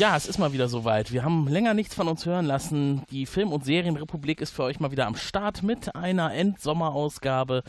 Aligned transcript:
Ja, 0.00 0.16
es 0.16 0.26
ist 0.26 0.38
mal 0.38 0.54
wieder 0.54 0.66
soweit. 0.66 1.12
Wir 1.12 1.24
haben 1.24 1.46
länger 1.46 1.74
nichts 1.74 1.94
von 1.94 2.08
uns 2.08 2.24
hören 2.24 2.46
lassen. 2.46 3.02
Die 3.10 3.26
Film- 3.26 3.52
und 3.52 3.66
Serienrepublik 3.66 4.40
ist 4.40 4.50
für 4.50 4.62
euch 4.62 4.80
mal 4.80 4.90
wieder 4.90 5.06
am 5.06 5.14
Start 5.14 5.62
mit 5.62 5.94
einer 5.94 6.32
Endsommerausgabe. 6.32 7.62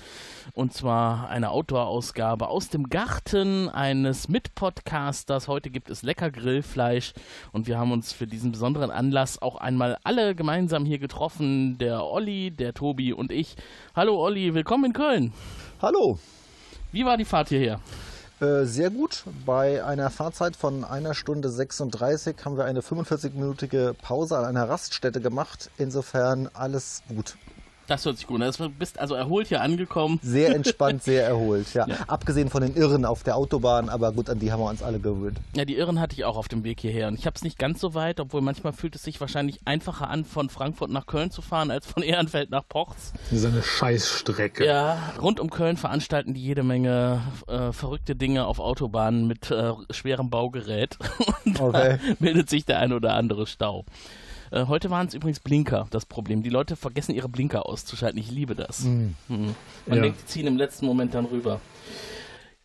Und 0.54 0.72
zwar 0.72 1.28
eine 1.28 1.52
Outdoor-Ausgabe 1.52 2.48
aus 2.48 2.70
dem 2.70 2.88
Garten 2.88 3.68
eines 3.68 4.30
Mitpodcasters. 4.30 5.50
Heute 5.50 5.70
gibt 5.72 5.90
es 5.90 6.04
lecker 6.04 6.32
Grillfleisch. 6.32 7.12
Und 7.52 7.68
wir 7.68 7.78
haben 7.78 7.92
uns 7.92 8.14
für 8.14 8.28
diesen 8.28 8.54
besonderen 8.54 8.92
Anlass 8.92 9.42
auch 9.42 9.58
einmal 9.58 9.98
alle 10.06 10.34
gemeinsam 10.34 10.86
hier 10.86 11.00
getroffen. 11.00 11.80
Der 11.80 12.06
Olli, 12.06 12.52
der 12.52 12.74
Tobi 12.74 13.12
und 13.12 13.34
ich. 13.34 13.58
Hallo 13.94 14.18
Olli, 14.18 14.54
willkommen 14.54 14.86
in 14.86 14.94
Köln. 14.94 15.34
Hallo. 15.82 16.18
Wie 16.94 17.04
war 17.04 17.18
die 17.18 17.26
Fahrt 17.26 17.50
hierher? 17.50 17.82
Äh, 18.42 18.66
sehr 18.66 18.90
gut. 18.90 19.24
Bei 19.46 19.86
einer 19.86 20.10
Fahrzeit 20.10 20.56
von 20.56 20.84
einer 20.84 21.14
Stunde 21.14 21.50
36 21.50 22.36
haben 22.44 22.58
wir 22.58 22.66
eine 22.66 22.82
45-minütige 22.82 23.94
Pause 23.94 24.40
an 24.40 24.46
einer 24.46 24.68
Raststätte 24.68 25.22
gemacht. 25.22 25.70
Insofern 25.78 26.50
alles 26.54 27.04
gut. 27.08 27.38
Das 27.92 28.06
hört 28.06 28.18
sich 28.18 28.26
gut 28.26 28.42
an. 28.42 28.54
Du 28.58 28.70
bist 28.70 28.98
also 29.00 29.16
erholt 29.16 29.48
hier 29.50 29.60
angekommen. 29.60 30.18
Sehr 30.24 30.56
entspannt, 30.56 31.04
sehr 31.12 31.26
erholt. 31.28 31.74
Ja. 31.74 31.86
Ja. 31.88 31.96
Abgesehen 32.08 32.50
von 32.50 32.62
den 32.62 32.74
Irren 32.74 33.04
auf 33.04 33.24
der 33.24 33.36
Autobahn, 33.36 33.90
aber 33.90 34.14
gut, 34.14 34.30
an 34.30 34.40
die 34.40 34.50
haben 34.50 34.62
wir 34.62 34.70
uns 34.70 34.82
alle 34.82 35.00
gewöhnt. 35.00 35.38
Ja, 35.58 35.66
die 35.66 35.76
Irren 35.76 36.00
hatte 36.00 36.14
ich 36.16 36.24
auch 36.24 36.38
auf 36.38 36.48
dem 36.48 36.64
Weg 36.64 36.80
hierher. 36.80 37.10
Und 37.10 37.20
ich 37.20 37.26
habe 37.26 37.36
es 37.36 37.44
nicht 37.44 37.60
ganz 37.60 37.82
so 37.82 37.94
weit, 37.94 38.22
obwohl 38.22 38.40
manchmal 38.40 38.72
fühlt 38.72 38.96
es 38.96 39.04
sich 39.04 39.20
wahrscheinlich 39.20 39.60
einfacher 39.66 40.10
an, 40.10 40.24
von 40.24 40.50
Frankfurt 40.50 40.90
nach 40.90 41.06
Köln 41.06 41.32
zu 41.32 41.42
fahren, 41.42 41.70
als 41.70 41.86
von 41.86 42.02
Ehrenfeld 42.02 42.50
nach 42.50 42.66
Pochz. 42.66 43.12
Das 43.30 43.40
ist 43.40 43.46
eine 43.46 43.62
Scheißstrecke. 43.62 44.66
Ja, 44.66 44.98
rund 45.22 45.42
um 45.42 45.50
Köln 45.50 45.76
veranstalten 45.76 46.34
die 46.34 46.42
jede 46.42 46.64
Menge 46.64 47.22
äh, 47.48 47.74
verrückte 47.74 48.16
Dinge 48.16 48.46
auf 48.46 48.60
Autobahnen 48.60 49.28
mit 49.28 49.52
äh, 49.52 49.74
schwerem 49.90 50.30
Baugerät. 50.30 50.98
Und 51.46 51.60
Okay. 51.60 52.00
da 52.08 52.14
bildet 52.20 52.50
sich 52.50 52.64
der 52.64 52.80
ein 52.80 52.94
oder 52.94 53.16
andere 53.16 53.48
Stau. 53.48 53.84
Äh, 54.52 54.66
heute 54.68 54.90
waren 54.90 55.08
es 55.08 55.14
übrigens 55.14 55.40
Blinker, 55.40 55.88
das 55.92 56.06
Problem. 56.06 56.44
Die 56.44 56.50
Leute 56.50 56.76
vergessen 56.76 57.14
ihre 57.16 57.30
Blinker 57.30 57.66
auszuschalten. 57.66 58.20
Ich 58.20 58.30
liebe 58.30 58.54
das. 58.56 58.82
Mhm. 58.82 59.16
Man 59.30 59.56
Ja. 59.88 60.02
denkt, 60.02 60.22
die 60.22 60.26
ziehen 60.26 60.48
im 60.48 60.58
letzten 60.58 60.86
Moment 60.86 61.14
dann 61.14 61.26
rüber. 61.26 61.62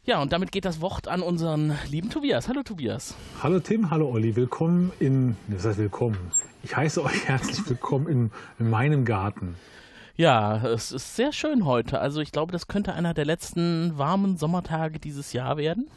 Ja, 0.04 0.20
und 0.22 0.32
damit 0.32 0.52
geht 0.52 0.64
das 0.64 0.80
Wort 0.80 1.08
an 1.08 1.20
unseren 1.22 1.76
lieben 1.90 2.10
Tobias. 2.10 2.48
Hallo 2.48 2.62
Tobias. 2.62 3.14
Hallo 3.42 3.58
Tim, 3.58 3.90
hallo 3.90 4.08
Olli, 4.08 4.36
willkommen 4.36 4.92
in, 5.00 5.36
das 5.48 5.64
heißt 5.64 5.78
willkommen. 5.78 6.18
Ich 6.62 6.76
heiße 6.76 7.02
euch 7.02 7.24
herzlich 7.28 7.68
willkommen 7.68 8.06
in, 8.08 8.30
in 8.58 8.70
meinem 8.70 9.04
Garten. 9.04 9.56
Ja, 10.16 10.64
es 10.68 10.92
ist 10.92 11.16
sehr 11.16 11.32
schön 11.32 11.64
heute. 11.64 12.00
Also 12.00 12.20
ich 12.20 12.32
glaube, 12.32 12.52
das 12.52 12.68
könnte 12.68 12.94
einer 12.94 13.14
der 13.14 13.24
letzten 13.26 13.98
warmen 13.98 14.36
Sommertage 14.38 14.98
dieses 14.98 15.32
Jahr 15.32 15.56
werden. 15.56 15.88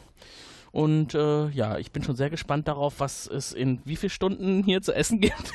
Und 0.72 1.14
äh, 1.14 1.48
ja, 1.48 1.78
ich 1.78 1.90
bin 1.90 2.02
schon 2.02 2.16
sehr 2.16 2.30
gespannt 2.30 2.68
darauf, 2.68 3.00
was 3.00 3.26
es 3.26 3.52
in 3.52 3.80
wie 3.84 3.96
vielen 3.96 4.10
Stunden 4.10 4.62
hier 4.62 4.82
zu 4.82 4.94
essen 4.94 5.20
gibt. 5.20 5.52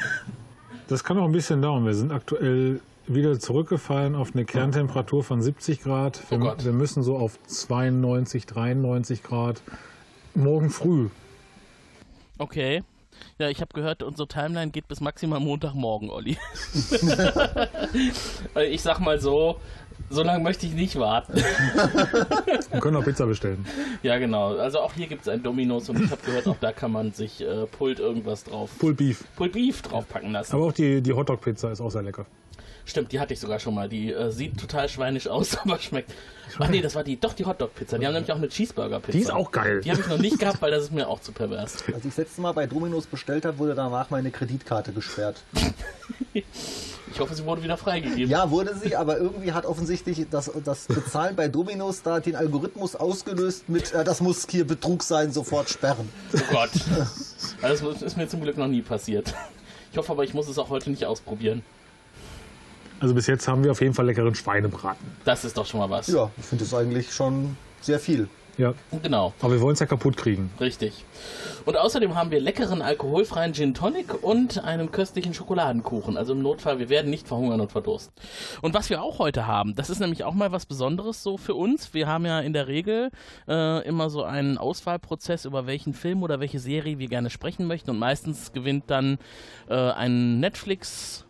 Das 0.87 1.03
kann 1.03 1.17
noch 1.17 1.25
ein 1.25 1.31
bisschen 1.31 1.61
dauern. 1.61 1.85
Wir 1.85 1.95
sind 1.95 2.11
aktuell 2.11 2.81
wieder 3.07 3.39
zurückgefallen 3.39 4.15
auf 4.15 4.33
eine 4.33 4.45
Kerntemperatur 4.45 5.23
von 5.23 5.41
70 5.41 5.81
Grad. 5.81 6.19
Wir, 6.29 6.39
Oh 6.41 6.55
wir 6.57 6.73
müssen 6.73 7.03
so 7.03 7.17
auf 7.17 7.39
92, 7.47 8.45
93 8.45 9.23
Grad 9.23 9.61
morgen 10.33 10.69
früh. 10.69 11.09
Okay. 12.37 12.83
Ja, 13.37 13.49
ich 13.49 13.61
habe 13.61 13.73
gehört, 13.73 14.03
unsere 14.03 14.27
Timeline 14.27 14.71
geht 14.71 14.89
bis 14.89 14.99
maximal 14.99 15.39
Montagmorgen, 15.39 16.09
Olli. 16.09 16.37
Ich 18.69 18.81
sag 18.81 18.99
mal 18.99 19.19
so, 19.19 19.59
so 20.09 20.23
lange 20.23 20.43
möchte 20.43 20.65
ich 20.65 20.73
nicht 20.73 20.97
warten. 20.97 21.33
Wir 22.71 22.79
können 22.79 22.97
auch 22.97 23.03
Pizza 23.03 23.25
bestellen. 23.25 23.65
Ja, 24.03 24.17
genau. 24.17 24.55
Also 24.57 24.79
auch 24.79 24.93
hier 24.93 25.07
gibt 25.07 25.21
es 25.23 25.27
ein 25.27 25.41
Dominos 25.41 25.89
und 25.89 26.01
ich 26.03 26.11
habe 26.11 26.21
gehört, 26.23 26.47
auch 26.47 26.57
da 26.59 26.71
kann 26.71 26.91
man 26.91 27.11
sich 27.11 27.41
äh, 27.41 27.65
Pult 27.65 27.99
irgendwas 27.99 28.43
drauf, 28.43 28.71
Pulled 28.77 28.97
Beef. 28.97 29.23
Pulled 29.35 29.53
Beef 29.53 29.81
draufpacken 29.81 30.31
lassen. 30.31 30.55
Aber 30.55 30.65
auch 30.65 30.73
die, 30.73 31.01
die 31.01 31.13
Hotdog-Pizza 31.13 31.71
ist 31.71 31.81
auch 31.81 31.91
sehr 31.91 32.03
lecker. 32.03 32.25
Stimmt, 32.85 33.11
die 33.11 33.19
hatte 33.19 33.33
ich 33.33 33.39
sogar 33.39 33.59
schon 33.59 33.73
mal. 33.73 33.89
Die 33.89 34.13
äh, 34.13 34.31
sieht 34.31 34.59
total 34.59 34.87
schweinisch 34.87 35.27
aus, 35.27 35.57
aber 35.63 35.79
schmeckt. 35.79 36.11
Ach 36.59 36.69
nee, 36.69 36.81
das 36.81 36.95
war 36.95 37.03
die, 37.03 37.19
doch 37.19 37.33
die 37.33 37.45
Hotdog-Pizza. 37.45 37.97
Die 37.97 38.05
haben 38.05 38.13
nämlich 38.13 38.31
auch 38.31 38.37
eine 38.37 38.47
Cheeseburger-Pizza. 38.47 39.17
Die 39.17 39.23
ist 39.23 39.31
auch 39.31 39.51
geil. 39.51 39.81
Die 39.81 39.91
habe 39.91 40.01
ich 40.01 40.07
noch 40.07 40.19
nicht 40.19 40.39
gehabt, 40.39 40.61
weil 40.61 40.71
das 40.71 40.83
ist 40.83 40.91
mir 40.91 41.07
auch 41.07 41.19
zu 41.19 41.31
pervers. 41.31 41.83
Als 41.87 41.97
ich 41.97 42.03
das 42.03 42.17
letzte 42.17 42.41
Mal 42.41 42.51
bei 42.53 42.67
Dominos 42.67 43.07
bestellt 43.07 43.45
habe, 43.45 43.57
wurde 43.57 43.73
danach 43.75 44.11
meine 44.11 44.31
Kreditkarte 44.31 44.93
gesperrt. 44.93 45.41
Ich 47.11 47.21
hoffe, 47.21 47.33
sie 47.33 47.45
wurde 47.45 47.63
wieder 47.63 47.77
freigegeben. 47.77 48.29
Ja, 48.29 48.51
wurde 48.51 48.75
sie, 48.75 48.93
aber 48.97 49.17
irgendwie 49.17 49.53
hat 49.53 49.65
offensichtlich 49.65 50.25
das, 50.29 50.51
das 50.65 50.87
Bezahlen 50.87 51.33
bei 51.37 51.47
Dominos 51.47 52.01
da 52.01 52.19
den 52.19 52.35
Algorithmus 52.35 52.97
ausgelöst 52.97 53.69
mit, 53.69 53.93
äh, 53.93 54.03
das 54.03 54.19
muss 54.19 54.45
hier 54.49 54.67
Betrug 54.67 55.01
sein, 55.01 55.31
sofort 55.31 55.69
sperren. 55.69 56.09
Oh 56.33 56.39
Gott. 56.51 56.71
Also 57.61 57.93
das 57.93 58.01
ist 58.01 58.17
mir 58.17 58.27
zum 58.27 58.41
Glück 58.41 58.57
noch 58.57 58.67
nie 58.67 58.81
passiert. 58.81 59.33
Ich 59.93 59.97
hoffe 59.97 60.11
aber, 60.11 60.25
ich 60.25 60.33
muss 60.33 60.49
es 60.49 60.57
auch 60.57 60.69
heute 60.69 60.89
nicht 60.89 61.05
ausprobieren. 61.05 61.63
Also 62.99 63.13
bis 63.13 63.27
jetzt 63.27 63.47
haben 63.47 63.63
wir 63.63 63.71
auf 63.71 63.81
jeden 63.81 63.93
Fall 63.93 64.05
leckeren 64.05 64.35
Schweinebraten. 64.35 65.05
Das 65.25 65.45
ist 65.45 65.57
doch 65.57 65.65
schon 65.65 65.79
mal 65.79 65.89
was. 65.89 66.07
Ja, 66.07 66.29
ich 66.37 66.45
finde 66.45 66.63
das 66.63 66.73
eigentlich 66.73 67.13
schon 67.13 67.57
sehr 67.81 67.99
viel. 67.99 68.27
Ja, 68.57 68.73
Genau, 69.03 69.33
aber 69.41 69.51
wir 69.51 69.59
wollen 69.59 69.73
es 69.73 69.81
ja 69.81 69.85
kaputt 69.85 70.15
kriegen. 70.15 70.49
richtig. 70.61 71.03
Und 71.65 71.75
außerdem 71.75 72.15
haben 72.15 72.31
wir 72.31 72.39
leckeren 72.39 72.81
alkoholfreien 72.81 73.53
Gin 73.53 73.73
Tonic 73.73 74.23
und 74.23 74.63
einen 74.63 74.93
köstlichen 74.93 75.33
Schokoladenkuchen. 75.33 76.15
Also 76.15 76.31
im 76.31 76.41
Notfall, 76.41 76.79
wir 76.79 76.87
werden 76.87 77.09
nicht 77.09 77.27
verhungern 77.27 77.59
und 77.59 77.73
verdursten. 77.73 78.13
Und 78.61 78.73
was 78.73 78.89
wir 78.89 79.01
auch 79.01 79.19
heute 79.19 79.45
haben, 79.45 79.75
das 79.75 79.89
ist 79.89 79.99
nämlich 79.99 80.23
auch 80.23 80.33
mal 80.33 80.53
was 80.53 80.65
Besonderes 80.65 81.21
so 81.21 81.35
für 81.37 81.53
uns. 81.53 81.93
Wir 81.93 82.07
haben 82.07 82.25
ja 82.25 82.39
in 82.39 82.53
der 82.53 82.67
Regel 82.69 83.09
äh, 83.45 83.85
immer 83.85 84.09
so 84.09 84.23
einen 84.23 84.57
Auswahlprozess, 84.57 85.43
über 85.43 85.67
welchen 85.67 85.93
Film 85.93 86.23
oder 86.23 86.39
welche 86.39 86.59
Serie 86.59 86.97
wir 86.97 87.09
gerne 87.09 87.29
sprechen 87.31 87.67
möchten. 87.67 87.89
Und 87.89 87.99
meistens 87.99 88.53
gewinnt 88.53 88.85
dann 88.87 89.17
äh, 89.67 89.73
ein 89.73 90.39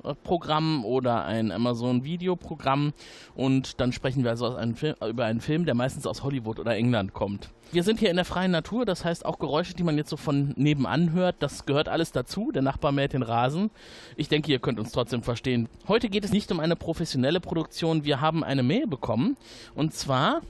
Netflix-Programm 0.06 0.86
oder 0.86 1.26
ein 1.26 1.52
Amazon-Videoprogramm. 1.52 2.94
Und 3.36 3.80
dann 3.82 3.92
sprechen 3.92 4.24
wir 4.24 4.32
also 4.32 4.56
einem 4.56 4.76
Film, 4.76 4.96
über 5.08 5.26
einen 5.26 5.42
Film, 5.42 5.66
der 5.66 5.76
meistens 5.76 6.06
aus 6.06 6.24
Hollywood 6.24 6.60
oder 6.60 6.76
England 6.76 7.14
kommt. 7.14 7.50
Wir 7.72 7.84
sind 7.84 8.00
hier 8.00 8.12
in 8.12 8.16
der 8.16 8.26
freien 8.26 8.52
Natur, 8.52 8.86
das 8.86 9.04
heißt 9.04 9.26
auch 9.26 9.40
Geräusche, 9.40 9.74
die 9.74 9.84
man 9.84 9.98
jetzt 9.98 10.12
so 10.12 10.18
von 10.18 10.54
nebenan 10.56 11.14
hört, 11.14 11.38
das 11.40 11.66
gehört 11.66 11.90
alles 11.90 12.12
dazu. 12.12 12.52
Der 12.52 12.62
Nachbar 12.62 12.92
mäht 12.92 13.14
den 13.14 13.24
Rasen. 13.24 13.72
Ich 14.16 14.30
denke, 14.30 14.52
ihr 14.52 14.60
könnt 14.60 14.80
uns 14.80 14.92
trotzdem 14.92 15.24
verstehen. 15.24 15.68
Heute 15.88 16.10
geht 16.10 16.24
es 16.24 16.32
nicht 16.32 16.52
um 16.52 16.60
eine 16.60 16.76
professionelle 16.76 17.40
Produktion. 17.40 18.06
Wir 18.06 18.22
haben 18.22 18.44
eine 18.44 18.62
Mail 18.62 18.86
bekommen. 18.88 19.36
Und 19.74 19.94
zwar 19.94 20.42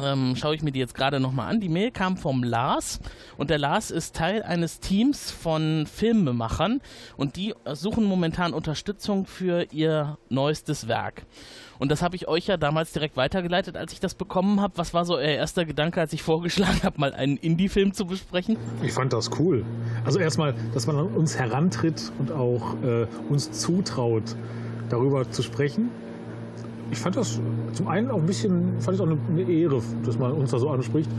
ähm, 0.00 0.34
schaue 0.36 0.54
ich 0.54 0.62
mir 0.62 0.72
die 0.72 0.80
jetzt 0.80 0.94
gerade 0.94 1.20
nochmal 1.20 1.50
an. 1.50 1.60
Die 1.60 1.68
Mail 1.68 1.90
kam 1.90 2.16
vom 2.16 2.42
Lars 2.42 3.00
und 3.36 3.50
der 3.50 3.58
Lars 3.58 3.90
ist 3.90 4.16
Teil 4.16 4.42
eines 4.42 4.80
Teams 4.80 5.30
von 5.30 5.86
Filmemachern 5.86 6.80
und 7.16 7.36
die 7.36 7.54
suchen 7.72 8.04
momentan 8.04 8.54
Unterstützung 8.54 9.26
für 9.26 9.66
ihr 9.72 10.18
neuestes 10.28 10.88
Werk. 10.88 11.26
Und 11.78 11.90
das 11.90 12.02
habe 12.02 12.16
ich 12.16 12.28
euch 12.28 12.46
ja 12.46 12.56
damals 12.56 12.92
direkt 12.92 13.16
weitergeleitet, 13.16 13.76
als 13.76 13.92
ich 13.92 14.00
das 14.00 14.14
bekommen 14.14 14.60
habe. 14.60 14.74
Was 14.76 14.94
war 14.94 15.04
so 15.04 15.16
euer 15.16 15.22
erster 15.22 15.64
Gedanke, 15.64 16.00
als 16.00 16.12
ich 16.12 16.22
vorgeschlagen 16.22 16.82
habe, 16.82 17.00
mal 17.00 17.12
einen 17.12 17.36
Indie-Film 17.36 17.92
zu 17.92 18.06
besprechen? 18.06 18.56
Ich 18.82 18.92
fand 18.92 19.12
das 19.12 19.30
cool. 19.38 19.64
Also 20.04 20.18
erstmal, 20.18 20.54
dass 20.72 20.86
man 20.86 20.96
an 20.96 21.06
uns 21.08 21.38
herantritt 21.38 22.12
und 22.18 22.32
auch 22.32 22.74
äh, 22.82 23.06
uns 23.28 23.50
zutraut, 23.52 24.36
darüber 24.88 25.30
zu 25.30 25.42
sprechen. 25.42 25.90
Ich 26.94 27.00
fand 27.00 27.16
das 27.16 27.40
zum 27.72 27.88
einen 27.88 28.08
auch 28.08 28.18
ein 28.18 28.26
bisschen, 28.26 28.80
fand 28.80 28.94
ich 28.96 29.02
auch 29.02 29.08
eine, 29.08 29.42
Ehre, 29.42 29.82
dass 30.04 30.16
man 30.16 30.30
uns 30.30 30.52
da 30.52 30.60
so 30.60 30.70
anspricht. 30.70 31.10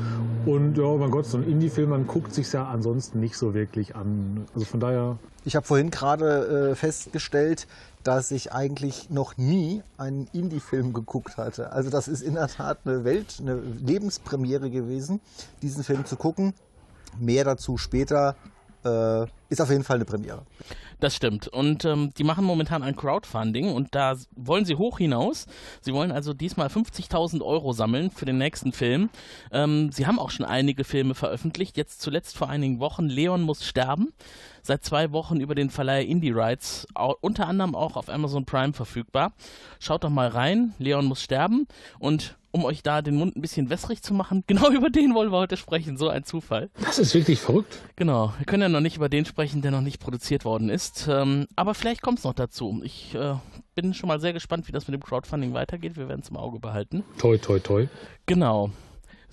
Und 0.46 0.78
ja, 0.78 0.88
mein 0.96 1.12
Gott, 1.12 1.26
so 1.26 1.38
ein 1.38 1.44
Indie-Film, 1.44 1.90
man 1.90 2.08
guckt 2.08 2.34
sich 2.34 2.50
ja 2.54 2.66
ansonsten 2.66 3.20
nicht 3.20 3.36
so 3.36 3.54
wirklich 3.54 3.94
an. 3.94 4.46
Also 4.54 4.66
von 4.66 4.80
daher, 4.80 5.18
Ich 5.44 5.58
habe 5.58 5.68
vorhin 5.68 5.92
gerade 5.92 6.70
äh, 6.72 6.76
festgestellt, 6.76 7.68
dass 8.04 8.32
ich 8.32 8.54
eigentlich 8.54 9.10
noch 9.10 9.36
nie 9.36 9.84
einen 9.98 10.30
Indie-Film 10.32 10.94
geguckt 10.94 11.36
hatte. 11.36 11.74
Also 11.74 11.90
das 11.90 12.08
ist 12.08 12.22
in 12.22 12.36
der 12.36 12.48
Tat 12.48 12.78
eine 12.86 13.04
Welt, 13.04 13.36
eine 13.42 13.56
Lebenspremiere 13.56 14.70
gewesen, 14.70 15.20
diesen 15.62 15.84
Film 15.84 16.06
zu 16.06 16.16
gucken. 16.16 16.54
Mehr 17.20 17.44
dazu 17.44 17.78
später. 17.78 18.38
Äh, 18.86 19.26
ist 19.50 19.60
auf 19.60 19.70
jeden 19.70 19.84
Fall 19.84 19.98
eine 19.98 20.06
Premiere. 20.06 20.44
Das 21.00 21.16
stimmt. 21.16 21.48
Und 21.48 21.86
ähm, 21.86 22.12
die 22.18 22.24
machen 22.24 22.46
momentan 22.46 22.84
ein 22.84 22.96
Crowdfunding 22.96 23.72
und 23.72 23.96
da 23.96 24.16
wollen 24.36 24.66
sie 24.66 24.76
hoch 24.76 24.98
hinaus. 24.98 25.46
Sie 25.82 25.94
wollen 25.94 26.12
also 26.12 26.34
diesmal 26.34 26.68
50.000 26.68 27.42
Euro 27.44 27.74
sammeln 27.74 28.12
für 28.12 28.26
den 28.26 28.38
nächsten 28.38 28.72
Film. 28.72 29.10
Ähm, 29.52 29.92
sie 29.92 30.08
haben 30.08 30.20
auch 30.20 30.30
schon 30.30 30.46
einige 30.46 30.84
Filme 30.84 31.16
veröffentlicht. 31.16 31.78
Jetzt 31.78 32.02
zuletzt 32.02 32.38
vor 32.38 32.50
einigen 32.50 32.80
Wochen 32.80 33.06
Leon 33.06 33.42
muss 33.42 33.66
sterben. 33.66 34.14
Seit 34.62 34.84
zwei 34.84 35.12
Wochen 35.12 35.40
über 35.40 35.54
den 35.54 35.70
Verleiher 35.70 36.06
Indie 36.06 36.32
Rights, 36.32 36.88
unter 37.22 37.48
anderem 37.48 37.76
auch 37.76 37.98
auf 37.98 38.10
Amazon 38.10 38.46
Prime 38.46 38.74
verfügbar. 38.74 39.34
Schaut 39.80 40.04
doch 40.04 40.10
mal 40.10 40.28
rein. 40.28 40.74
Leon 40.80 41.06
muss 41.06 41.22
sterben. 41.22 41.68
Und 42.00 42.36
um 42.56 42.64
euch 42.64 42.84
da 42.84 43.02
den 43.02 43.16
Mund 43.16 43.36
ein 43.36 43.42
bisschen 43.42 43.70
wässrig 43.70 44.02
zu 44.02 44.14
machen. 44.14 44.44
Genau 44.56 44.70
über 44.72 44.90
den 44.90 45.14
wollen 45.14 45.32
wir 45.32 45.38
heute 45.38 45.58
sprechen, 45.58 45.98
so 45.98 46.08
ein 46.08 46.24
Zufall. 46.24 46.70
Das 46.82 46.98
ist 47.00 47.14
wirklich 47.14 47.42
verrückt. 47.42 47.80
Genau, 47.98 48.34
wir 48.38 48.46
können 48.46 48.62
ja 48.64 48.70
noch 48.70 48.80
nicht 48.80 48.96
über 48.96 49.10
den 49.10 49.26
sprechen, 49.26 49.62
der 49.62 49.72
noch 49.72 49.82
nicht 49.82 50.00
produziert 50.00 50.46
worden 50.46 50.70
ist. 50.70 51.08
Ähm, 51.10 51.48
aber 51.58 51.74
vielleicht 51.74 52.02
kommt 52.02 52.20
es 52.20 52.24
noch 52.24 52.34
dazu. 52.34 52.80
Ich 52.86 53.14
äh, 53.16 53.36
bin 53.74 53.94
schon 53.94 54.08
mal 54.08 54.22
sehr 54.22 54.32
gespannt, 54.32 54.70
wie 54.70 54.72
das 54.72 54.88
mit 54.88 54.94
dem 54.94 55.04
Crowdfunding 55.04 55.54
weitergeht. 55.54 55.98
Wir 55.98 56.08
werden 56.08 56.22
es 56.22 56.30
im 56.30 56.38
Auge 56.38 56.60
behalten. 56.60 57.04
Toi, 57.18 57.38
toi, 57.38 57.60
toi. 57.60 57.88
Genau. 58.26 58.72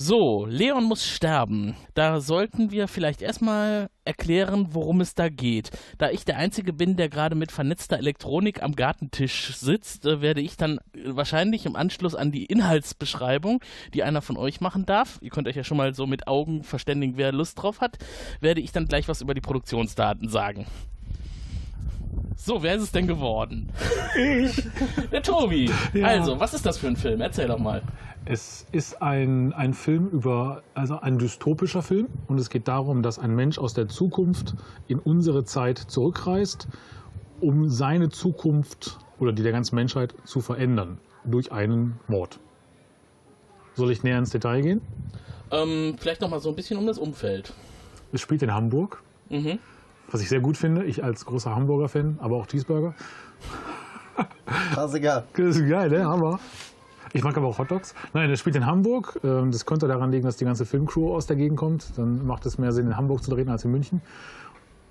So, 0.05 0.47
Leon 0.47 0.83
muss 0.83 1.07
sterben. 1.07 1.77
Da 1.95 2.19
sollten 2.19 2.73
wir 2.73 2.89
vielleicht 2.89 3.23
erstmal 3.23 3.89
erklären, 4.05 4.71
worum 4.73 5.01
es 5.01 5.15
da 5.15 5.29
geht. 5.29 5.71
Da 5.97 6.11
ich 6.11 6.25
der 6.25 6.39
Einzige 6.39 6.73
bin, 6.73 6.97
der 6.97 7.09
gerade 7.09 7.37
mit 7.37 7.53
vernetzter 7.53 7.99
Elektronik 7.99 8.65
am 8.65 8.75
Gartentisch 8.75 9.55
sitzt, 9.55 10.05
äh, 10.05 10.21
werde 10.21 10.41
ich 10.41 10.57
dann 10.57 10.81
wahrscheinlich 11.05 11.67
im 11.67 11.77
Anschluss 11.77 12.17
an 12.17 12.33
die 12.33 12.47
Inhaltsbeschreibung, 12.47 13.61
die 13.95 14.03
einer 14.03 14.23
von 14.23 14.37
euch 14.37 14.61
machen 14.61 14.87
darf, 14.87 15.21
ihr 15.23 15.31
könnt 15.31 15.47
euch 15.47 15.55
ja 15.55 15.63
schon 15.63 15.77
mal 15.77 15.95
so 15.95 16.09
mit 16.09 16.27
Augen 16.27 16.65
verständigen, 16.65 17.17
wer 17.17 17.31
Lust 17.31 17.63
drauf 17.63 17.81
hat, 17.81 17.99
werde 18.41 18.61
ich 18.61 18.73
dann 18.73 18.87
gleich 18.87 19.07
was 19.07 19.23
über 19.23 19.35
die 19.35 19.41
Produktionsdaten 19.41 20.29
sagen. 20.29 20.67
So, 22.37 22.63
wer 22.63 22.75
ist 22.77 22.83
es 22.83 22.93
denn 22.93 23.07
geworden? 23.07 23.69
Ich. 24.17 24.63
Der 25.11 25.23
Tobi. 25.23 25.71
Ja. 25.95 26.07
Also, 26.07 26.41
was 26.41 26.55
ist 26.55 26.67
das 26.67 26.79
für 26.79 26.89
ein 26.89 26.97
Film? 26.97 27.21
Erzähl 27.21 27.49
doch 27.49 27.59
mal. 27.59 27.83
Es 28.25 28.67
ist 28.73 29.03
ein, 29.03 29.53
ein 29.53 29.75
Film 29.75 30.09
über, 30.09 30.63
also 30.75 30.99
ein 31.01 31.19
dystopischer 31.19 31.83
Film 31.83 32.07
und 32.29 32.39
es 32.39 32.51
geht 32.51 32.69
darum, 32.69 33.03
dass 33.03 33.19
ein 33.19 33.35
Mensch 33.35 33.59
aus 33.59 33.75
der 33.75 33.89
Zukunft 33.89 34.55
in 34.87 34.99
unsere 35.01 35.45
Zeit 35.45 35.79
zurückreist, 35.79 36.69
um 37.41 37.69
seine 37.69 38.11
Zukunft 38.11 38.99
oder 39.19 39.33
die 39.33 39.43
der 39.43 39.53
ganzen 39.53 39.75
Menschheit 39.75 40.15
zu 40.25 40.41
verändern 40.41 40.99
durch 41.25 41.51
einen 41.51 41.99
Mord. 42.07 42.39
Soll 43.75 43.91
ich 43.91 44.03
näher 44.05 44.19
ins 44.19 44.31
Detail 44.31 44.61
gehen? 44.63 44.81
Ähm, 45.51 45.97
vielleicht 45.99 46.21
noch 46.21 46.31
mal 46.31 46.41
so 46.41 46.49
ein 46.51 46.55
bisschen 46.57 46.79
um 46.79 46.87
das 46.87 46.99
Umfeld. 46.99 47.53
Es 48.13 48.21
spielt 48.21 48.43
in 48.43 48.53
Hamburg, 48.53 49.03
Mhm. 49.31 49.59
Was 50.13 50.21
ich 50.21 50.29
sehr 50.29 50.41
gut 50.41 50.57
finde. 50.57 50.85
Ich 50.85 51.03
als 51.03 51.25
großer 51.25 51.55
Hamburger-Fan, 51.55 52.19
aber 52.21 52.37
auch 52.37 52.47
Cheeseburger. 52.47 52.95
Klassiker. 54.73 55.25
Das 55.35 55.57
ist 55.57 55.69
geil, 55.69 55.91
ne? 55.91 56.05
Hammer. 56.05 56.39
Ich 57.15 57.25
mag 57.25 57.37
aber 57.37 57.49
auch 57.49 57.59
Hotdogs. 57.59 57.95
Nein, 58.15 58.31
das 58.31 58.41
spielt 58.41 58.57
in 58.57 58.67
Hamburg. 58.67 59.19
Ähm, 59.23 59.51
Das 59.51 59.67
könnte 59.67 59.87
daran 59.87 60.11
liegen, 60.13 60.25
dass 60.25 60.37
die 60.37 60.45
ganze 60.45 60.65
Filmcrew 60.65 61.15
aus 61.15 61.27
der 61.27 61.37
Gegend 61.37 61.59
kommt. 61.59 61.97
Dann 61.97 62.27
macht 62.27 62.47
es 62.47 62.59
mehr 62.59 62.73
Sinn, 62.73 62.87
in 62.87 62.97
Hamburg 62.97 63.23
zu 63.23 63.31
drehen 63.31 63.49
als 63.49 63.65
in 63.65 63.71
München. 63.71 64.01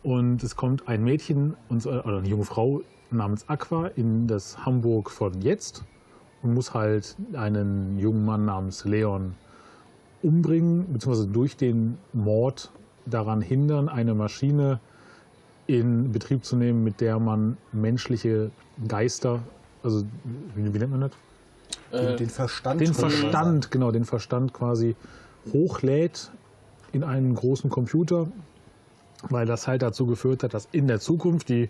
Und 0.03 0.43
es 0.43 0.55
kommt 0.55 0.87
ein 0.87 1.03
Mädchen, 1.03 1.55
und, 1.69 1.85
oder 1.85 2.17
eine 2.17 2.27
junge 2.27 2.45
Frau 2.45 2.81
namens 3.11 3.47
Aqua 3.49 3.87
in 3.87 4.27
das 4.27 4.65
Hamburg 4.65 5.11
von 5.11 5.41
jetzt 5.41 5.83
und 6.41 6.53
muss 6.53 6.73
halt 6.73 7.15
einen 7.33 7.99
jungen 7.99 8.25
Mann 8.25 8.45
namens 8.45 8.85
Leon 8.85 9.35
umbringen, 10.23 10.91
beziehungsweise 10.91 11.27
durch 11.27 11.57
den 11.57 11.97
Mord 12.13 12.71
daran 13.05 13.41
hindern, 13.41 13.89
eine 13.89 14.13
Maschine 14.13 14.79
in 15.67 16.11
Betrieb 16.11 16.45
zu 16.45 16.55
nehmen, 16.55 16.83
mit 16.83 17.01
der 17.01 17.19
man 17.19 17.57
menschliche 17.71 18.51
Geister, 18.87 19.39
also 19.83 20.03
wie, 20.55 20.73
wie 20.73 20.79
nennt 20.79 20.91
man 20.91 21.01
das? 21.01 21.11
Äh, 21.91 22.15
Den 22.15 22.29
Verstand. 22.29 22.81
Den 22.81 22.93
Verstand, 22.93 23.71
genau, 23.71 23.91
den 23.91 24.05
Verstand 24.05 24.53
quasi 24.53 24.95
hochlädt 25.53 26.31
in 26.91 27.03
einen 27.03 27.35
großen 27.35 27.69
Computer, 27.69 28.27
weil 29.29 29.45
das 29.45 29.67
halt 29.67 29.81
dazu 29.81 30.05
geführt 30.05 30.43
hat, 30.43 30.53
dass 30.53 30.67
in 30.71 30.87
der 30.87 30.99
Zukunft, 30.99 31.49
die, 31.49 31.69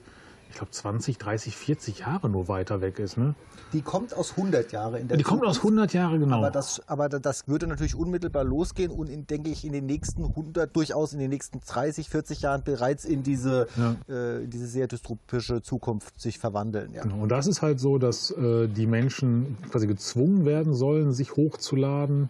ich 0.52 0.58
glaube, 0.58 0.72
20, 0.72 1.18
30, 1.18 1.56
40 1.56 2.00
Jahre 2.00 2.30
nur 2.30 2.48
weiter 2.48 2.82
weg 2.82 3.00
ist, 3.00 3.18
ne? 3.18 3.36
Die 3.74 3.82
kommt 3.82 4.14
aus 4.14 4.32
100 4.32 4.72
Jahre 4.74 5.00
in 5.00 5.08
der 5.08 5.18
Die 5.18 5.24
kommt 5.24 5.44
aus 5.46 5.56
Zukunft. 5.56 5.76
100 5.80 5.94
Jahre, 5.94 6.20
genau. 6.20 6.38
Aber 6.40 6.52
das, 6.52 6.82
aber 6.88 7.08
da- 7.08 7.20
das 7.20 7.48
würde 7.48 7.68
natürlich 7.68 7.96
unmittelbar 7.96 8.44
losgehen 8.44 8.92
und 8.92 9.08
in, 9.10 9.26
denke 9.28 9.50
ich, 9.50 9.64
in 9.66 9.72
den 9.72 9.86
nächsten 9.86 10.26
100, 10.26 10.76
durchaus 10.76 11.14
in 11.14 11.20
den 11.20 11.30
nächsten 11.30 11.62
30, 11.62 12.10
40 12.10 12.42
Jahren 12.42 12.64
bereits 12.64 13.06
in 13.06 13.24
diese, 13.24 13.68
äh, 14.10 14.44
in 14.44 14.50
diese 14.50 14.68
sehr 14.68 14.88
dystopische 14.88 15.62
Zukunft 15.62 16.20
sich 16.20 16.38
verwandeln. 16.38 16.94
Ja. 16.94 17.04
Genau, 17.04 17.22
Und 17.24 17.30
das 17.30 17.48
ist 17.48 17.62
halt 17.62 17.80
so, 17.80 17.98
dass 17.98 18.32
äh, 18.32 18.68
die 18.68 18.88
Menschen 18.88 19.58
quasi 19.72 19.88
gezwungen 19.88 20.44
werden 20.46 20.74
sollen, 20.74 21.14
sich 21.14 21.36
hochzuladen, 21.38 22.30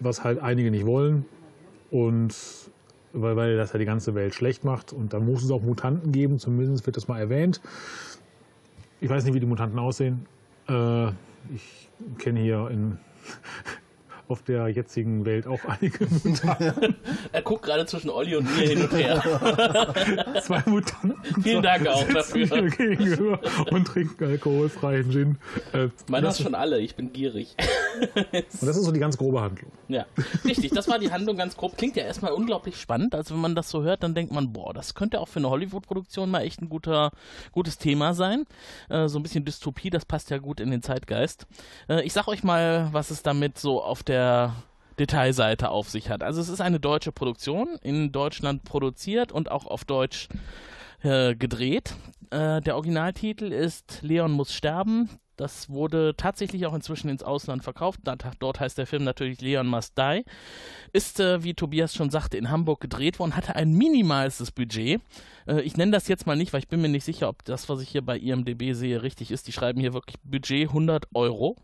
was 0.00 0.24
halt 0.24 0.38
einige 0.40 0.70
nicht 0.70 0.86
wollen. 0.86 1.26
Und 1.90 2.34
weil, 3.12 3.36
weil 3.36 3.56
das 3.56 3.72
ja 3.72 3.78
die 3.78 3.84
ganze 3.84 4.14
Welt 4.14 4.34
schlecht 4.34 4.64
macht. 4.64 4.92
Und 4.92 5.12
da 5.12 5.20
muss 5.20 5.42
es 5.42 5.50
auch 5.50 5.62
Mutanten 5.62 6.12
geben, 6.12 6.38
zumindest 6.38 6.86
wird 6.86 6.96
das 6.96 7.08
mal 7.08 7.18
erwähnt. 7.18 7.60
Ich 9.00 9.08
weiß 9.08 9.24
nicht, 9.24 9.34
wie 9.34 9.40
die 9.40 9.46
Mutanten 9.46 9.78
aussehen. 9.78 10.26
Äh, 10.68 11.08
ich 11.54 11.88
kenne 12.18 12.40
hier 12.40 12.68
in, 12.70 12.98
auf 14.28 14.42
der 14.42 14.68
jetzigen 14.68 15.24
Welt 15.24 15.46
auch 15.46 15.60
einige 15.66 16.06
Mutanten. 16.06 16.96
er 17.32 17.42
guckt 17.42 17.62
gerade 17.64 17.86
zwischen 17.86 18.10
Olli 18.10 18.36
und 18.36 18.44
mir 18.56 18.68
hin 18.68 18.82
und 18.82 18.92
her. 18.92 19.22
Zwei 20.42 20.62
Mutanten. 20.66 21.14
Vielen 21.42 21.62
Dank 21.62 21.86
auch 21.86 22.06
dafür. 22.08 22.46
gegenüber 22.70 23.40
und 23.70 23.86
trinken 23.86 24.24
alkoholfreien 24.24 25.10
Gin. 25.10 25.38
Äh, 25.72 25.88
Meiner 26.08 26.28
das 26.28 26.38
hast 26.38 26.44
schon 26.44 26.54
alle, 26.54 26.80
ich 26.80 26.94
bin 26.96 27.12
gierig. 27.12 27.56
Und 28.22 28.66
das 28.66 28.76
ist 28.76 28.84
so 28.84 28.92
die 28.92 29.00
ganz 29.00 29.18
grobe 29.18 29.40
Handlung. 29.42 29.70
Ja, 29.88 30.06
richtig, 30.44 30.72
das 30.72 30.88
war 30.88 30.98
die 30.98 31.12
Handlung 31.12 31.36
ganz 31.36 31.56
grob. 31.56 31.76
Klingt 31.76 31.96
ja 31.96 32.04
erstmal 32.04 32.32
unglaublich 32.32 32.76
spannend. 32.80 33.14
Also 33.14 33.34
wenn 33.34 33.42
man 33.42 33.54
das 33.54 33.68
so 33.68 33.82
hört, 33.82 34.02
dann 34.02 34.14
denkt 34.14 34.32
man, 34.32 34.52
boah, 34.52 34.72
das 34.72 34.94
könnte 34.94 35.20
auch 35.20 35.28
für 35.28 35.40
eine 35.40 35.50
Hollywood-Produktion 35.50 36.30
mal 36.30 36.40
echt 36.40 36.62
ein 36.62 36.68
guter, 36.68 37.10
gutes 37.52 37.78
Thema 37.78 38.14
sein. 38.14 38.44
Äh, 38.88 39.08
so 39.08 39.18
ein 39.18 39.22
bisschen 39.22 39.44
Dystopie, 39.44 39.90
das 39.90 40.06
passt 40.06 40.30
ja 40.30 40.38
gut 40.38 40.60
in 40.60 40.70
den 40.70 40.82
Zeitgeist. 40.82 41.46
Äh, 41.88 42.02
ich 42.02 42.12
sag 42.12 42.28
euch 42.28 42.42
mal, 42.42 42.88
was 42.92 43.10
es 43.10 43.22
damit 43.22 43.58
so 43.58 43.82
auf 43.82 44.02
der 44.02 44.11
Detailseite 44.98 45.70
auf 45.70 45.88
sich 45.88 46.10
hat. 46.10 46.22
Also 46.22 46.40
es 46.40 46.48
ist 46.48 46.60
eine 46.60 46.80
deutsche 46.80 47.12
Produktion, 47.12 47.76
in 47.82 48.12
Deutschland 48.12 48.64
produziert 48.64 49.32
und 49.32 49.50
auch 49.50 49.66
auf 49.66 49.84
Deutsch 49.84 50.28
äh, 51.02 51.34
gedreht. 51.34 51.94
Äh, 52.30 52.60
der 52.60 52.76
Originaltitel 52.76 53.52
ist 53.52 53.98
Leon 54.02 54.32
muss 54.32 54.52
sterben. 54.52 55.08
Das 55.36 55.70
wurde 55.70 56.14
tatsächlich 56.16 56.66
auch 56.66 56.74
inzwischen 56.74 57.08
ins 57.08 57.22
Ausland 57.22 57.64
verkauft. 57.64 58.00
Dort 58.38 58.60
heißt 58.60 58.78
der 58.78 58.86
Film 58.86 59.02
natürlich 59.02 59.40
Leon 59.40 59.66
Must 59.66 59.96
Die. 59.98 60.24
Ist, 60.92 61.20
äh, 61.20 61.42
wie 61.42 61.54
Tobias 61.54 61.94
schon 61.94 62.10
sagte, 62.10 62.36
in 62.36 62.50
Hamburg 62.50 62.80
gedreht 62.80 63.18
worden, 63.18 63.34
hatte 63.34 63.56
ein 63.56 63.72
minimalstes 63.72 64.52
Budget. 64.52 65.00
Äh, 65.46 65.62
ich 65.62 65.76
nenne 65.76 65.92
das 65.92 66.06
jetzt 66.06 66.26
mal 66.26 66.36
nicht, 66.36 66.52
weil 66.52 66.60
ich 66.60 66.68
bin 66.68 66.80
mir 66.80 66.88
nicht 66.88 67.04
sicher, 67.04 67.28
ob 67.28 67.44
das, 67.44 67.68
was 67.68 67.80
ich 67.80 67.88
hier 67.88 68.02
bei 68.02 68.18
IMDB 68.18 68.74
sehe, 68.74 69.02
richtig 69.02 69.30
ist. 69.30 69.48
Die 69.48 69.52
schreiben 69.52 69.80
hier 69.80 69.94
wirklich 69.94 70.16
Budget 70.22 70.68
100 70.68 71.06
Euro. 71.14 71.56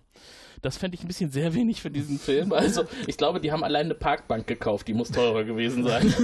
Das 0.62 0.76
fände 0.76 0.96
ich 0.96 1.02
ein 1.02 1.08
bisschen 1.08 1.30
sehr 1.30 1.54
wenig 1.54 1.80
für 1.80 1.90
diesen 1.90 2.18
Film. 2.18 2.52
Also, 2.52 2.84
ich 3.06 3.16
glaube, 3.16 3.40
die 3.40 3.52
haben 3.52 3.64
allein 3.64 3.86
eine 3.86 3.94
Parkbank 3.94 4.46
gekauft, 4.46 4.88
die 4.88 4.94
muss 4.94 5.10
teurer 5.10 5.44
gewesen 5.44 5.84
sein. 5.84 6.12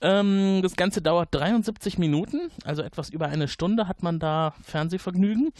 ähm, 0.00 0.60
das 0.62 0.76
Ganze 0.76 1.02
dauert 1.02 1.28
73 1.32 1.98
Minuten, 1.98 2.50
also 2.64 2.82
etwas 2.82 3.10
über 3.10 3.26
eine 3.26 3.48
Stunde 3.48 3.88
hat 3.88 4.02
man 4.02 4.18
da 4.18 4.54
Fernsehvergnügen. 4.62 5.50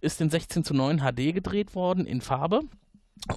Ist 0.00 0.20
in 0.20 0.30
16 0.30 0.62
zu 0.64 0.74
9 0.74 1.00
HD 1.00 1.34
gedreht 1.34 1.74
worden, 1.74 2.06
in 2.06 2.20
Farbe. 2.20 2.60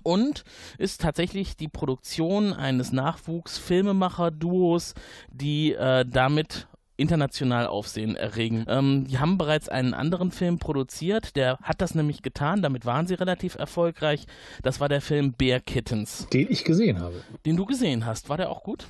Und 0.04 0.44
ist 0.78 1.00
tatsächlich 1.02 1.56
die 1.56 1.70
Produktion 1.70 2.52
eines 2.52 2.92
Nachwuchs-Filmemacher-Duos, 2.92 4.96
die 5.32 5.72
äh, 5.74 6.04
damit 6.06 6.68
international 6.98 7.68
Aufsehen 7.68 8.16
erregen. 8.16 8.66
Ähm, 8.68 9.06
die 9.08 9.20
haben 9.20 9.38
bereits 9.38 9.70
einen 9.70 9.94
anderen 9.94 10.32
Film 10.32 10.60
produziert, 10.60 11.36
der 11.36 11.58
hat 11.62 11.80
das 11.82 11.96
nämlich 11.96 12.22
getan, 12.22 12.62
damit 12.62 12.86
waren 12.86 13.08
sie 13.08 13.14
relativ 13.14 13.56
erfolgreich. 13.56 14.26
Das 14.64 14.80
war 14.80 14.90
der 14.90 15.02
Film 15.02 15.34
Bear 15.34 15.60
Kittens, 15.60 16.28
Den 16.34 16.48
ich 16.50 16.64
gesehen 16.64 17.00
habe. 17.00 17.22
den 17.46 17.56
du 17.56 17.66
gesehen 17.66 18.06
hast. 18.06 18.30
War 18.30 18.38
der 18.38 18.50
auch 18.50 18.64
gut? 18.64 18.88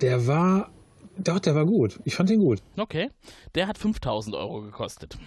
Der 0.00 0.26
war. 0.26 0.70
Doch, 1.18 1.38
der 1.40 1.54
war 1.54 1.66
gut. 1.66 1.98
Ich 2.04 2.14
fand 2.14 2.30
den 2.30 2.40
gut. 2.40 2.60
Okay. 2.76 3.10
Der 3.54 3.66
hat 3.68 3.76
5000 3.78 4.34
Euro 4.36 4.62
gekostet. 4.62 5.18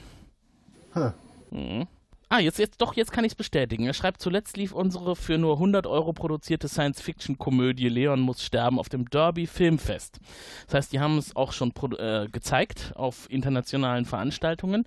Huh. 0.95 1.11
Mhm. 1.51 1.87
Ah, 2.33 2.39
jetzt, 2.39 2.59
jetzt, 2.59 2.79
doch, 2.79 2.93
jetzt 2.93 3.11
kann 3.11 3.25
ich 3.25 3.33
es 3.33 3.35
bestätigen. 3.35 3.85
Er 3.85 3.93
schreibt, 3.93 4.21
zuletzt 4.21 4.55
lief 4.55 4.71
unsere 4.71 5.17
für 5.17 5.37
nur 5.37 5.55
100 5.55 5.85
Euro 5.85 6.13
produzierte 6.13 6.69
Science-Fiction-Komödie 6.69 7.89
Leon 7.89 8.21
muss 8.21 8.41
sterben 8.41 8.79
auf 8.79 8.87
dem 8.87 9.09
Derby 9.09 9.47
Filmfest. 9.47 10.21
Das 10.67 10.75
heißt, 10.75 10.93
die 10.93 11.01
haben 11.01 11.17
es 11.17 11.35
auch 11.35 11.51
schon 11.51 11.73
äh, 11.99 12.29
gezeigt 12.31 12.93
auf 12.95 13.29
internationalen 13.29 14.05
Veranstaltungen. 14.05 14.85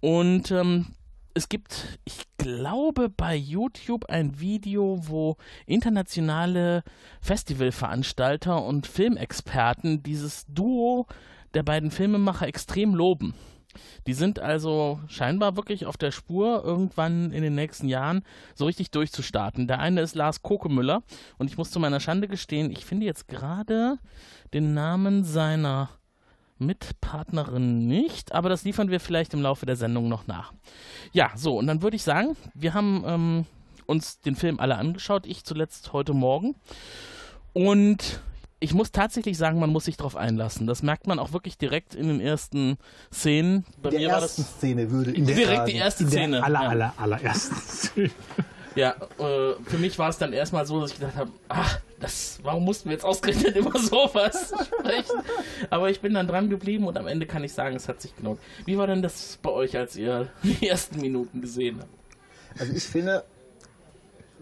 Und 0.00 0.52
ähm, 0.52 0.86
es 1.34 1.50
gibt, 1.50 1.98
ich 2.06 2.22
glaube, 2.38 3.10
bei 3.10 3.36
YouTube 3.36 4.06
ein 4.06 4.40
Video, 4.40 5.00
wo 5.02 5.36
internationale 5.66 6.82
Festivalveranstalter 7.20 8.64
und 8.64 8.86
Filmexperten 8.86 10.02
dieses 10.02 10.46
Duo 10.48 11.06
der 11.52 11.62
beiden 11.62 11.90
Filmemacher 11.90 12.46
extrem 12.48 12.94
loben. 12.94 13.34
Die 14.06 14.14
sind 14.14 14.38
also 14.38 15.00
scheinbar 15.08 15.56
wirklich 15.56 15.86
auf 15.86 15.96
der 15.96 16.10
Spur, 16.10 16.62
irgendwann 16.64 17.32
in 17.32 17.42
den 17.42 17.54
nächsten 17.54 17.88
Jahren 17.88 18.22
so 18.54 18.66
richtig 18.66 18.90
durchzustarten. 18.90 19.66
Der 19.66 19.78
eine 19.78 20.00
ist 20.00 20.14
Lars 20.14 20.42
Kokemüller 20.42 21.02
und 21.38 21.48
ich 21.50 21.58
muss 21.58 21.70
zu 21.70 21.80
meiner 21.80 22.00
Schande 22.00 22.28
gestehen, 22.28 22.70
ich 22.70 22.84
finde 22.84 23.06
jetzt 23.06 23.28
gerade 23.28 23.98
den 24.52 24.74
Namen 24.74 25.24
seiner 25.24 25.90
Mitpartnerin 26.58 27.86
nicht, 27.86 28.32
aber 28.32 28.48
das 28.48 28.64
liefern 28.64 28.90
wir 28.90 29.00
vielleicht 29.00 29.32
im 29.32 29.42
Laufe 29.42 29.66
der 29.66 29.76
Sendung 29.76 30.08
noch 30.08 30.26
nach. 30.26 30.52
Ja, 31.12 31.30
so, 31.34 31.58
und 31.58 31.66
dann 31.66 31.82
würde 31.82 31.96
ich 31.96 32.02
sagen, 32.02 32.36
wir 32.54 32.74
haben 32.74 33.02
ähm, 33.06 33.46
uns 33.86 34.20
den 34.20 34.36
Film 34.36 34.60
alle 34.60 34.76
angeschaut, 34.76 35.26
ich 35.26 35.44
zuletzt 35.44 35.92
heute 35.92 36.12
Morgen. 36.12 36.54
Und 37.52 38.20
ich 38.60 38.74
muss 38.74 38.92
tatsächlich 38.92 39.38
sagen, 39.38 39.58
man 39.58 39.70
muss 39.70 39.86
sich 39.86 39.96
darauf 39.96 40.16
einlassen. 40.16 40.66
Das 40.66 40.82
merkt 40.82 41.06
man 41.06 41.18
auch 41.18 41.32
wirklich 41.32 41.56
direkt 41.56 41.94
in 41.94 42.08
den 42.08 42.20
ersten 42.20 42.76
Szenen. 43.12 43.64
Bei 43.82 43.88
der 43.90 44.00
mir 44.00 44.08
war 44.10 44.20
das 44.20 44.36
Szene 44.36 44.90
würde 44.90 45.12
ich 45.12 45.24
direkt 45.24 45.48
sagen. 45.48 45.70
die 45.70 45.76
erste 45.76 46.04
In 46.04 46.10
Szene. 46.10 46.36
der 46.36 46.44
aller, 46.44 46.62
ja. 46.62 46.68
aller, 46.68 46.94
allerersten 46.98 47.56
Szene. 47.56 48.10
Ja, 48.76 48.90
äh, 49.18 49.54
für 49.64 49.78
mich 49.78 49.98
war 49.98 50.10
es 50.10 50.18
dann 50.18 50.32
erstmal 50.32 50.64
so, 50.64 50.80
dass 50.80 50.92
ich 50.92 51.00
gedacht 51.00 51.16
habe, 51.16 51.30
ach, 51.48 51.80
das, 51.98 52.38
warum 52.42 52.64
mussten 52.64 52.88
wir 52.88 52.92
jetzt 52.92 53.04
ausgerechnet 53.04 53.56
immer 53.56 53.76
sowas 53.78 54.52
sprechen? 54.64 55.20
Aber 55.70 55.90
ich 55.90 56.00
bin 56.00 56.14
dann 56.14 56.28
dran 56.28 56.48
geblieben 56.50 56.86
und 56.86 56.96
am 56.96 57.06
Ende 57.06 57.26
kann 57.26 57.42
ich 57.42 57.52
sagen, 57.52 57.74
es 57.76 57.88
hat 57.88 58.00
sich 58.00 58.14
gelohnt. 58.14 58.40
Wie 58.66 58.78
war 58.78 58.86
denn 58.86 59.02
das 59.02 59.38
bei 59.42 59.50
euch, 59.50 59.76
als 59.76 59.96
ihr 59.96 60.28
die 60.42 60.68
ersten 60.68 61.00
Minuten 61.00 61.40
gesehen 61.40 61.80
habt? 61.80 62.60
Also 62.60 62.72
ich 62.74 62.84
finde, 62.84 63.24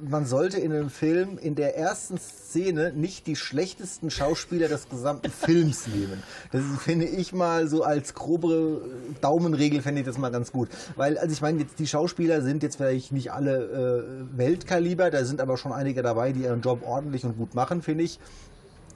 man 0.00 0.26
sollte 0.26 0.58
in 0.58 0.72
einem 0.72 0.90
Film 0.90 1.38
in 1.38 1.54
der 1.54 1.76
ersten 1.76 2.18
Szene 2.18 2.92
nicht 2.92 3.26
die 3.26 3.36
schlechtesten 3.36 4.10
Schauspieler 4.10 4.68
des 4.68 4.88
gesamten 4.88 5.30
Films 5.30 5.86
nehmen. 5.86 6.22
Das 6.52 6.62
finde 6.80 7.06
ich 7.06 7.32
mal 7.32 7.68
so 7.68 7.82
als 7.82 8.14
grobe 8.14 8.82
Daumenregel 9.20 9.82
fände 9.82 10.00
ich 10.00 10.06
das 10.06 10.18
mal 10.18 10.30
ganz 10.30 10.52
gut. 10.52 10.68
Weil, 10.96 11.18
also 11.18 11.32
ich 11.32 11.40
meine, 11.40 11.60
jetzt 11.60 11.78
die 11.78 11.86
Schauspieler 11.86 12.42
sind 12.42 12.62
jetzt 12.62 12.76
vielleicht 12.76 13.12
nicht 13.12 13.32
alle 13.32 14.26
äh, 14.34 14.38
Weltkaliber, 14.38 15.10
da 15.10 15.24
sind 15.24 15.40
aber 15.40 15.56
schon 15.56 15.72
einige 15.72 16.02
dabei, 16.02 16.32
die 16.32 16.42
ihren 16.42 16.60
Job 16.60 16.82
ordentlich 16.86 17.24
und 17.24 17.36
gut 17.36 17.54
machen, 17.54 17.82
finde 17.82 18.04
ich. 18.04 18.18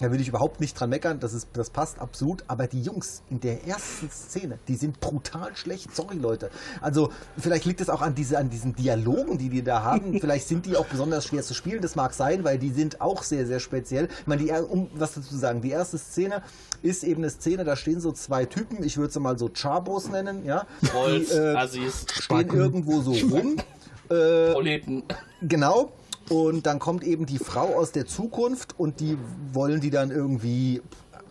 Da 0.02 0.10
will 0.10 0.20
ich 0.20 0.26
überhaupt 0.26 0.60
nicht 0.60 0.78
dran 0.78 0.90
meckern, 0.90 1.20
das, 1.20 1.32
ist, 1.32 1.46
das 1.52 1.70
passt 1.70 2.00
absolut. 2.00 2.42
Aber 2.48 2.66
die 2.66 2.82
Jungs 2.82 3.22
in 3.30 3.38
der 3.38 3.68
ersten 3.68 4.10
Szene, 4.10 4.58
die 4.66 4.74
sind 4.74 4.98
brutal 4.98 5.54
schlecht. 5.54 5.94
Sorry, 5.94 6.16
Leute. 6.16 6.50
Also, 6.80 7.10
vielleicht 7.38 7.66
liegt 7.66 7.80
es 7.80 7.88
auch 7.88 8.02
an, 8.02 8.16
diese, 8.16 8.36
an 8.36 8.50
diesen 8.50 8.74
Dialogen, 8.74 9.38
die 9.38 9.48
die 9.48 9.62
da 9.62 9.84
haben. 9.84 10.18
vielleicht 10.20 10.48
sind 10.48 10.66
die 10.66 10.76
auch 10.76 10.86
besonders 10.86 11.26
schwer 11.26 11.42
zu 11.42 11.54
spielen. 11.54 11.80
Das 11.82 11.94
mag 11.94 12.14
sein, 12.14 12.42
weil 12.42 12.58
die 12.58 12.70
sind 12.70 13.00
auch 13.00 13.22
sehr, 13.22 13.46
sehr 13.46 13.60
speziell. 13.60 14.08
Ich 14.20 14.26
meine, 14.26 14.42
die, 14.42 14.50
um 14.50 14.90
was 14.94 15.14
dazu 15.14 15.28
zu 15.28 15.36
sagen, 15.36 15.62
die 15.62 15.70
erste 15.70 15.98
Szene 15.98 16.42
ist 16.82 17.04
eben 17.04 17.22
eine 17.22 17.30
Szene, 17.30 17.62
da 17.62 17.76
stehen 17.76 18.00
so 18.00 18.10
zwei 18.10 18.44
Typen, 18.44 18.82
ich 18.82 18.96
würde 18.96 19.12
sie 19.12 19.20
mal 19.20 19.38
so 19.38 19.50
Chabos 19.54 20.08
nennen, 20.08 20.44
ja. 20.44 20.66
Trolls, 20.84 21.28
die, 21.28 21.36
äh, 21.36 21.54
Assis, 21.54 22.06
stehen 22.10 22.48
irgendwo 22.50 23.02
so 23.02 23.12
rum. 23.12 23.56
Proleten. 24.08 25.04
Genau. 25.42 25.92
Und 26.28 26.66
dann 26.66 26.78
kommt 26.78 27.04
eben 27.04 27.26
die 27.26 27.38
Frau 27.38 27.74
aus 27.74 27.92
der 27.92 28.06
Zukunft 28.06 28.78
und 28.78 29.00
die 29.00 29.18
wollen 29.52 29.80
die 29.80 29.90
dann 29.90 30.10
irgendwie 30.10 30.82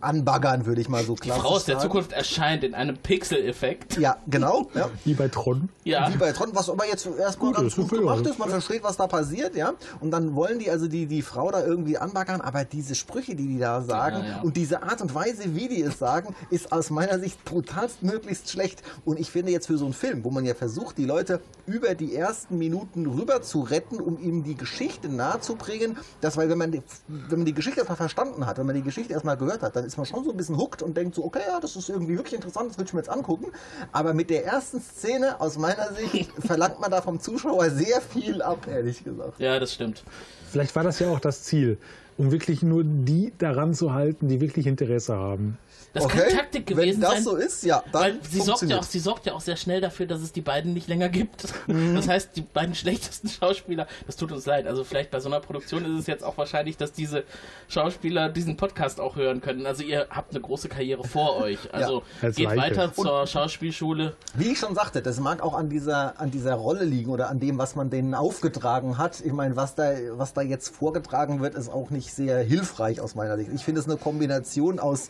anbaggern, 0.02 0.66
würde 0.66 0.80
ich 0.80 0.88
mal 0.88 1.04
so 1.04 1.14
Die 1.14 1.20
klassisch 1.20 1.42
Frau 1.42 1.50
aus 1.50 1.64
der 1.64 1.76
sagen. 1.76 1.88
Zukunft 1.88 2.12
erscheint 2.12 2.64
in 2.64 2.74
einem 2.74 2.96
Pixel-Effekt. 2.96 3.98
Ja, 3.98 4.16
genau. 4.26 4.68
Ja. 4.74 4.90
Wie 5.04 5.14
bei 5.14 5.28
Tron. 5.28 5.68
Ja. 5.84 6.12
Wie 6.12 6.16
bei 6.18 6.32
Tron, 6.32 6.50
was 6.52 6.68
aber 6.68 6.86
jetzt 6.86 7.06
erstmal 7.06 7.52
Gut 7.52 7.56
ganz 7.56 7.68
ist, 7.68 7.76
gut 7.76 7.98
gemacht 7.98 8.18
also. 8.18 8.30
ist, 8.30 8.38
man 8.38 8.50
versteht, 8.50 8.82
was 8.82 8.96
da 8.96 9.06
passiert, 9.06 9.54
ja. 9.56 9.72
Und 10.00 10.10
dann 10.10 10.34
wollen 10.34 10.58
die 10.58 10.70
also 10.70 10.88
die, 10.88 11.06
die 11.06 11.22
Frau 11.22 11.50
da 11.50 11.64
irgendwie 11.64 11.98
anbaggern, 11.98 12.40
aber 12.40 12.64
diese 12.64 12.94
Sprüche, 12.94 13.34
die 13.34 13.46
die 13.46 13.58
da 13.58 13.82
sagen 13.82 14.16
Ja, 14.18 14.26
ja. 14.26 14.40
und 14.42 14.56
diese 14.56 14.82
Art 14.82 15.00
und 15.00 15.14
Weise, 15.14 15.54
wie 15.54 15.68
die 15.68 15.82
es 15.82 15.98
sagen, 15.98 16.34
ist 16.50 16.72
aus 16.72 16.90
meiner 16.90 17.18
Sicht 17.18 17.44
brutalst 17.44 18.02
möglichst 18.02 18.50
schlecht. 18.50 18.82
Und 19.04 19.18
ich 19.18 19.30
finde 19.30 19.52
jetzt 19.52 19.66
für 19.66 19.78
so 19.78 19.84
einen 19.84 19.94
Film, 19.94 20.24
wo 20.24 20.30
man 20.30 20.44
ja 20.44 20.54
versucht, 20.54 20.98
die 20.98 21.04
Leute 21.04 21.40
über 21.66 21.94
die 21.94 22.14
ersten 22.14 22.58
Minuten 22.58 23.06
rüber 23.06 23.42
zu 23.42 23.60
retten, 23.60 24.00
um 24.00 24.18
ihnen 24.20 24.42
die 24.42 24.56
Geschichte 24.56 25.08
nahezubringen, 25.08 25.96
dass, 26.20 26.36
weil 26.36 26.48
wenn 26.48 26.58
man, 26.58 26.72
die, 26.72 26.82
wenn 27.08 27.40
man 27.40 27.46
die 27.46 27.54
Geschichte 27.54 27.80
erstmal 27.80 27.96
verstanden 27.96 28.46
hat, 28.46 28.58
wenn 28.58 28.66
man 28.66 28.74
die 28.74 28.82
Geschichte 28.82 29.12
erstmal 29.12 29.36
gehört 29.36 29.62
hat, 29.62 29.76
dann 29.76 29.84
ist 29.84 29.91
man 29.96 30.06
schon 30.06 30.24
so 30.24 30.30
ein 30.30 30.36
bisschen 30.36 30.56
hooked 30.56 30.82
und 30.82 30.96
denkt 30.96 31.14
so, 31.14 31.24
okay, 31.24 31.42
ja, 31.46 31.60
das 31.60 31.76
ist 31.76 31.88
irgendwie 31.88 32.16
wirklich 32.16 32.34
interessant, 32.34 32.70
das 32.70 32.78
will 32.78 32.84
ich 32.84 32.92
mir 32.92 33.00
jetzt 33.00 33.08
angucken. 33.08 33.52
Aber 33.92 34.14
mit 34.14 34.30
der 34.30 34.44
ersten 34.44 34.80
Szene, 34.80 35.40
aus 35.40 35.58
meiner 35.58 35.92
Sicht, 35.92 36.30
verlangt 36.38 36.80
man 36.80 36.90
da 36.90 37.02
vom 37.02 37.20
Zuschauer 37.20 37.70
sehr 37.70 38.00
viel 38.00 38.42
ab, 38.42 38.66
ehrlich 38.68 39.04
gesagt. 39.04 39.38
Ja, 39.38 39.58
das 39.58 39.74
stimmt. 39.74 40.04
Vielleicht 40.50 40.74
war 40.76 40.84
das 40.84 40.98
ja 40.98 41.10
auch 41.10 41.20
das 41.20 41.42
Ziel, 41.44 41.78
um 42.18 42.30
wirklich 42.30 42.62
nur 42.62 42.84
die 42.84 43.32
daran 43.38 43.74
zu 43.74 43.92
halten, 43.92 44.28
die 44.28 44.40
wirklich 44.40 44.66
Interesse 44.66 45.16
haben. 45.16 45.58
Das 45.92 46.04
okay, 46.04 46.20
kann 46.20 46.38
Taktik 46.38 46.66
gewesen 46.66 46.94
wenn 46.94 47.00
das 47.02 47.10
sein. 47.12 47.22
so 47.22 47.36
ist, 47.36 47.64
ja, 47.64 47.82
dann 47.92 48.18
sie 48.22 48.40
sorgt, 48.40 48.62
ja 48.62 48.78
auch, 48.78 48.82
sie 48.82 48.98
sorgt 48.98 49.26
ja 49.26 49.34
auch 49.34 49.42
sehr 49.42 49.56
schnell 49.56 49.80
dafür, 49.82 50.06
dass 50.06 50.22
es 50.22 50.32
die 50.32 50.40
beiden 50.40 50.72
nicht 50.72 50.88
länger 50.88 51.10
gibt. 51.10 51.44
Mhm. 51.66 51.94
Das 51.94 52.08
heißt, 52.08 52.30
die 52.34 52.40
beiden 52.40 52.74
schlechtesten 52.74 53.28
Schauspieler, 53.40 53.86
das 54.06 54.16
tut 54.16 54.32
uns 54.32 54.46
leid. 54.46 54.66
Also 54.66 54.84
vielleicht 54.84 55.10
bei 55.10 55.20
so 55.20 55.28
einer 55.28 55.40
Produktion 55.40 55.84
ist 55.84 56.00
es 56.00 56.06
jetzt 56.06 56.24
auch 56.24 56.38
wahrscheinlich, 56.38 56.78
dass 56.78 56.92
diese 56.92 57.24
Schauspieler 57.68 58.30
diesen 58.30 58.56
Podcast 58.56 59.00
auch 59.00 59.16
hören 59.16 59.42
können. 59.42 59.66
Also 59.66 59.82
ihr 59.82 60.06
habt 60.08 60.30
eine 60.30 60.40
große 60.40 60.68
Karriere 60.70 61.04
vor 61.04 61.36
euch. 61.42 61.58
Also 61.74 62.02
Als 62.22 62.36
geht 62.36 62.46
Leiche. 62.46 62.60
weiter 62.60 62.94
zur 62.94 63.26
Schauspielschule. 63.26 64.16
Wie 64.34 64.52
ich 64.52 64.58
schon 64.58 64.74
sagte, 64.74 65.02
das 65.02 65.20
mag 65.20 65.42
auch 65.42 65.54
an 65.54 65.68
dieser, 65.68 66.18
an 66.18 66.30
dieser 66.30 66.54
Rolle 66.54 66.84
liegen 66.84 67.10
oder 67.10 67.28
an 67.28 67.38
dem, 67.38 67.58
was 67.58 67.76
man 67.76 67.90
denen 67.90 68.14
aufgetragen 68.14 68.96
hat. 68.96 69.20
Ich 69.20 69.32
meine, 69.32 69.56
was 69.56 69.74
da, 69.74 69.92
was 70.12 70.32
da 70.32 70.40
jetzt 70.40 70.74
vorgetragen 70.74 71.42
wird, 71.42 71.54
ist 71.54 71.68
auch 71.68 71.90
nicht 71.90 72.14
sehr 72.14 72.38
hilfreich 72.38 73.00
aus 73.00 73.14
meiner 73.14 73.36
Sicht. 73.36 73.50
Ich 73.54 73.62
finde 73.62 73.80
es 73.80 73.86
eine 73.86 73.98
Kombination 73.98 74.78
aus 74.78 75.08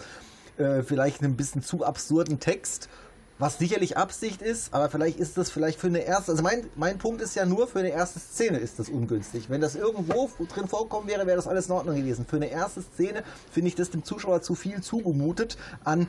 äh, 0.59 0.83
vielleicht 0.83 1.23
einem 1.23 1.37
bisschen 1.37 1.63
zu 1.63 1.85
absurden 1.85 2.41
Text, 2.41 2.89
was 3.39 3.59
sicherlich 3.59 3.97
Absicht 3.97 4.41
ist, 4.41 4.73
aber 4.73 4.89
vielleicht 4.89 5.19
ist 5.19 5.37
das 5.37 5.51
vielleicht 5.51 5.81
für 5.81 5.89
eine 5.89 6.01
erste, 6.01 6.31
also 6.33 6.43
mein, 6.43 6.65
mein 6.77 6.99
Punkt 6.99 7.21
ist 7.21 7.35
ja 7.35 7.45
nur, 7.45 7.67
für 7.67 7.81
eine 7.81 7.89
erste 7.89 8.21
Szene 8.21 8.59
ist 8.59 8.79
das 8.79 8.89
ungünstig. 8.89 9.51
Wenn 9.51 9.61
das 9.61 9.75
irgendwo 9.75 10.31
drin 10.55 10.69
vorkommen 10.69 11.09
wäre, 11.09 11.27
wäre 11.27 11.37
das 11.37 11.49
alles 11.49 11.67
in 11.67 11.73
Ordnung 11.73 11.97
gewesen. 11.97 12.25
Für 12.25 12.37
eine 12.37 12.51
erste 12.51 12.83
Szene 12.83 13.25
finde 13.51 13.69
ich 13.69 13.75
das 13.75 13.91
dem 13.91 14.05
Zuschauer 14.05 14.43
zu 14.43 14.55
viel 14.55 14.81
zugemutet 14.81 15.57
an 15.83 16.07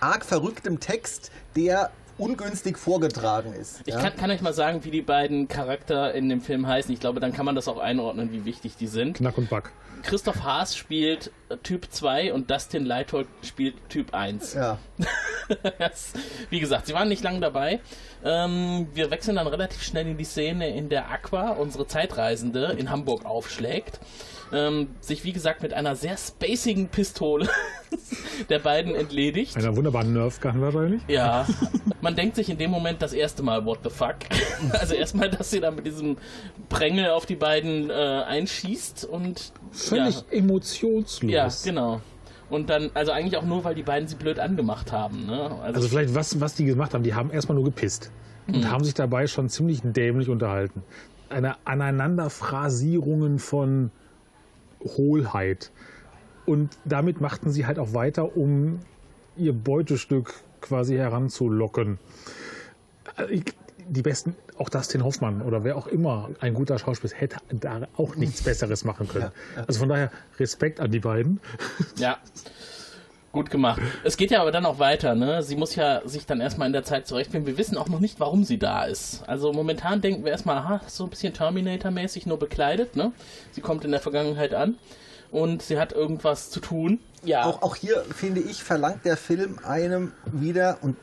arg 0.00 0.24
verrücktem 0.24 0.80
Text, 0.80 1.30
der 1.56 1.90
ungünstig 2.18 2.76
vorgetragen 2.76 3.54
ist. 3.54 3.80
Ich 3.86 3.94
ja? 3.94 4.00
kann, 4.00 4.16
kann 4.16 4.30
euch 4.30 4.42
mal 4.42 4.52
sagen, 4.52 4.84
wie 4.84 4.90
die 4.90 5.02
beiden 5.02 5.48
Charakter 5.48 6.12
in 6.14 6.28
dem 6.28 6.42
Film 6.42 6.66
heißen. 6.66 6.92
Ich 6.92 7.00
glaube, 7.00 7.20
dann 7.20 7.32
kann 7.32 7.46
man 7.46 7.54
das 7.54 7.66
auch 7.68 7.78
einordnen, 7.78 8.30
wie 8.32 8.44
wichtig 8.44 8.76
die 8.76 8.86
sind. 8.86 9.16
Knack 9.16 9.38
und 9.38 9.48
Back. 9.48 9.72
Christoph 10.02 10.42
Haas 10.42 10.76
spielt 10.76 11.32
Typ 11.62 11.86
2 11.90 12.32
und 12.32 12.50
Dustin 12.50 12.84
Leithold 12.84 13.26
spielt 13.42 13.74
Typ 13.88 14.14
1. 14.14 14.54
ja. 14.54 14.78
Das- 15.78 16.12
Wie 16.48 16.60
gesagt, 16.60 16.86
sie 16.86 16.94
waren 16.94 17.08
nicht 17.08 17.24
lange 17.24 17.40
dabei. 17.40 17.80
Ähm, 18.24 18.86
wir 18.94 19.10
wechseln 19.10 19.34
dann 19.36 19.48
relativ 19.48 19.82
schnell 19.82 20.06
in 20.06 20.16
die 20.16 20.24
Szene, 20.24 20.68
in 20.76 20.88
der 20.88 21.10
Aqua, 21.10 21.50
unsere 21.50 21.86
Zeitreisende, 21.88 22.76
in 22.78 22.88
Hamburg 22.90 23.24
aufschlägt. 23.24 23.98
Ähm, 24.52 24.88
sich, 25.00 25.24
wie 25.24 25.32
gesagt, 25.32 25.62
mit 25.62 25.72
einer 25.74 25.94
sehr 25.96 26.16
spacigen 26.16 26.88
Pistole 26.88 27.48
der 28.48 28.58
beiden 28.58 28.94
entledigt. 28.96 29.56
Einer 29.56 29.76
wunderbaren 29.76 30.12
Nerf-Gun 30.12 30.60
wahrscheinlich. 30.60 31.02
Ja, 31.08 31.46
man 32.00 32.14
denkt 32.16 32.34
sich 32.36 32.48
in 32.50 32.58
dem 32.58 32.70
Moment 32.70 33.00
das 33.02 33.12
erste 33.12 33.42
Mal, 33.44 33.64
what 33.64 33.78
the 33.84 33.90
fuck? 33.90 34.16
Also 34.72 34.94
erstmal, 34.94 35.30
dass 35.30 35.50
sie 35.50 35.60
da 35.60 35.70
mit 35.70 35.86
diesem 35.86 36.16
Prängel 36.68 37.10
auf 37.10 37.26
die 37.26 37.36
beiden 37.36 37.90
äh, 37.90 37.92
einschießt 37.94 39.04
und 39.04 39.52
Völlig 39.72 40.16
ja, 40.30 40.38
emotionslos. 40.38 41.30
ja, 41.32 41.48
genau. 41.64 42.00
Und 42.48 42.68
dann, 42.68 42.90
also 42.94 43.12
eigentlich 43.12 43.36
auch 43.36 43.44
nur, 43.44 43.62
weil 43.62 43.74
die 43.76 43.84
beiden 43.84 44.08
sie 44.08 44.16
blöd 44.16 44.40
angemacht 44.40 44.90
haben. 44.90 45.26
Ne? 45.26 45.50
Also 45.62 45.88
vielleicht, 45.88 46.14
was, 46.14 46.40
was 46.40 46.54
die 46.54 46.64
gemacht 46.64 46.94
haben, 46.94 47.04
die 47.04 47.14
haben 47.14 47.30
erstmal 47.30 47.54
nur 47.54 47.64
gepisst. 47.64 48.10
Und 48.48 48.68
haben 48.68 48.82
sich 48.82 48.94
dabei 48.94 49.28
schon 49.28 49.48
ziemlich 49.48 49.80
dämlich 49.84 50.28
unterhalten. 50.28 50.82
Eine 51.28 51.54
Aneinanderphrasierungen 51.64 53.38
von 53.38 53.92
Hohlheit. 54.82 55.70
Und 56.46 56.76
damit 56.84 57.20
machten 57.20 57.50
sie 57.52 57.66
halt 57.66 57.78
auch 57.78 57.94
weiter, 57.94 58.36
um 58.36 58.80
ihr 59.36 59.52
Beutestück 59.52 60.34
quasi 60.60 60.96
heranzulocken. 60.96 61.98
Ich- 63.30 63.44
Die 63.88 64.02
besten, 64.02 64.36
auch 64.60 64.68
Dustin 64.68 65.04
Hoffmann 65.04 65.42
oder 65.42 65.64
wer 65.64 65.76
auch 65.76 65.86
immer 65.86 66.30
ein 66.40 66.54
guter 66.54 66.78
Schauspieler 66.78 67.14
hätte 67.16 67.38
da 67.50 67.88
auch 67.96 68.16
nichts 68.16 68.42
Besseres 68.42 68.84
machen 68.84 69.08
können. 69.08 69.30
Also 69.66 69.80
von 69.80 69.88
daher 69.88 70.10
Respekt 70.38 70.80
an 70.80 70.90
die 70.90 71.00
beiden. 71.00 71.40
Ja. 71.96 72.18
Gut 73.32 73.48
gemacht. 73.48 73.80
Es 74.02 74.16
geht 74.16 74.32
ja 74.32 74.40
aber 74.40 74.50
dann 74.50 74.66
auch 74.66 74.80
weiter, 74.80 75.14
ne? 75.14 75.44
Sie 75.44 75.54
muss 75.54 75.76
ja 75.76 76.02
sich 76.04 76.26
dann 76.26 76.40
erstmal 76.40 76.66
in 76.66 76.72
der 76.72 76.82
Zeit 76.82 77.06
zurechtfinden. 77.06 77.46
Wir 77.46 77.58
wissen 77.58 77.78
auch 77.78 77.88
noch 77.88 78.00
nicht, 78.00 78.18
warum 78.18 78.42
sie 78.42 78.58
da 78.58 78.84
ist. 78.84 79.22
Also 79.28 79.52
momentan 79.52 80.00
denken 80.00 80.24
wir 80.24 80.32
erstmal, 80.32 80.56
aha, 80.56 80.80
so 80.88 81.04
ein 81.04 81.10
bisschen 81.10 81.32
Terminator-mäßig 81.32 82.26
nur 82.26 82.40
bekleidet, 82.40 82.96
ne? 82.96 83.12
Sie 83.52 83.60
kommt 83.60 83.84
in 83.84 83.92
der 83.92 84.00
Vergangenheit 84.00 84.52
an 84.52 84.78
und 85.30 85.62
sie 85.62 85.78
hat 85.78 85.92
irgendwas 85.92 86.50
zu 86.50 86.58
tun. 86.58 86.98
Ja. 87.24 87.44
Auch, 87.44 87.62
auch 87.62 87.76
hier, 87.76 88.02
finde 88.14 88.40
ich, 88.40 88.64
verlangt 88.64 89.04
der 89.04 89.16
Film 89.16 89.60
einem 89.64 90.12
wieder, 90.32 90.78
und 90.82 90.96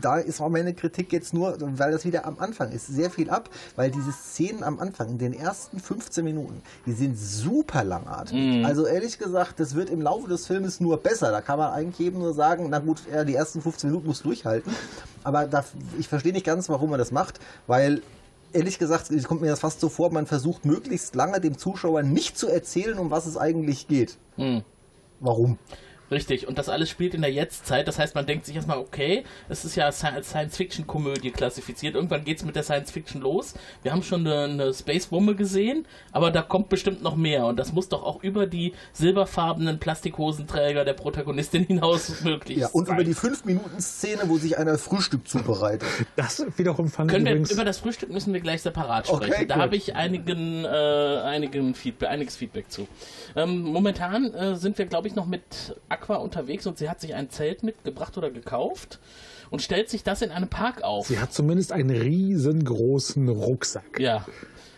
da 0.00 0.16
ist 0.18 0.40
auch 0.40 0.48
meine 0.48 0.74
Kritik 0.74 1.12
jetzt 1.12 1.32
nur, 1.32 1.56
weil 1.60 1.92
das 1.92 2.04
wieder 2.04 2.26
am 2.26 2.38
Anfang 2.40 2.72
ist, 2.72 2.88
sehr 2.88 3.10
viel 3.10 3.30
ab, 3.30 3.48
weil 3.76 3.90
diese 3.90 4.10
Szenen 4.12 4.64
am 4.64 4.80
Anfang, 4.80 5.10
in 5.10 5.18
den 5.18 5.32
ersten 5.32 5.78
15 5.78 6.24
Minuten, 6.24 6.60
die 6.86 6.92
sind 6.92 7.16
super 7.16 7.84
langatmig. 7.84 8.64
Also 8.66 8.84
ehrlich 8.86 9.18
gesagt, 9.18 9.60
das 9.60 9.74
wird 9.74 9.90
im 9.90 10.00
Laufe 10.02 10.28
des 10.28 10.46
Filmes 10.46 10.80
nur 10.80 10.96
besser. 10.96 11.30
Da 11.30 11.40
kann 11.40 11.58
man 11.58 11.72
eigentlich 11.72 12.06
eben 12.06 12.18
nur 12.18 12.34
sagen, 12.34 12.66
na 12.68 12.80
gut, 12.80 13.02
ja, 13.12 13.24
die 13.24 13.34
ersten 13.34 13.62
15 13.62 13.90
Minuten 13.90 14.08
muss 14.08 14.22
durchhalten. 14.22 14.72
Aber 15.22 15.46
da, 15.46 15.64
ich 15.98 16.08
verstehe 16.08 16.32
nicht 16.32 16.46
ganz, 16.46 16.68
warum 16.68 16.90
man 16.90 16.98
das 16.98 17.12
macht, 17.12 17.38
weil 17.68 18.02
ehrlich 18.52 18.78
gesagt, 18.78 19.10
es 19.10 19.24
kommt 19.28 19.40
mir 19.40 19.48
das 19.48 19.60
fast 19.60 19.80
so 19.80 19.88
vor, 19.88 20.12
man 20.12 20.26
versucht 20.26 20.64
möglichst 20.64 21.14
lange 21.14 21.40
dem 21.40 21.56
Zuschauer 21.58 22.02
nicht 22.02 22.36
zu 22.36 22.48
erzählen, 22.48 22.98
um 22.98 23.10
was 23.10 23.26
es 23.26 23.36
eigentlich 23.36 23.86
geht. 23.86 24.18
Warum? 25.20 25.58
Richtig, 26.12 26.46
und 26.46 26.58
das 26.58 26.68
alles 26.68 26.90
spielt 26.90 27.14
in 27.14 27.22
der 27.22 27.32
Jetztzeit. 27.32 27.88
Das 27.88 27.98
heißt, 27.98 28.14
man 28.14 28.26
denkt 28.26 28.44
sich 28.46 28.54
erstmal, 28.54 28.76
okay, 28.78 29.24
es 29.48 29.64
ist 29.64 29.76
ja 29.76 29.86
als 29.86 29.98
Science-Fiction-Komödie 30.00 31.30
klassifiziert. 31.30 31.94
Irgendwann 31.94 32.24
geht 32.24 32.36
es 32.38 32.44
mit 32.44 32.54
der 32.54 32.62
Science-Fiction 32.62 33.22
los. 33.22 33.54
Wir 33.82 33.92
haben 33.92 34.02
schon 34.02 34.26
eine, 34.26 34.44
eine 34.44 34.74
Space-Wumme 34.74 35.34
gesehen, 35.34 35.86
aber 36.12 36.30
da 36.30 36.42
kommt 36.42 36.68
bestimmt 36.68 37.02
noch 37.02 37.16
mehr. 37.16 37.46
Und 37.46 37.56
das 37.56 37.72
muss 37.72 37.88
doch 37.88 38.02
auch 38.04 38.22
über 38.22 38.46
die 38.46 38.74
silberfarbenen 38.92 39.78
Plastikhosenträger 39.78 40.84
der 40.84 40.92
Protagonistin 40.92 41.64
hinaus 41.66 42.20
möglich 42.22 42.58
Ja, 42.58 42.68
und 42.68 42.86
sein. 42.86 42.94
über 42.96 43.04
die 43.04 43.14
5-Minuten-Szene, 43.14 44.22
wo 44.26 44.36
sich 44.36 44.58
einer 44.58 44.76
Frühstück 44.78 45.26
zubereitet. 45.26 45.88
Das 46.16 46.44
wiederum 46.58 46.88
fand 46.88 47.10
Können 47.10 47.22
ich 47.24 47.30
wir, 47.30 47.36
übrigens. 47.36 47.50
über 47.52 47.64
das 47.64 47.78
Frühstück 47.78 48.10
müssen 48.10 48.32
wir 48.34 48.40
gleich 48.40 48.62
separat 48.62 49.08
Okay, 49.08 49.26
sprechen. 49.28 49.48
da 49.48 49.54
gut. 49.54 49.62
habe 49.62 49.76
ich 49.76 49.96
einigen, 49.96 50.64
äh, 50.64 50.68
einigen 50.68 51.74
Feedback, 51.74 52.10
einiges 52.10 52.36
Feedback 52.36 52.70
zu. 52.70 52.86
Ähm, 53.34 53.62
momentan 53.62 54.32
äh, 54.34 54.56
sind 54.56 54.76
wir, 54.78 54.86
glaube 54.86 55.08
ich, 55.08 55.14
noch 55.14 55.26
mit 55.26 55.42
Aqua 56.02 56.16
unterwegs 56.16 56.66
und 56.66 56.78
sie 56.78 56.88
hat 56.88 57.00
sich 57.00 57.14
ein 57.14 57.30
Zelt 57.30 57.62
mitgebracht 57.62 58.18
oder 58.18 58.30
gekauft 58.30 58.98
und 59.50 59.62
stellt 59.62 59.88
sich 59.88 60.02
das 60.02 60.22
in 60.22 60.30
einem 60.30 60.48
Park 60.48 60.82
auf. 60.82 61.06
Sie 61.06 61.18
hat 61.18 61.32
zumindest 61.32 61.72
einen 61.72 61.90
riesengroßen 61.90 63.28
Rucksack. 63.28 63.98
Ja. 63.98 64.26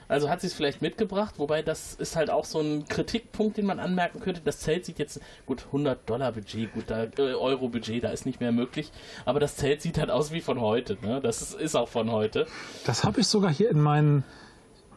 Also 0.06 0.28
hat 0.28 0.42
sie 0.42 0.48
es 0.48 0.54
vielleicht 0.54 0.82
mitgebracht, 0.82 1.38
wobei 1.38 1.62
das 1.62 1.94
ist 1.94 2.14
halt 2.14 2.28
auch 2.28 2.44
so 2.44 2.60
ein 2.60 2.86
Kritikpunkt, 2.86 3.56
den 3.56 3.64
man 3.64 3.80
anmerken 3.80 4.20
könnte. 4.20 4.42
Das 4.44 4.58
Zelt 4.58 4.84
sieht 4.84 4.98
jetzt, 4.98 5.18
gut, 5.46 5.64
100 5.66 6.08
Dollar 6.08 6.32
Budget, 6.32 6.74
gut, 6.74 6.84
da, 6.88 7.04
äh, 7.04 7.32
Euro 7.32 7.68
Budget, 7.68 8.04
da 8.04 8.10
ist 8.10 8.26
nicht 8.26 8.38
mehr 8.38 8.52
möglich. 8.52 8.92
Aber 9.24 9.40
das 9.40 9.56
Zelt 9.56 9.80
sieht 9.80 9.96
halt 9.96 10.10
aus 10.10 10.30
wie 10.30 10.42
von 10.42 10.60
heute, 10.60 10.98
ne? 11.00 11.22
Das 11.22 11.40
ist, 11.40 11.54
ist 11.54 11.74
auch 11.74 11.88
von 11.88 12.12
heute. 12.12 12.46
Das 12.84 13.04
habe 13.04 13.20
ich 13.20 13.26
sogar 13.26 13.50
hier 13.50 13.70
in 13.70 13.80
meinen. 13.80 14.24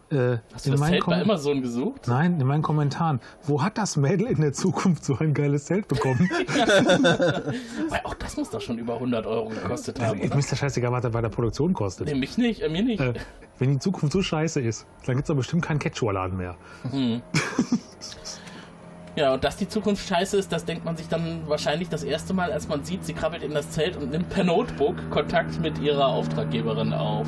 Äh, 0.10 0.38
Hast 0.54 0.66
du 0.66 0.70
in 0.70 0.72
das 0.72 0.80
meinen 0.80 0.92
Zelt 0.94 1.06
bei 1.06 1.18
Kom- 1.18 1.22
Amazon 1.22 1.62
gesucht? 1.62 2.08
Nein, 2.08 2.40
in 2.40 2.48
meinen 2.48 2.62
Kommentaren. 2.62 3.20
Wo 3.44 3.62
hat 3.62 3.78
das 3.78 3.98
Mädel 3.98 4.28
in 4.28 4.40
der 4.40 4.54
Zukunft 4.54 5.04
so 5.04 5.18
ein 5.18 5.34
geiles 5.34 5.66
Zelt 5.66 5.88
bekommen? 5.90 6.30
Weil 7.90 8.02
auch 8.06 8.14
das 8.14 8.38
muss 8.38 8.50
doch 8.50 8.62
schon 8.62 8.78
über 8.78 8.94
100 8.96 9.26
Euro 9.26 9.50
gekostet 9.50 10.00
haben. 10.00 10.20
Mir 10.20 10.28
Oder? 10.28 10.38
ist 10.40 10.50
ja 10.52 10.58
scheißegal, 10.58 10.92
was 10.94 11.02
das 11.02 11.12
bei 11.12 11.20
der 11.22 11.30
Produktion 11.30 11.74
kostet. 11.74 12.08
Nee, 12.08 12.16
mich 12.16 12.38
nicht, 12.38 12.62
äh, 12.62 12.70
mir 12.70 12.84
nicht. 12.84 13.02
Äh, 13.02 13.14
wenn 13.60 13.72
die 13.72 13.80
Zukunft 13.80 14.14
so 14.14 14.22
scheiße 14.22 14.62
ist, 14.62 14.86
dann 15.06 15.16
gibt 15.16 15.26
es 15.26 15.28
doch 15.28 15.36
bestimmt 15.36 15.64
keinen 15.66 15.80
Quechua-Laden 15.80 16.38
mehr. 16.38 16.56
Ja, 19.16 19.34
und 19.34 19.44
dass 19.44 19.58
die 19.58 19.68
Zukunft 19.68 20.08
scheiße 20.08 20.38
ist, 20.38 20.52
das 20.52 20.64
denkt 20.64 20.86
man 20.86 20.96
sich 20.96 21.08
dann 21.08 21.42
wahrscheinlich 21.48 21.90
das 21.90 22.04
erste 22.04 22.36
Mal, 22.36 22.52
als 22.52 22.68
man 22.68 22.84
sieht, 22.86 23.04
sie 23.04 23.14
krabbelt 23.14 23.42
in 23.42 23.52
das 23.52 23.72
Zelt 23.72 23.98
und 23.98 24.12
nimmt 24.12 24.30
per 24.30 24.44
Notebook 24.44 24.96
Kontakt 25.10 25.60
mit 25.60 25.80
ihrer 25.80 26.06
Auftraggeberin 26.08 26.94
auf. 26.94 27.26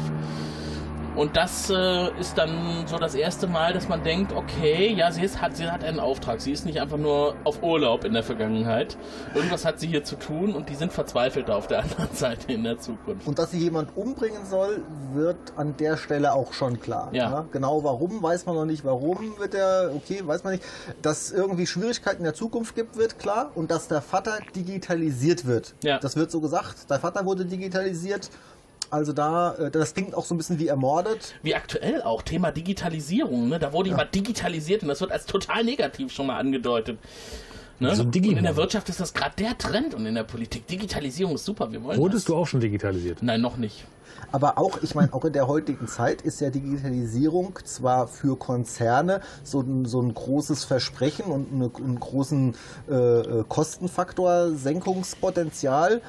Und 1.20 1.36
das 1.36 1.70
äh, 1.70 2.18
ist 2.18 2.38
dann 2.38 2.88
so 2.88 2.98
das 2.98 3.14
erste 3.14 3.46
Mal, 3.46 3.74
dass 3.74 3.90
man 3.90 4.06
denkt, 4.06 4.32
okay, 4.32 4.94
ja, 4.94 5.12
sie, 5.12 5.22
ist, 5.22 5.42
hat, 5.42 5.58
sie 5.58 5.70
hat 5.70 5.84
einen 5.84 6.00
Auftrag. 6.00 6.40
Sie 6.40 6.54
ist 6.54 6.66
nicht 6.66 6.80
einfach 6.80 6.96
nur 6.96 7.36
auf 7.44 7.62
Urlaub 7.62 8.06
in 8.06 8.14
der 8.14 8.24
Vergangenheit. 8.24 8.96
Irgendwas 9.36 9.66
hat 9.66 9.82
sie 9.82 9.88
hier 9.88 10.06
zu 10.06 10.16
tun 10.16 10.56
und 10.56 10.70
die 10.70 10.76
sind 10.76 10.94
verzweifelt 10.94 11.50
auf 11.50 11.68
der 11.68 11.80
anderen 11.84 12.16
Seite 12.16 12.54
in 12.54 12.64
der 12.64 12.80
Zukunft. 12.80 13.28
Und 13.28 13.38
dass 13.38 13.52
sie 13.52 13.60
jemand 13.60 13.98
umbringen 13.98 14.46
soll, 14.46 14.82
wird 15.14 15.36
an 15.58 15.76
der 15.76 15.98
Stelle 15.98 16.32
auch 16.32 16.54
schon 16.54 16.80
klar. 16.80 17.10
Ja. 17.12 17.46
Genau 17.52 17.84
warum, 17.84 18.24
weiß 18.24 18.46
man 18.46 18.56
noch 18.56 18.64
nicht. 18.64 18.86
Warum 18.86 19.38
wird 19.40 19.56
er, 19.56 19.92
okay, 19.94 20.22
weiß 20.26 20.46
man 20.46 20.54
nicht. 20.54 20.64
Dass 21.02 21.32
irgendwie 21.32 21.68
Schwierigkeiten 21.68 22.20
in 22.20 22.24
der 22.24 22.34
Zukunft 22.34 22.76
gibt, 22.76 22.96
wird 22.96 23.20
klar. 23.20 23.52
Und 23.56 23.72
dass 23.72 23.90
der 23.90 24.02
Vater 24.02 24.38
digitalisiert 24.56 25.46
wird. 25.46 25.76
Ja. 25.84 26.00
Das 26.00 26.16
wird 26.16 26.32
so 26.32 26.40
gesagt. 26.40 26.90
Der 26.90 27.02
Vater 27.02 27.26
wurde 27.26 27.44
digitalisiert. 27.44 28.30
Also 28.92 29.14
da, 29.14 29.56
äh, 29.56 29.72
das 29.72 29.94
klingt 29.94 30.16
auch 30.16 30.26
so 30.26 30.34
ein 30.34 30.38
bisschen 30.38 30.60
wie 30.60 30.68
ermordet. 30.68 31.36
Wie 31.44 31.56
aktuell 31.56 32.02
auch, 32.02 32.22
Thema 32.22 32.52
Digitalisierung, 32.52 33.50
ne? 33.50 33.60
Da 33.60 33.74
wurde 33.74 33.90
jemand 33.90 34.14
digitalisiert 34.14 34.82
und 34.84 34.90
das 34.90 35.02
wird 35.02 35.12
als 35.12 35.26
total 35.26 35.64
negativ 35.64 36.12
schon 36.12 36.28
mal 36.28 36.38
angedeutet. 36.38 36.98
Ne? 37.80 37.96
So 37.96 38.04
ein 38.04 38.08
und 38.08 38.16
in 38.16 38.44
der 38.44 38.58
Wirtschaft 38.58 38.90
ist 38.90 39.00
das 39.00 39.14
gerade 39.14 39.36
der 39.38 39.58
Trend 39.58 39.94
und 39.94 40.06
in 40.06 40.16
der 40.16 40.24
Politik. 40.24 40.68
Digitalisierung 40.68 41.36
ist 41.36 41.46
super, 41.46 41.72
wir 41.72 41.82
wollen 41.82 41.98
Wurdest 41.98 42.28
das. 42.28 42.34
du 42.34 42.36
auch 42.36 42.46
schon 42.46 42.60
digitalisiert? 42.60 43.24
Nein, 43.24 43.40
noch 43.40 43.56
nicht. 43.56 43.86
Aber 44.32 44.58
auch, 44.58 44.84
ich 44.84 44.96
meine, 44.96 45.14
auch 45.14 45.24
in 45.24 45.32
der 45.32 45.48
heutigen 45.48 45.88
Zeit 45.88 46.22
ist 46.22 46.42
ja 46.42 46.50
Digitalisierung 46.50 47.58
zwar 47.64 48.08
für 48.08 48.38
Konzerne 48.38 49.22
so 49.44 49.62
ein, 49.62 49.86
so 49.86 50.02
ein 50.02 50.14
großes 50.14 50.66
Versprechen 50.66 51.26
und 51.26 51.54
eine, 51.54 51.72
einen 51.74 52.00
großen 52.00 52.54
äh, 52.90 52.94
äh, 52.94 53.44
Kostenfaktor, 53.48 54.52
Senkungspotenzial, 54.52 56.02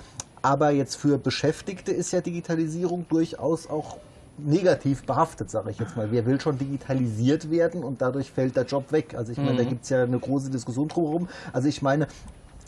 aber 0.42 0.70
jetzt 0.70 0.96
für 0.96 1.18
Beschäftigte 1.18 1.92
ist 1.92 2.12
ja 2.12 2.20
Digitalisierung 2.20 3.06
durchaus 3.08 3.68
auch 3.68 3.98
negativ 4.38 5.04
behaftet, 5.04 5.50
sage 5.50 5.70
ich 5.70 5.78
jetzt 5.78 5.96
mal. 5.96 6.10
Wer 6.10 6.24
will 6.24 6.40
schon 6.40 6.56
digitalisiert 6.56 7.50
werden 7.50 7.84
und 7.84 8.00
dadurch 8.00 8.30
fällt 8.30 8.56
der 8.56 8.64
Job 8.64 8.90
weg? 8.92 9.14
Also 9.14 9.32
ich 9.32 9.38
meine, 9.38 9.58
da 9.58 9.64
gibt 9.64 9.84
es 9.84 9.90
ja 9.90 10.02
eine 10.02 10.18
große 10.18 10.50
Diskussion 10.50 10.88
drumherum. 10.88 11.28
Also 11.52 11.68
ich 11.68 11.82
meine, 11.82 12.06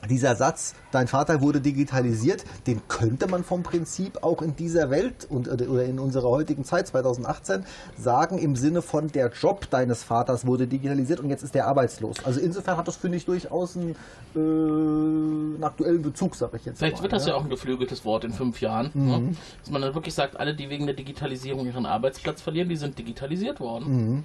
dieser 0.09 0.35
Satz, 0.35 0.75
dein 0.91 1.07
Vater 1.07 1.41
wurde 1.41 1.61
digitalisiert, 1.61 2.45
den 2.67 2.83
könnte 2.88 3.29
man 3.29 3.45
vom 3.45 3.62
Prinzip 3.62 4.23
auch 4.23 4.43
in 4.43 4.57
dieser 4.57 4.91
Welt 4.91 5.27
und, 5.31 5.49
oder 5.49 5.85
in 5.85 5.99
unserer 5.99 6.29
heutigen 6.29 6.65
Zeit 6.65 6.88
2018 6.88 7.65
sagen 7.97 8.38
im 8.38 8.57
Sinne 8.57 8.83
von 8.83 9.09
der 9.09 9.31
Job 9.31 9.71
deines 9.71 10.03
Vaters 10.03 10.47
wurde 10.47 10.67
digitalisiert 10.67 11.21
und 11.21 11.31
jetzt 11.31 11.43
ist 11.43 11.55
der 11.55 11.67
arbeitslos. 11.67 12.25
Also 12.25 12.41
insofern 12.41 12.77
hat 12.77 12.88
das 12.88 12.97
finde 12.97 13.19
ich 13.19 13.25
durchaus 13.25 13.77
einen, 13.77 13.95
äh, 14.35 14.38
einen 14.38 15.62
aktuellen 15.62 16.03
Bezug, 16.03 16.35
sage 16.35 16.57
ich 16.57 16.65
jetzt 16.65 16.79
Vielleicht 16.79 16.97
mal. 16.97 17.03
wird 17.03 17.12
das 17.12 17.27
ja 17.27 17.35
auch 17.35 17.45
ein 17.45 17.51
geflügeltes 17.51 18.05
Wort 18.05 18.25
in 18.25 18.33
fünf 18.33 18.61
Jahren. 18.61 18.91
Ne? 18.95 19.37
Dass 19.61 19.71
man 19.71 19.83
dann 19.83 19.95
wirklich 19.95 20.15
sagt, 20.15 20.38
alle, 20.38 20.55
die 20.55 20.69
wegen 20.69 20.87
der 20.87 20.97
Digitalisierung 20.97 21.67
ihren 21.67 21.87
Arbeitsplatz 21.87 22.43
verlieren, 22.43 22.69
die 22.69 22.77
sind 22.77 22.99
digitalisiert 22.99 23.61
worden. 23.61 24.25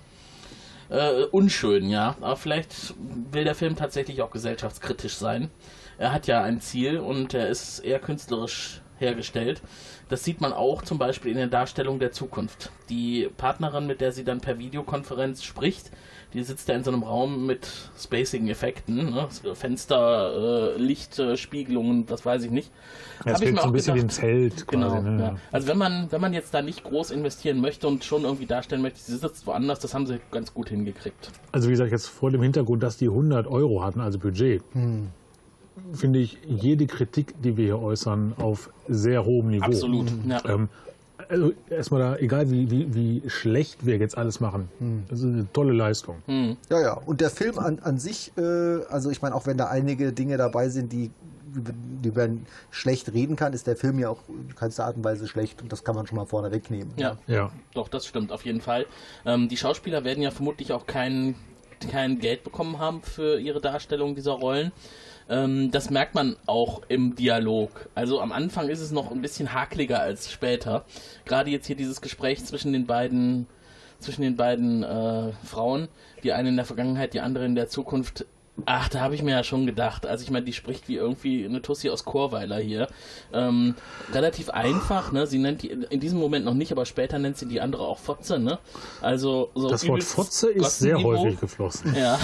Äh, 0.89 1.23
unschön, 1.31 1.89
ja. 1.89 2.15
Aber 2.21 2.35
vielleicht 2.35 2.93
will 3.31 3.43
der 3.43 3.55
Film 3.55 3.75
tatsächlich 3.75 4.21
auch 4.21 4.31
gesellschaftskritisch 4.31 5.15
sein. 5.15 5.51
Er 5.97 6.13
hat 6.13 6.27
ja 6.27 6.43
ein 6.43 6.61
Ziel 6.61 6.99
und 6.99 7.33
er 7.33 7.49
ist 7.49 7.79
eher 7.79 7.99
künstlerisch 7.99 8.81
hergestellt. 8.97 9.61
Das 10.09 10.23
sieht 10.23 10.39
man 10.39 10.53
auch 10.53 10.81
zum 10.83 10.97
Beispiel 10.97 11.31
in 11.31 11.37
der 11.37 11.47
Darstellung 11.47 11.99
der 11.99 12.11
Zukunft. 12.11 12.71
Die 12.89 13.29
Partnerin, 13.37 13.87
mit 13.87 13.99
der 13.99 14.11
sie 14.11 14.23
dann 14.23 14.39
per 14.39 14.57
Videokonferenz 14.57 15.43
spricht, 15.43 15.91
die 16.33 16.43
sitzt 16.43 16.67
da 16.69 16.73
in 16.73 16.83
so 16.83 16.91
einem 16.91 17.03
Raum 17.03 17.45
mit 17.45 17.67
spacigen 17.97 18.47
Effekten, 18.49 19.11
ne? 19.11 19.27
Fenster, 19.53 20.75
äh, 20.75 20.81
Licht, 20.81 21.17
äh, 21.19 21.37
Spiegelungen, 21.37 22.05
das 22.05 22.25
weiß 22.25 22.43
ich 22.43 22.51
nicht. 22.51 22.71
Ja, 23.25 23.33
ich 23.33 23.41
wirkt 23.41 23.53
mir 23.53 23.61
so 23.61 23.67
ein 23.67 23.73
bisschen 23.73 23.95
wie 23.95 23.99
ein 23.99 24.07
gedacht. 24.07 24.21
Zelt 24.21 24.67
quasi. 24.67 24.97
Genau. 24.97 25.01
ne? 25.01 25.23
Ja. 25.23 25.35
Also 25.51 25.67
wenn 25.67 25.77
man, 25.77 26.11
wenn 26.11 26.21
man 26.21 26.33
jetzt 26.33 26.53
da 26.53 26.61
nicht 26.61 26.83
groß 26.83 27.11
investieren 27.11 27.61
möchte 27.61 27.87
und 27.87 28.03
schon 28.03 28.23
irgendwie 28.23 28.45
darstellen 28.45 28.81
möchte, 28.81 28.99
sie 28.99 29.15
sitzt 29.15 29.47
woanders, 29.47 29.79
das 29.79 29.93
haben 29.93 30.05
sie 30.05 30.19
ganz 30.31 30.53
gut 30.53 30.69
hingekriegt. 30.69 31.31
Also 31.51 31.67
wie 31.67 31.71
gesagt, 31.71 31.91
jetzt 31.91 32.07
vor 32.07 32.29
dem 32.31 32.41
Hintergrund, 32.41 32.83
dass 32.83 32.97
die 32.97 33.07
100 33.07 33.47
Euro 33.47 33.83
hatten 33.83 34.01
als 34.01 34.17
Budget, 34.17 34.61
finde 35.93 36.19
ich 36.19 36.37
jede 36.45 36.87
Kritik, 36.87 37.41
die 37.41 37.57
wir 37.57 37.65
hier 37.65 37.79
äußern, 37.79 38.33
auf 38.37 38.69
sehr 38.87 39.25
hohem 39.25 39.49
Niveau. 39.49 39.65
Absolut. 39.65 40.07
Ja. 40.27 40.43
Ähm, 40.45 40.69
also 41.29 41.51
erstmal 41.69 41.99
da, 42.01 42.15
egal 42.17 42.49
wie, 42.51 42.69
wie, 42.71 42.93
wie 42.93 43.29
schlecht 43.29 43.85
wir 43.85 43.97
jetzt 43.97 44.17
alles 44.17 44.39
machen, 44.39 44.69
das 45.09 45.19
ist 45.19 45.25
eine 45.25 45.51
tolle 45.51 45.73
Leistung. 45.73 46.17
Ja, 46.69 46.81
ja. 46.81 46.93
Und 46.93 47.21
der 47.21 47.29
Film 47.29 47.59
an, 47.59 47.79
an 47.79 47.97
sich, 47.97 48.31
äh, 48.37 48.41
also 48.89 49.09
ich 49.09 49.21
meine, 49.21 49.35
auch 49.35 49.45
wenn 49.45 49.57
da 49.57 49.67
einige 49.67 50.13
Dinge 50.13 50.37
dabei 50.37 50.69
sind, 50.69 50.91
die, 50.93 51.11
die 51.53 52.11
man 52.11 52.45
schlecht 52.71 53.13
reden 53.13 53.35
kann, 53.35 53.53
ist 53.53 53.67
der 53.67 53.75
Film 53.75 53.99
ja 53.99 54.09
auch 54.09 54.21
in 54.29 54.55
keinster 54.55 54.85
Art 54.85 54.97
und 54.97 55.03
Weise 55.03 55.27
schlecht 55.27 55.61
und 55.61 55.71
das 55.71 55.83
kann 55.83 55.95
man 55.95 56.07
schon 56.07 56.17
mal 56.17 56.25
vorne 56.25 56.51
wegnehmen. 56.51 56.93
ja. 56.97 57.17
Ja. 57.27 57.51
Doch, 57.73 57.89
das 57.89 58.05
stimmt 58.05 58.31
auf 58.31 58.45
jeden 58.45 58.61
Fall. 58.61 58.85
Ähm, 59.25 59.49
die 59.49 59.57
Schauspieler 59.57 60.03
werden 60.03 60.21
ja 60.21 60.31
vermutlich 60.31 60.71
auch 60.71 60.85
kein, 60.85 61.35
kein 61.91 62.19
Geld 62.19 62.43
bekommen 62.43 62.79
haben 62.79 63.01
für 63.01 63.39
ihre 63.39 63.59
Darstellung 63.59 64.15
dieser 64.15 64.33
Rollen. 64.33 64.71
Ähm, 65.29 65.71
das 65.71 65.89
merkt 65.89 66.15
man 66.15 66.35
auch 66.45 66.81
im 66.87 67.15
Dialog. 67.15 67.89
Also 67.95 68.21
am 68.21 68.31
Anfang 68.31 68.69
ist 68.69 68.79
es 68.79 68.91
noch 68.91 69.11
ein 69.11 69.21
bisschen 69.21 69.53
hakliger 69.53 69.99
als 69.99 70.31
später. 70.31 70.85
Gerade 71.25 71.49
jetzt 71.49 71.67
hier 71.67 71.75
dieses 71.75 72.01
Gespräch 72.01 72.43
zwischen 72.45 72.73
den 72.73 72.85
beiden, 72.85 73.47
zwischen 73.99 74.21
den 74.21 74.35
beiden 74.35 74.83
äh, 74.83 75.31
Frauen, 75.43 75.87
die 76.23 76.33
eine 76.33 76.49
in 76.49 76.55
der 76.55 76.65
Vergangenheit, 76.65 77.13
die 77.13 77.21
andere 77.21 77.45
in 77.45 77.55
der 77.55 77.67
Zukunft. 77.67 78.25
Ach, 78.65 78.89
da 78.89 79.01
habe 79.01 79.13
ich 79.13 79.21
mir 79.21 79.31
ja 79.31 79.43
schon 79.43 79.67
gedacht. 79.67 80.07
Also 80.07 80.23
ich 80.23 80.31
meine, 80.31 80.45
die 80.45 80.53
spricht 80.53 80.87
wie 80.87 80.95
irgendwie 80.95 81.45
eine 81.45 81.61
Tussi 81.61 81.91
aus 81.91 82.05
Chorweiler 82.05 82.57
hier. 82.57 82.87
Ähm, 83.31 83.75
relativ 84.13 84.49
einfach, 84.49 85.11
ne? 85.11 85.27
Sie 85.27 85.37
nennt 85.37 85.61
die 85.61 85.67
in 85.67 85.99
diesem 85.99 86.17
Moment 86.17 86.43
noch 86.43 86.55
nicht, 86.55 86.71
aber 86.71 86.87
später 86.87 87.19
nennt 87.19 87.37
sie 87.37 87.47
die 87.47 87.61
andere 87.61 87.83
auch 87.85 87.99
Fotze, 87.99 88.39
ne? 88.39 88.57
Also 88.99 89.51
so 89.53 89.69
Das 89.69 89.87
Wort 89.87 90.03
Fotze 90.03 90.49
ist 90.49 90.79
sehr 90.79 91.03
häufig 91.03 91.39
geflossen. 91.39 91.95
Ja. 91.95 92.17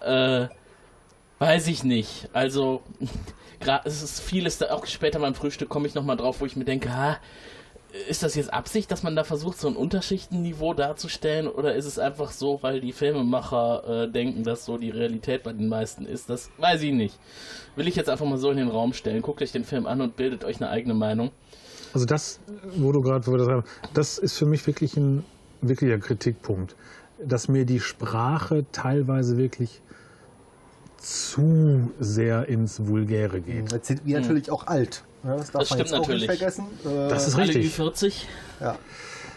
äh, 0.44 0.48
weiß 1.38 1.66
ich 1.68 1.84
nicht. 1.84 2.28
Also, 2.32 2.82
es 3.84 4.02
ist 4.02 4.20
vieles, 4.20 4.62
auch 4.62 4.86
später 4.86 5.18
beim 5.18 5.34
Frühstück 5.34 5.68
komme 5.68 5.86
ich 5.86 5.94
nochmal 5.94 6.16
drauf, 6.16 6.40
wo 6.40 6.46
ich 6.46 6.56
mir 6.56 6.64
denke, 6.64 6.94
ha, 6.94 7.18
ist 8.08 8.22
das 8.22 8.34
jetzt 8.34 8.52
Absicht, 8.52 8.90
dass 8.90 9.02
man 9.02 9.16
da 9.16 9.24
versucht, 9.24 9.58
so 9.58 9.68
ein 9.68 9.76
Unterschichtenniveau 9.76 10.74
darzustellen? 10.74 11.48
Oder 11.48 11.74
ist 11.74 11.86
es 11.86 11.98
einfach 11.98 12.30
so, 12.30 12.58
weil 12.62 12.80
die 12.80 12.92
Filmemacher 12.92 14.04
äh, 14.04 14.10
denken, 14.10 14.42
dass 14.42 14.64
so 14.64 14.76
die 14.76 14.90
Realität 14.90 15.42
bei 15.42 15.52
den 15.52 15.68
meisten 15.68 16.04
ist? 16.04 16.28
Das 16.28 16.50
weiß 16.58 16.82
ich 16.82 16.92
nicht. 16.92 17.18
Will 17.74 17.88
ich 17.88 17.96
jetzt 17.96 18.10
einfach 18.10 18.26
mal 18.26 18.38
so 18.38 18.50
in 18.50 18.58
den 18.58 18.68
Raum 18.68 18.92
stellen. 18.92 19.22
Guckt 19.22 19.42
euch 19.42 19.52
den 19.52 19.64
Film 19.64 19.86
an 19.86 20.00
und 20.00 20.16
bildet 20.16 20.44
euch 20.44 20.56
eine 20.56 20.70
eigene 20.70 20.94
Meinung. 20.94 21.30
Also 21.94 22.06
das, 22.06 22.40
wo 22.76 22.92
du 22.92 23.00
gerade, 23.00 23.26
wo 23.26 23.32
wir 23.32 23.38
das 23.38 23.48
haben, 23.48 23.64
das 23.94 24.18
ist 24.18 24.36
für 24.36 24.46
mich 24.46 24.66
wirklich 24.66 24.96
ein 24.96 25.24
wirklicher 25.62 25.98
Kritikpunkt, 25.98 26.76
dass 27.24 27.48
mir 27.48 27.64
die 27.64 27.80
Sprache 27.80 28.66
teilweise 28.72 29.38
wirklich 29.38 29.80
zu 30.98 31.92
sehr 32.00 32.48
ins 32.48 32.86
Vulgäre 32.86 33.40
geht. 33.40 33.72
Jetzt 33.72 33.86
sind 33.86 34.04
wir 34.04 34.20
natürlich 34.20 34.50
auch 34.50 34.66
alt. 34.66 35.04
Das 35.22 35.50
darf 35.50 35.52
Das 35.52 35.54
man 35.54 35.64
stimmt 35.66 35.80
jetzt 35.80 35.92
auch 35.92 35.98
natürlich. 36.00 36.28
nicht 36.28 36.38
vergessen. 36.38 36.66
Äh, 36.84 37.08
Das 37.08 37.28
ist 37.28 37.34
Alle 37.36 37.48
richtig. 37.54 37.74
Ü40. 37.78 38.24
ja. 38.60 38.76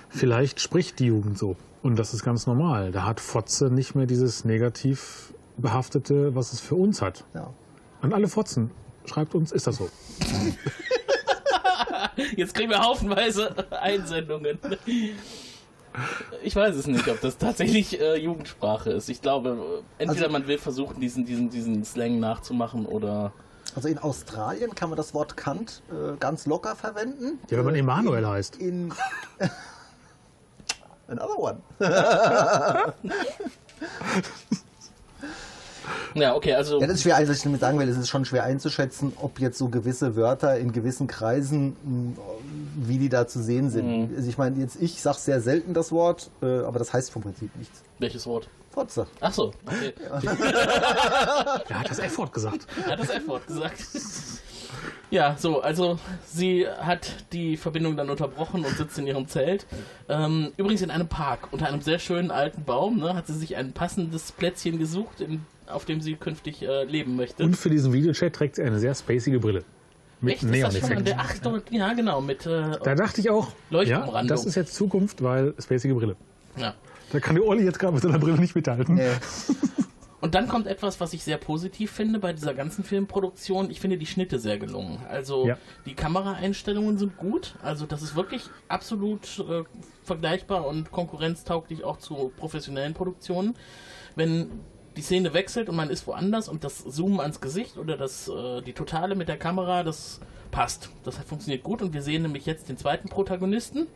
Vielleicht 0.10 0.60
spricht 0.60 1.00
die 1.00 1.06
Jugend 1.06 1.38
so. 1.38 1.56
Und 1.84 1.98
das 2.00 2.14
ist 2.14 2.24
ganz 2.24 2.48
normal. 2.48 2.92
Da 2.92 3.06
hat 3.06 3.20
Fotze 3.20 3.70
nicht 3.70 3.96
mehr 3.96 4.06
dieses 4.06 4.44
negativ 4.46 5.34
behaftete, 5.58 6.36
was 6.36 6.54
es 6.54 6.60
für 6.60 6.76
uns 6.76 7.02
hat. 7.02 7.26
Ja. 7.34 7.54
An 8.02 8.14
alle 8.14 8.28
Fotzen, 8.28 8.72
schreibt 9.06 9.36
uns, 9.36 9.52
ist 9.52 9.68
das 9.68 9.78
so? 9.78 9.90
Jetzt 12.36 12.54
kriegen 12.54 12.70
wir 12.70 12.80
haufenweise 12.80 13.54
Einsendungen. 13.72 14.60
Ich 16.44 16.56
weiß 16.56 16.76
es 16.76 16.88
nicht, 16.88 17.08
ob 17.08 17.20
das 17.22 17.38
tatsächlich 17.38 18.00
äh, 18.00 18.16
Jugendsprache 18.18 18.92
ist. 18.92 19.10
Ich 19.10 19.22
glaube, 19.22 19.82
entweder 19.98 20.26
Also- 20.26 20.32
man 20.32 20.48
will 20.48 20.58
versuchen, 20.58 21.00
diesen, 21.00 21.26
diesen, 21.26 21.50
diesen 21.50 21.84
Slang 21.84 22.20
nachzumachen 22.20 22.86
oder. 22.86 23.32
Also 23.76 23.88
in 23.88 23.98
Australien 24.00 24.74
kann 24.74 24.90
man 24.90 24.98
das 24.98 25.14
Wort 25.14 25.38
Kant 25.38 25.82
äh, 25.92 26.16
ganz 26.18 26.46
locker 26.48 26.76
verwenden. 26.76 27.40
Ja, 27.50 27.58
wenn 27.60 27.66
man 27.66 27.76
Emanuel 27.76 28.28
heißt. 28.28 28.56
In 28.58 28.92
Another 31.08 31.38
one. 31.40 31.58
Ja, 36.16 36.36
okay, 36.36 36.54
also. 36.56 36.80
Ja, 36.80 36.88
das 36.88 36.98
ist 36.98 37.04
schwer, 37.04 37.16
also 37.16 37.32
ich 37.34 37.42
damit 37.42 37.60
sagen 37.62 37.80
will, 37.80 37.88
es 37.90 37.98
ist 37.98 38.10
schon 38.10 38.26
schwer 38.26 38.44
einzuschätzen, 38.44 39.14
ob 39.22 39.40
jetzt 39.40 39.58
so 39.58 39.70
gewisse 39.70 40.16
Wörter 40.16 40.58
in 40.58 40.72
gewissen 40.72 41.08
Kreisen, 41.08 41.76
mh, 41.84 42.18
wie 42.76 42.98
die 42.98 43.10
da 43.10 43.28
zu 43.28 43.42
sehen 43.42 43.70
sind. 43.70 44.16
Also 44.16 44.30
ich 44.30 44.38
meine, 44.38 44.58
jetzt 44.60 44.78
ich 44.82 45.02
sage 45.02 45.18
sehr 45.20 45.42
selten 45.42 45.74
das 45.74 45.92
Wort, 45.92 46.30
äh, 46.42 46.60
aber 46.60 46.80
das 46.80 46.94
heißt 46.94 47.12
vom 47.12 47.22
Prinzip 47.22 47.56
nichts. 47.56 47.82
welches 48.00 48.26
Wort? 48.28 48.50
Fotze. 48.72 49.08
Ach 49.20 49.34
so, 49.34 49.52
okay. 49.66 49.94
Er 51.70 51.80
hat 51.80 51.90
das 51.90 51.98
F-Wort 52.00 52.32
gesagt. 52.34 52.68
Er 52.86 52.92
hat 52.94 53.00
das 53.00 53.10
F-Wort 53.10 53.48
gesagt. 53.48 53.80
Ja, 55.12 55.36
so, 55.38 55.62
also 55.62 56.00
sie 56.26 56.68
hat 56.68 57.16
die 57.34 57.58
Verbindung 57.58 57.98
dann 57.98 58.10
unterbrochen 58.10 58.64
und 58.64 58.78
sitzt 58.78 58.98
in 59.00 59.08
ihrem 59.08 59.28
Zelt. 59.28 59.66
Ähm, 60.08 60.52
übrigens 60.58 60.82
in 60.82 60.92
einem 60.92 61.08
Park, 61.08 61.48
unter 61.52 61.68
einem 61.68 61.82
sehr 61.82 62.00
schönen 62.00 62.32
alten 62.32 62.64
Baum, 62.64 63.00
ne, 63.00 63.16
hat 63.16 63.28
sie 63.28 63.34
sich 63.34 63.56
ein 63.56 63.72
passendes 63.74 64.32
Plätzchen 64.32 64.78
gesucht, 64.78 65.22
in, 65.22 65.42
auf 65.68 65.86
dem 65.86 66.02
sie 66.02 66.16
künftig 66.16 66.62
äh, 66.62 66.84
leben 66.84 67.16
möchte. 67.16 67.44
Und 67.44 67.56
für 67.56 67.70
diesen 67.70 67.92
Videochat 67.94 68.34
trägt 68.34 68.56
sie 68.56 68.64
eine 68.64 68.80
sehr 68.80 68.94
spacige 68.94 69.40
Brille. 69.40 69.64
Mit 70.22 70.36
Echt? 70.36 70.44
Ist 70.44 70.64
das 70.64 70.88
schon 70.90 71.04
der, 71.04 71.18
ach, 71.20 71.34
ja, 71.72 71.94
genau, 71.94 72.22
mit, 72.22 72.46
äh, 72.46 72.78
Da 72.84 72.94
dachte 72.94 73.22
ich 73.22 73.30
auch, 73.30 73.48
ja, 73.72 74.24
das 74.24 74.46
ist 74.46 74.56
jetzt 74.56 74.76
Zukunft, 74.76 75.24
weil 75.24 75.54
spacige 75.60 75.96
Brille. 75.96 76.16
ja. 76.56 76.74
Da 77.12 77.20
kann 77.20 77.36
der 77.36 77.44
Olli 77.44 77.64
jetzt 77.64 77.80
gerade 77.80 77.94
mit 77.94 78.04
seiner 78.04 78.20
Brille 78.20 78.40
nicht 78.40 78.54
mithalten. 78.54 78.94
Nee. 78.96 79.10
Und 80.22 80.36
dann 80.36 80.48
kommt 80.50 80.68
etwas, 80.68 81.00
was 81.00 81.14
ich 81.14 81.24
sehr 81.24 81.38
positiv 81.38 81.92
finde 81.92 82.20
bei 82.20 82.34
dieser 82.34 82.54
ganzen 82.54 82.84
Filmproduktion. 82.84 83.70
Ich 83.72 83.80
finde 83.80 83.98
die 83.98 84.06
Schnitte 84.06 84.38
sehr 84.40 84.58
gelungen. 84.60 85.00
Also 85.10 85.48
Ja. 85.48 85.58
die 85.86 85.94
Kameraeinstellungen 85.96 86.98
sind 86.98 87.18
gut. 87.18 87.56
Also 87.62 87.86
das 87.86 88.02
ist 88.02 88.16
wirklich 88.16 88.44
absolut 88.68 89.40
äh, 89.40 89.64
vergleichbar 90.04 90.68
und 90.68 90.92
konkurrenztauglich 90.92 91.84
auch 91.86 91.98
zu 91.98 92.32
professionellen 92.36 92.94
Produktionen. 92.94 93.56
Wenn 94.16 94.50
die 94.98 95.02
Szene 95.02 95.34
wechselt 95.34 95.70
und 95.70 95.78
man 95.78 95.90
ist 95.90 96.06
woanders 96.08 96.50
und 96.50 96.66
das 96.66 96.84
Zoomen 96.84 97.22
ans 97.22 97.40
Gesicht 97.40 97.78
oder 97.78 97.96
das, 97.96 98.28
äh, 98.28 98.62
die 98.62 98.74
Totale 98.74 99.16
mit 99.16 99.30
der 99.30 99.38
Kamera, 99.38 99.84
das 99.84 100.20
passt. 100.52 100.90
Das 101.06 101.18
funktioniert 101.20 101.64
gut 101.64 101.82
und 101.82 101.94
wir 101.94 102.02
sehen 102.02 102.24
nämlich 102.24 102.46
jetzt 102.46 102.68
den 102.68 102.78
zweiten 102.78 103.08
Protagonisten. 103.08 103.88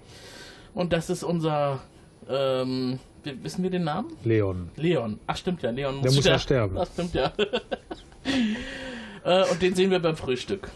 Und 0.74 0.94
das 0.94 1.10
ist 1.10 1.24
unser, 1.24 1.82
ähm, 2.30 3.00
wissen 3.24 3.64
wir 3.64 3.70
den 3.70 3.84
Namen? 3.84 4.16
Leon. 4.24 4.70
Leon. 4.76 5.20
Ach, 5.28 5.38
stimmt 5.38 5.62
ja, 5.64 5.72
Leon 5.72 5.96
muss, 5.96 6.04
Der 6.04 6.12
muss 6.14 6.26
ja 6.26 6.40
sterben. 6.40 6.76
Das 6.76 6.90
stimmt 6.94 7.14
ja. 7.14 7.32
äh, 9.24 9.50
und 9.50 9.62
den 9.62 9.76
sehen 9.76 9.92
wir 9.92 10.00
beim 10.00 10.16
Frühstück. 10.16 10.70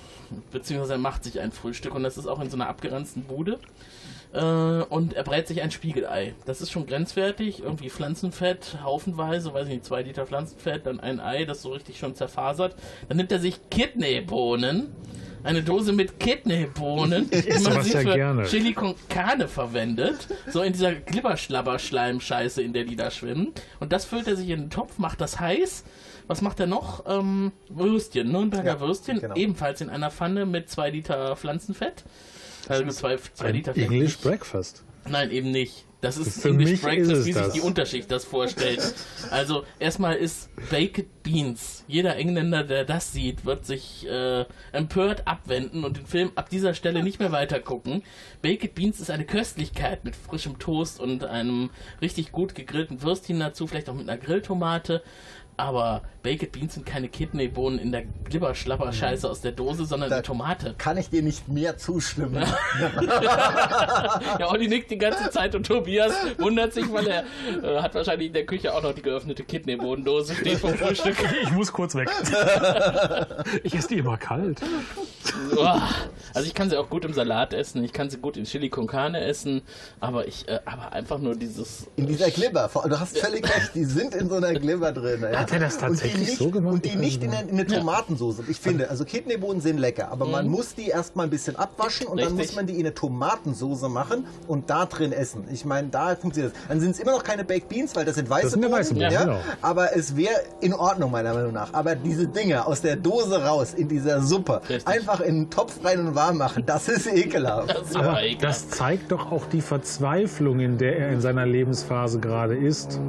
Beziehungsweise 0.51 0.93
er 0.93 0.99
macht 0.99 1.23
sich 1.23 1.39
ein 1.39 1.51
Frühstück 1.51 1.95
und 1.95 2.03
das 2.03 2.17
ist 2.17 2.27
auch 2.27 2.41
in 2.41 2.49
so 2.49 2.57
einer 2.57 2.67
abgeranzten 2.67 3.23
Bude. 3.23 3.59
Äh, 4.33 4.39
und 4.39 5.13
er 5.13 5.23
brät 5.23 5.47
sich 5.47 5.61
ein 5.61 5.71
Spiegelei. 5.71 6.33
Das 6.45 6.61
ist 6.61 6.71
schon 6.71 6.85
grenzwertig. 6.85 7.61
Irgendwie 7.61 7.89
Pflanzenfett, 7.89 8.79
haufenweise, 8.83 9.53
weiß 9.53 9.67
ich 9.67 9.73
nicht, 9.75 9.85
zwei 9.85 10.01
Liter 10.01 10.25
Pflanzenfett, 10.25 10.85
dann 10.85 10.99
ein 10.99 11.19
Ei, 11.19 11.45
das 11.45 11.61
so 11.61 11.71
richtig 11.71 11.97
schon 11.97 12.15
zerfasert. 12.15 12.75
Dann 13.07 13.17
nimmt 13.17 13.31
er 13.31 13.39
sich 13.39 13.69
Kidneybohnen. 13.69 14.93
Eine 15.43 15.63
Dose 15.63 15.93
mit 15.93 16.19
Kidneybohnen, 16.19 17.29
die 17.31 17.63
man 17.63 17.81
sie 17.83 17.93
ja 17.93 17.99
für 18.01 18.13
gerne. 18.15 18.43
Chili 18.45 18.73
con 18.73 18.95
Carne 19.09 19.47
verwendet. 19.47 20.27
So 20.51 20.61
in 20.61 20.73
dieser 20.73 20.93
Glibberschlabber-Schleim-Scheiße, 20.93 22.61
in 22.61 22.73
der 22.73 22.83
die 22.83 22.95
da 22.95 23.11
schwimmen. 23.11 23.53
Und 23.79 23.93
das 23.93 24.05
füllt 24.05 24.27
er 24.27 24.35
sich 24.35 24.49
in 24.49 24.61
den 24.61 24.69
Topf, 24.69 24.97
macht 24.97 25.21
das 25.21 25.39
heiß. 25.39 25.83
Was 26.27 26.41
macht 26.41 26.59
er 26.59 26.67
noch? 26.67 27.05
Ähm, 27.07 27.53
Würstchen, 27.69 28.31
Nürnberger 28.31 28.73
Ja, 28.73 28.79
Würstchen, 28.81 29.19
genau. 29.21 29.35
ebenfalls 29.35 29.79
in 29.81 29.89
einer 29.89 30.11
Pfanne 30.11 30.45
mit 30.45 30.69
zwei 30.69 30.89
Liter 30.89 31.35
Pflanzenfett. 31.37 32.03
Also 32.67 32.83
mit 32.83 32.93
zwei, 32.95 33.17
zwei 33.33 33.51
Liter 33.51 33.73
Fett. 33.73 33.83
English 33.83 34.17
Breakfast. 34.17 34.83
Nein, 35.07 35.31
eben 35.31 35.51
nicht. 35.51 35.85
Das 35.99 36.17
ist 36.17 36.41
Für 36.41 36.49
English 36.49 36.69
mich 36.69 36.81
Breakfast, 36.81 37.25
wie 37.25 37.33
sich 37.33 37.33
das. 37.33 37.53
die 37.53 37.61
Unterschicht 37.61 38.11
das 38.11 38.23
vorstellt. 38.23 38.93
Also 39.31 39.63
erstmal 39.79 40.15
ist 40.15 40.49
Baked 40.69 41.23
Beans. 41.23 41.83
Jeder 41.87 42.15
Engländer, 42.17 42.63
der 42.63 42.85
das 42.85 43.13
sieht, 43.13 43.45
wird 43.45 43.65
sich 43.65 44.07
äh, 44.07 44.45
empört 44.73 45.27
abwenden 45.27 45.83
und 45.83 45.97
den 45.97 46.05
Film 46.05 46.31
ab 46.35 46.49
dieser 46.51 46.75
Stelle 46.75 47.01
nicht 47.01 47.19
mehr 47.19 47.31
weiter 47.31 47.59
gucken. 47.59 48.03
Baked 48.43 48.75
Beans 48.75 48.99
ist 48.99 49.09
eine 49.09 49.25
Köstlichkeit 49.25 50.05
mit 50.05 50.15
frischem 50.15 50.59
Toast 50.59 50.99
und 50.99 51.23
einem 51.23 51.71
richtig 51.99 52.31
gut 52.31 52.53
gegrillten 52.53 53.01
Würstchen 53.01 53.39
dazu, 53.39 53.65
vielleicht 53.65 53.89
auch 53.89 53.95
mit 53.95 54.07
einer 54.07 54.19
Grilltomate. 54.19 55.01
Aber 55.59 56.03
Baked 56.21 56.51
Beans 56.51 56.75
sind 56.75 56.85
keine 56.85 57.07
Kidneybohnen 57.09 57.79
in 57.79 57.91
der 57.91 58.03
Glibberschlapper-Scheiße 58.29 59.27
aus 59.27 59.41
der 59.41 59.53
Dose, 59.53 59.85
sondern 59.85 60.09
Da- 60.09 60.17
eine 60.17 60.23
Tomate. 60.23 60.75
Kann 60.77 60.97
ich 60.97 61.09
dir 61.09 61.23
nicht 61.23 61.47
mehr 61.47 61.77
zustimmen. 61.77 62.45
Ja, 64.39 64.49
Olli 64.51 64.67
nickt 64.67 64.91
die 64.91 64.97
ganze 64.97 65.29
Zeit 65.29 65.55
und 65.55 65.65
Tobias 65.65 66.13
wundert 66.37 66.73
sich, 66.73 66.91
weil 66.91 67.07
er 67.07 67.23
äh, 67.63 67.81
hat 67.81 67.95
wahrscheinlich 67.95 68.27
in 68.27 68.33
der 68.33 68.45
Küche 68.45 68.73
auch 68.73 68.81
noch 68.83 68.93
die 68.93 69.01
geöffnete 69.01 69.43
Kidneybodendose 69.43 70.35
stehen 70.35 70.57
vom 70.57 70.73
Frühstück. 70.75 71.15
Ich 71.43 71.51
muss 71.51 71.71
kurz 71.71 71.95
weg. 71.95 72.09
ich 73.63 73.73
esse 73.75 73.87
die 73.89 73.95
immer 73.99 74.17
kalt. 74.17 74.61
Also 76.33 76.47
ich 76.47 76.53
kann 76.53 76.69
sie 76.69 76.77
auch 76.77 76.89
gut 76.89 77.05
im 77.05 77.13
Salat 77.13 77.53
essen, 77.53 77.83
ich 77.83 77.93
kann 77.93 78.09
sie 78.09 78.17
gut 78.17 78.37
in 78.37 78.43
Chili 78.45 78.69
con 78.69 78.87
Carne 78.87 79.21
essen, 79.21 79.61
aber 79.99 80.27
ich, 80.27 80.47
äh, 80.47 80.59
aber 80.65 80.93
einfach 80.93 81.17
nur 81.19 81.35
dieses... 81.35 81.87
In 81.95 82.05
dieser 82.07 82.29
Glibber. 82.29 82.69
Du 82.87 82.99
hast 82.99 83.17
völlig 83.17 83.43
recht, 83.43 83.71
die 83.75 83.85
sind 83.85 84.13
in 84.15 84.29
so 84.29 84.35
einer 84.35 84.53
Glibber 84.53 84.91
drin. 84.91 85.21
Ja. 85.21 85.29
Hat 85.47 85.53
er 85.53 85.59
das 85.59 85.75
Und 85.75 85.81
die 85.81 85.87
tatsächlich 85.87 86.27
nicht, 86.29 86.37
so 86.37 86.49
gemacht? 86.51 86.73
Und 86.73 86.85
die 86.85 86.95
nicht 86.95 87.23
in 87.23 87.31
eine, 87.31 87.43
in 87.49 87.59
eine 87.59 87.65
Tomatensauce. 87.67 88.37
Ich 88.49 88.59
finde, 88.59 88.89
also 88.89 89.05
Kidneybohnen 89.05 89.61
sind 89.61 89.77
lecker, 89.77 90.11
aber 90.11 90.25
man 90.25 90.47
muss 90.47 90.75
die 90.75 90.87
erstmal 90.87 91.27
ein 91.27 91.29
bisschen 91.29 91.55
abwaschen 91.55 92.07
und 92.07 92.17
dann 92.19 92.27
Richtig. 92.29 92.47
muss 92.47 92.55
man 92.55 92.67
die 92.67 92.73
in 92.73 92.79
eine 92.81 92.93
Tomatensauce 92.93 93.81
machen 93.89 94.25
und 94.47 94.69
da 94.69 94.85
drin 94.85 95.11
essen. 95.11 95.45
Ich 95.51 95.65
meine, 95.65 95.87
da 95.89 96.15
funktioniert 96.15 96.53
das. 96.55 96.61
Dann 96.67 96.79
sind 96.79 96.91
es 96.91 96.99
immer 96.99 97.11
noch 97.11 97.23
keine 97.23 97.43
Baked 97.43 97.69
Beans, 97.69 97.95
weil 97.95 98.05
das 98.05 98.15
sind 98.15 98.29
weiße 98.29 98.43
Das 98.43 98.51
sind 98.53 98.61
Bohnen. 98.61 98.73
weiße 98.73 98.93
Bohnen, 98.93 99.11
Ja. 99.11 99.23
genau. 99.23 99.37
Aber 99.61 99.95
es 99.95 100.15
wäre 100.15 100.35
in 100.61 100.73
Ordnung, 100.73 101.11
meiner 101.11 101.33
Meinung 101.33 101.53
nach. 101.53 101.73
Aber 101.73 101.95
diese 101.95 102.27
Dinger 102.27 102.67
aus 102.67 102.81
der 102.81 102.95
Dose 102.95 103.43
raus, 103.43 103.73
in 103.73 103.87
dieser 103.87 104.21
Suppe, 104.21 104.61
Richtig. 104.67 104.87
einfach 104.87 105.19
in 105.21 105.35
den 105.43 105.49
Topf 105.49 105.83
rein 105.83 105.99
und 106.07 106.15
warm 106.15 106.37
machen, 106.37 106.63
das 106.65 106.87
ist 106.89 107.07
ekelhaft. 107.07 107.75
Super 107.87 107.99
Aber 108.09 108.23
ekelhaft. 108.23 108.43
das 108.43 108.69
zeigt 108.69 109.11
doch 109.11 109.31
auch 109.31 109.45
die 109.45 109.61
Verzweiflung, 109.61 110.59
in 110.59 110.77
der 110.77 110.97
er 110.97 111.09
in 111.09 111.21
seiner 111.21 111.45
Lebensphase 111.45 112.19
gerade 112.19 112.55
ist. 112.55 112.99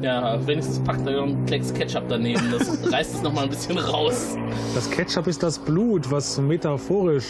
Ja, 0.00 0.38
wenigstens 0.46 0.78
packt 0.80 1.06
er 1.08 1.22
einen 1.22 1.44
Klecks 1.58 1.74
Ketchup 1.74 2.04
daneben, 2.08 2.52
das 2.52 2.92
reißt 2.92 3.14
es 3.16 3.22
nochmal 3.22 3.44
ein 3.44 3.50
bisschen 3.50 3.78
raus. 3.78 4.36
Das 4.74 4.88
Ketchup 4.90 5.26
ist 5.26 5.42
das 5.42 5.58
Blut, 5.58 6.10
was 6.10 6.38
metaphorisch 6.38 7.26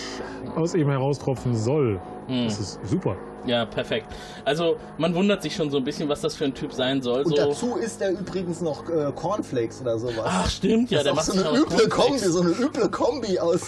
aus 0.54 0.74
ihm 0.74 0.90
heraustropfen 0.90 1.56
soll. 1.56 2.00
Das 2.28 2.60
ist 2.60 2.78
super. 2.84 3.16
Ja, 3.46 3.64
perfekt. 3.64 4.06
Also 4.44 4.76
man 4.98 5.14
wundert 5.14 5.42
sich 5.42 5.54
schon 5.54 5.70
so 5.70 5.78
ein 5.78 5.84
bisschen, 5.84 6.10
was 6.10 6.20
das 6.20 6.36
für 6.36 6.44
ein 6.44 6.52
Typ 6.52 6.74
sein 6.74 7.00
soll. 7.00 7.22
Und 7.22 7.30
so. 7.30 7.36
dazu 7.36 7.76
isst 7.76 8.02
er 8.02 8.10
übrigens 8.10 8.60
noch 8.60 8.86
äh, 8.90 9.10
Cornflakes 9.14 9.80
oder 9.80 9.98
sowas. 9.98 10.24
Ach 10.26 10.50
stimmt, 10.50 10.90
ja, 10.90 11.02
das 11.02 11.04
der 11.04 11.12
ist 11.12 11.16
macht 11.16 11.44
so 11.44 11.48
eine 11.48 11.58
üble 11.60 11.88
Kombi, 11.88 12.18
so 12.18 12.40
eine 12.42 12.50
üble 12.50 12.90
Kombi 12.90 13.38
aus. 13.38 13.62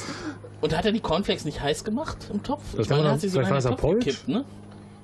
Und 0.60 0.76
hat 0.76 0.84
er 0.84 0.92
die 0.92 1.00
Cornflakes 1.00 1.46
nicht 1.46 1.62
heiß 1.62 1.84
gemacht 1.84 2.18
im 2.30 2.42
Topf? 2.42 2.62
Das 2.76 2.84
ich 2.84 2.90
meine, 2.90 3.04
war 3.04 3.10
er 3.10 3.14
hat 3.14 3.20
sie 3.22 3.28
sogar 3.30 3.48
in 3.48 3.54
war 3.54 3.62
den 3.62 3.78
Topf 3.78 3.92
gekippt, 3.92 4.28
ne? 4.28 4.44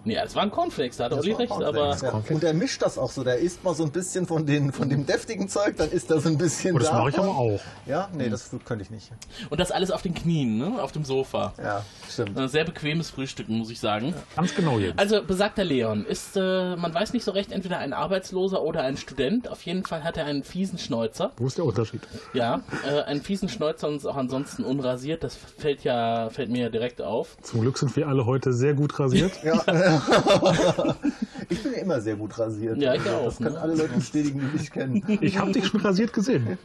Nee, 0.06 0.14
das 0.14 0.36
waren 0.36 0.50
Cornflakes, 0.52 0.98
da 0.98 1.04
hat 1.06 1.12
Olli 1.14 1.32
war 1.32 1.38
recht, 1.40 1.52
aber 1.52 1.96
ja. 1.96 2.22
Und 2.30 2.44
er 2.44 2.54
mischt 2.54 2.80
das 2.80 2.96
auch 2.96 3.10
so. 3.10 3.24
Der 3.24 3.38
isst 3.38 3.64
mal 3.64 3.74
so 3.74 3.82
ein 3.82 3.90
bisschen 3.90 4.24
von, 4.26 4.46
den, 4.46 4.72
von 4.72 4.88
dem 4.88 5.04
deftigen 5.04 5.48
Zeug, 5.48 5.76
dann 5.76 5.90
isst 5.90 6.10
er 6.12 6.20
so 6.20 6.28
ein 6.28 6.38
bisschen 6.38 6.74
Und 6.76 6.82
Oh, 6.82 6.84
das 6.84 6.92
mache 6.92 7.08
ich 7.08 7.14
davon. 7.16 7.30
aber 7.30 7.38
auch. 7.38 7.60
Ja, 7.86 8.08
nee, 8.14 8.28
das 8.28 8.50
könnte 8.64 8.84
ich 8.84 8.90
nicht. 8.90 9.10
und 9.50 9.58
das 9.58 9.72
alles 9.72 9.90
auf 9.90 10.02
den 10.02 10.14
Knien, 10.14 10.58
ne? 10.58 10.80
Auf 10.80 10.92
dem 10.92 11.04
Sofa. 11.04 11.52
Ja, 11.58 11.82
stimmt. 12.08 12.38
Ein 12.38 12.48
sehr 12.48 12.64
bequemes 12.64 13.10
Frühstücken, 13.10 13.58
muss 13.58 13.68
ich 13.70 13.80
sagen. 13.80 14.14
Ganz 14.36 14.54
genau 14.54 14.78
jetzt. 14.78 14.98
Also 14.98 15.22
besagter 15.24 15.64
Leon 15.64 16.06
ist, 16.06 16.36
äh, 16.36 16.76
man 16.76 16.94
weiß 16.94 17.12
nicht 17.12 17.24
so 17.24 17.32
recht, 17.32 17.50
entweder 17.50 17.78
ein 17.78 17.92
Arbeitsloser 17.92 18.62
oder 18.62 18.82
ein 18.82 18.96
Student. 18.96 19.48
Auf 19.48 19.62
jeden 19.62 19.84
Fall 19.84 20.04
hat 20.04 20.16
er 20.16 20.26
einen 20.26 20.44
fiesen 20.44 20.78
Schnäuzer. 20.78 21.32
Wo 21.36 21.48
ist 21.48 21.58
der 21.58 21.64
Unterschied? 21.64 22.02
Ja, 22.32 22.60
äh, 22.88 23.02
einen 23.02 23.22
fiesen 23.22 23.48
Schnäuzer 23.48 23.88
und 23.88 23.96
ist 23.96 24.06
auch 24.06 24.16
ansonsten 24.16 24.62
unrasiert. 24.62 25.24
Das 25.24 25.36
fällt 25.36 25.82
ja, 25.82 26.30
fällt 26.30 26.50
mir 26.50 26.62
ja 26.62 26.68
direkt 26.68 27.02
auf. 27.02 27.36
Zum 27.42 27.62
Glück 27.62 27.76
sind 27.78 27.96
wir 27.96 28.06
alle 28.06 28.24
heute 28.26 28.52
sehr 28.52 28.74
gut 28.74 28.98
rasiert. 29.00 29.32
Ja. 29.42 29.62
ich 31.48 31.62
bin 31.62 31.72
ja 31.72 31.78
immer 31.78 32.00
sehr 32.00 32.16
gut 32.16 32.38
rasiert. 32.38 32.78
Ja, 32.78 32.94
ich 32.94 33.08
auch, 33.08 33.24
Das 33.24 33.36
können 33.38 33.54
ne? 33.54 33.60
alle 33.60 33.74
Leute 33.74 33.94
bestätigen, 33.94 34.40
die 34.40 34.58
mich 34.58 34.70
kennen. 34.70 35.02
Ich 35.20 35.38
habe 35.38 35.52
dich 35.52 35.66
schon 35.66 35.80
rasiert 35.80 36.12
gesehen. 36.12 36.58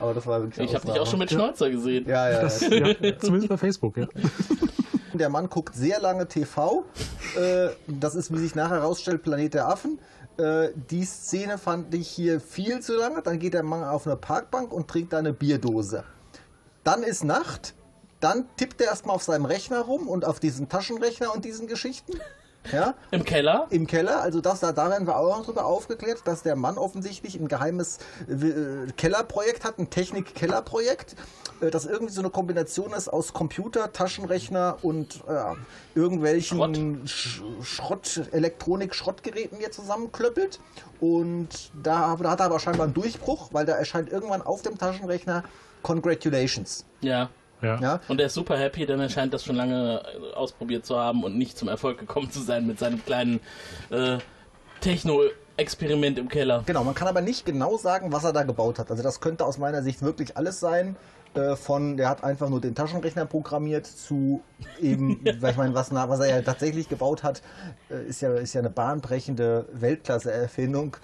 Aber 0.00 0.14
das 0.14 0.26
war 0.26 0.40
wirklich 0.42 0.68
Ich 0.68 0.74
habe 0.74 0.86
dich 0.86 0.98
auch 0.98 1.06
schon 1.06 1.18
mit 1.18 1.30
Schnäuzer 1.30 1.70
gesehen. 1.70 2.06
Ja, 2.08 2.30
ja, 2.30 2.40
Das, 2.42 2.60
ja. 2.60 2.94
zumindest 3.18 3.48
bei 3.48 3.56
Facebook, 3.56 3.96
ja. 3.96 4.06
Der 5.12 5.28
Mann 5.28 5.48
guckt 5.48 5.74
sehr 5.74 6.00
lange 6.00 6.26
TV. 6.28 6.84
Äh, 7.36 7.68
das 7.86 8.14
ist, 8.14 8.32
wie 8.32 8.38
sich 8.38 8.54
nachher 8.54 8.76
herausstellt, 8.76 9.22
Planet 9.22 9.54
der 9.54 9.68
Affen. 9.68 9.98
Äh, 10.38 10.68
die 10.90 11.04
Szene 11.04 11.58
fand 11.58 11.92
ich 11.94 12.08
hier 12.08 12.40
viel 12.40 12.80
zu 12.80 12.96
lange. 12.96 13.20
Dann 13.22 13.38
geht 13.38 13.54
der 13.54 13.62
Mann 13.62 13.84
auf 13.84 14.06
eine 14.06 14.16
Parkbank 14.16 14.72
und 14.72 14.88
trinkt 14.88 15.12
eine 15.12 15.32
Bierdose. 15.32 16.04
Dann 16.84 17.02
ist 17.02 17.24
Nacht. 17.24 17.74
Dann 18.20 18.44
tippt 18.56 18.80
er 18.80 18.88
erstmal 18.88 19.16
auf 19.16 19.22
seinem 19.22 19.46
Rechner 19.46 19.80
rum 19.80 20.06
und 20.06 20.24
auf 20.24 20.40
diesen 20.40 20.68
Taschenrechner 20.68 21.34
und 21.34 21.44
diesen 21.44 21.66
Geschichten. 21.66 22.12
Ja, 22.72 22.94
Im 23.10 23.24
Keller. 23.24 23.66
im 23.70 23.86
Keller, 23.86 24.20
also 24.20 24.40
das, 24.40 24.60
da, 24.60 24.72
da 24.72 24.90
werden 24.90 25.06
wir 25.06 25.16
auch 25.16 25.38
noch 25.38 25.46
drüber 25.46 25.64
aufgeklärt, 25.64 26.22
dass 26.24 26.42
der 26.42 26.56
Mann 26.56 26.76
offensichtlich 26.78 27.34
ein 27.34 27.48
geheimes 27.48 27.98
äh, 28.28 28.92
Kellerprojekt 28.96 29.64
hat, 29.64 29.78
ein 29.78 29.90
Technik-Kellerprojekt, 29.90 31.16
äh, 31.62 31.70
das 31.70 31.86
irgendwie 31.86 32.12
so 32.12 32.20
eine 32.20 32.30
Kombination 32.30 32.92
ist 32.92 33.08
aus 33.08 33.32
Computer, 33.32 33.92
Taschenrechner 33.92 34.76
und 34.82 35.22
äh, 35.26 35.54
irgendwelchen 35.98 37.08
Sch 37.08 37.42
Schrott, 37.62 38.28
Elektronik-Schrottgeräten 38.30 39.58
hier 39.58 39.72
zusammenklöppelt. 39.72 40.60
Und 41.00 41.72
da, 41.82 42.14
da 42.16 42.30
hat 42.30 42.40
er 42.40 42.46
aber 42.46 42.60
scheinbar 42.60 42.84
einen 42.84 42.94
Durchbruch, 42.94 43.48
weil 43.52 43.64
da 43.64 43.72
erscheint 43.72 44.10
irgendwann 44.10 44.42
auf 44.42 44.62
dem 44.62 44.78
Taschenrechner 44.78 45.44
Congratulations. 45.82 46.84
Ja. 47.00 47.30
Ja. 47.62 47.80
Ja, 47.80 48.00
Und 48.08 48.20
er 48.20 48.26
ist 48.26 48.34
super 48.34 48.58
happy, 48.58 48.86
denn 48.86 49.00
er 49.00 49.08
scheint 49.08 49.34
das 49.34 49.44
schon 49.44 49.56
lange 49.56 50.02
äh, 50.02 50.34
ausprobiert 50.34 50.86
zu 50.86 50.96
haben 50.96 51.24
und 51.24 51.36
nicht 51.36 51.56
zum 51.58 51.68
Erfolg 51.68 51.98
gekommen 51.98 52.30
zu 52.30 52.40
sein 52.40 52.66
mit 52.66 52.78
seinem 52.78 53.04
kleinen 53.04 53.40
äh, 53.90 54.18
Techno-Experiment 54.80 56.18
im 56.18 56.28
Keller. 56.28 56.62
Genau, 56.66 56.84
man 56.84 56.94
kann 56.94 57.08
aber 57.08 57.20
nicht 57.20 57.44
genau 57.44 57.76
sagen, 57.76 58.12
was 58.12 58.24
er 58.24 58.32
da 58.32 58.42
gebaut 58.42 58.78
hat. 58.78 58.90
Also 58.90 59.02
das 59.02 59.20
könnte 59.20 59.44
aus 59.44 59.58
meiner 59.58 59.82
Sicht 59.82 60.02
wirklich 60.02 60.36
alles 60.36 60.60
sein. 60.60 60.96
Äh, 61.34 61.54
von, 61.54 61.96
der 61.96 62.08
hat 62.08 62.24
einfach 62.24 62.48
nur 62.48 62.60
den 62.60 62.74
Taschenrechner 62.74 63.24
programmiert 63.24 63.86
zu 63.86 64.42
eben, 64.80 65.20
weil 65.40 65.52
ich 65.52 65.56
meine, 65.56 65.74
was, 65.74 65.92
was 65.92 66.20
er 66.20 66.26
ja 66.26 66.42
tatsächlich 66.42 66.88
gebaut 66.88 67.22
hat, 67.22 67.42
äh, 67.88 68.04
ist 68.08 68.20
ja, 68.20 68.34
ist 68.34 68.52
ja 68.54 68.60
eine 68.60 68.70
bahnbrechende 68.70 69.66
Weltklasse-Erfindung. 69.72 70.96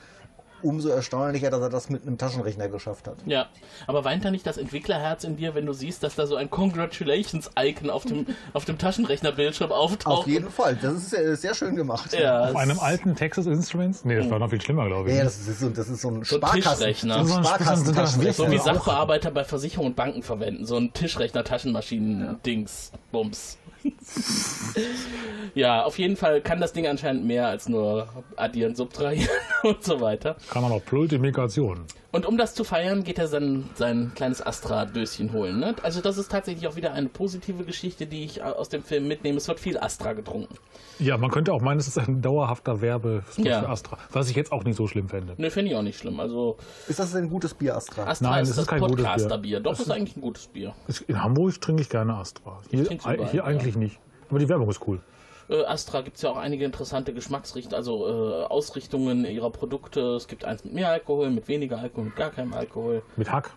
Umso 0.62 0.88
erstaunlicher, 0.88 1.50
dass 1.50 1.60
er 1.60 1.68
das 1.68 1.90
mit 1.90 2.02
einem 2.02 2.18
Taschenrechner 2.18 2.68
geschafft 2.68 3.06
hat. 3.06 3.16
Ja, 3.26 3.46
aber 3.86 4.04
weint 4.04 4.24
da 4.24 4.30
nicht 4.30 4.46
das 4.46 4.56
Entwicklerherz 4.56 5.24
in 5.24 5.36
dir, 5.36 5.54
wenn 5.54 5.66
du 5.66 5.72
siehst, 5.72 6.02
dass 6.02 6.16
da 6.16 6.26
so 6.26 6.36
ein 6.36 6.50
Congratulations-Icon 6.50 7.90
auf 7.90 8.04
dem, 8.04 8.26
auf 8.52 8.64
dem 8.64 8.78
Taschenrechnerbildschirm 8.78 9.70
auftaucht? 9.70 10.20
Auf 10.20 10.26
jeden 10.26 10.50
Fall, 10.50 10.76
das 10.76 10.94
ist 10.94 11.10
sehr, 11.10 11.36
sehr 11.36 11.54
schön 11.54 11.76
gemacht. 11.76 12.12
Ja, 12.12 12.50
Auf 12.50 12.56
einem 12.56 12.78
alten 12.80 13.14
Texas 13.14 13.46
Instruments? 13.46 14.04
Nee, 14.04 14.16
das 14.16 14.30
war 14.30 14.38
noch 14.38 14.50
viel 14.50 14.60
schlimmer, 14.60 14.86
glaube 14.86 15.10
ich. 15.10 15.16
Ja, 15.16 15.24
das 15.24 15.36
ist 15.46 15.60
so, 15.60 15.68
das 15.68 15.88
ist 15.88 16.00
so 16.00 16.08
ein 16.08 16.24
So 16.24 16.36
Sparkassen. 16.36 16.78
Tischrechner. 16.78 17.24
So 17.24 17.36
ein 17.36 18.32
So 18.32 18.50
wie. 18.50 18.58
Sachbearbeiter 18.58 19.30
bei 19.30 19.44
Versicherungen 19.44 19.92
und 19.92 19.96
Banken 19.96 20.22
verwenden. 20.22 20.64
So 20.64 20.76
ein 20.76 20.92
Tischrechner-Taschenmaschinen-Dings. 20.92 22.92
Bums. 23.12 23.58
ja, 25.54 25.84
auf 25.84 25.98
jeden 25.98 26.16
Fall 26.16 26.40
kann 26.40 26.60
das 26.60 26.72
Ding 26.72 26.86
anscheinend 26.86 27.24
mehr 27.24 27.46
als 27.48 27.68
nur 27.68 28.08
addieren, 28.36 28.74
subtrahieren 28.74 29.28
und 29.62 29.82
so 29.84 30.00
weiter. 30.00 30.36
Kann 30.50 30.62
man 30.62 30.72
auch 30.72 30.82
Multiplikation. 30.90 31.84
Und 32.12 32.24
um 32.24 32.38
das 32.38 32.54
zu 32.54 32.64
feiern, 32.64 33.04
geht 33.04 33.18
er 33.18 33.26
sein, 33.28 33.68
sein 33.74 34.12
kleines 34.14 34.44
Astra-Döschen 34.44 35.32
holen. 35.32 35.58
Ne? 35.58 35.74
Also 35.82 36.00
das 36.00 36.16
ist 36.18 36.30
tatsächlich 36.30 36.66
auch 36.68 36.76
wieder 36.76 36.92
eine 36.92 37.08
positive 37.08 37.64
Geschichte, 37.64 38.06
die 38.06 38.24
ich 38.24 38.42
aus 38.42 38.68
dem 38.68 38.82
Film 38.82 39.06
mitnehme. 39.08 39.36
Es 39.38 39.48
wird 39.48 39.60
viel 39.60 39.76
Astra 39.78 40.12
getrunken. 40.14 40.54
Ja, 40.98 41.18
man 41.18 41.30
könnte 41.30 41.52
auch 41.52 41.60
meinen, 41.60 41.78
es 41.78 41.88
ist 41.88 41.98
ein 41.98 42.22
dauerhafter 42.22 42.80
Werbespot 42.80 43.44
Ja. 43.44 43.60
für 43.60 43.68
Astra. 43.68 43.98
Was 44.12 44.30
ich 44.30 44.36
jetzt 44.36 44.52
auch 44.52 44.64
nicht 44.64 44.76
so 44.76 44.86
schlimm 44.86 45.08
fände. 45.08 45.34
Ne, 45.36 45.50
finde 45.50 45.72
ich 45.72 45.76
auch 45.76 45.82
nicht 45.82 45.98
schlimm. 45.98 46.18
Also 46.20 46.56
Ist 46.88 46.98
das 47.00 47.14
ein 47.14 47.28
gutes 47.28 47.52
Bier, 47.54 47.76
Astra? 47.76 48.04
Astra 48.06 48.30
Nein, 48.30 48.42
ist 48.44 48.50
es 48.50 48.56
das 48.56 48.62
ist 48.64 48.68
kein 48.70 48.80
gutes 48.80 48.96
Bier. 48.96 49.04
Podcaster-Bier. 49.04 49.60
Doch, 49.60 49.78
ist 49.78 49.90
eigentlich 49.90 50.16
ein 50.16 50.22
gutes 50.22 50.46
Bier. 50.46 50.74
Es- 50.88 51.00
In 51.02 51.22
Hamburg 51.22 51.60
trinke 51.60 51.82
ich 51.82 51.90
gerne 51.90 52.14
Astra. 52.14 52.60
Hier, 52.70 52.90
überall, 52.90 53.26
hier 53.26 53.34
ja. 53.40 53.44
eigentlich 53.44 53.76
nicht. 53.76 53.98
Aber 54.30 54.38
die 54.38 54.48
Werbung 54.48 54.70
ist 54.70 54.80
cool. 54.86 55.00
Äh, 55.48 55.64
Astra 55.64 56.00
gibt 56.00 56.16
es 56.16 56.22
ja 56.22 56.30
auch 56.30 56.36
einige 56.36 56.64
interessante 56.64 57.12
Geschmacksrichtungen, 57.12 57.76
also 57.76 58.06
äh, 58.06 58.44
Ausrichtungen 58.44 59.24
ihrer 59.24 59.50
Produkte. 59.50 60.00
Es 60.16 60.28
gibt 60.28 60.44
eins 60.44 60.64
mit 60.64 60.74
mehr 60.74 60.90
Alkohol, 60.90 61.30
mit 61.30 61.48
weniger 61.48 61.78
Alkohol, 61.78 62.06
mit 62.06 62.16
gar 62.16 62.30
keinem 62.30 62.52
Alkohol. 62.52 63.02
Mit 63.16 63.30
Hack. 63.30 63.50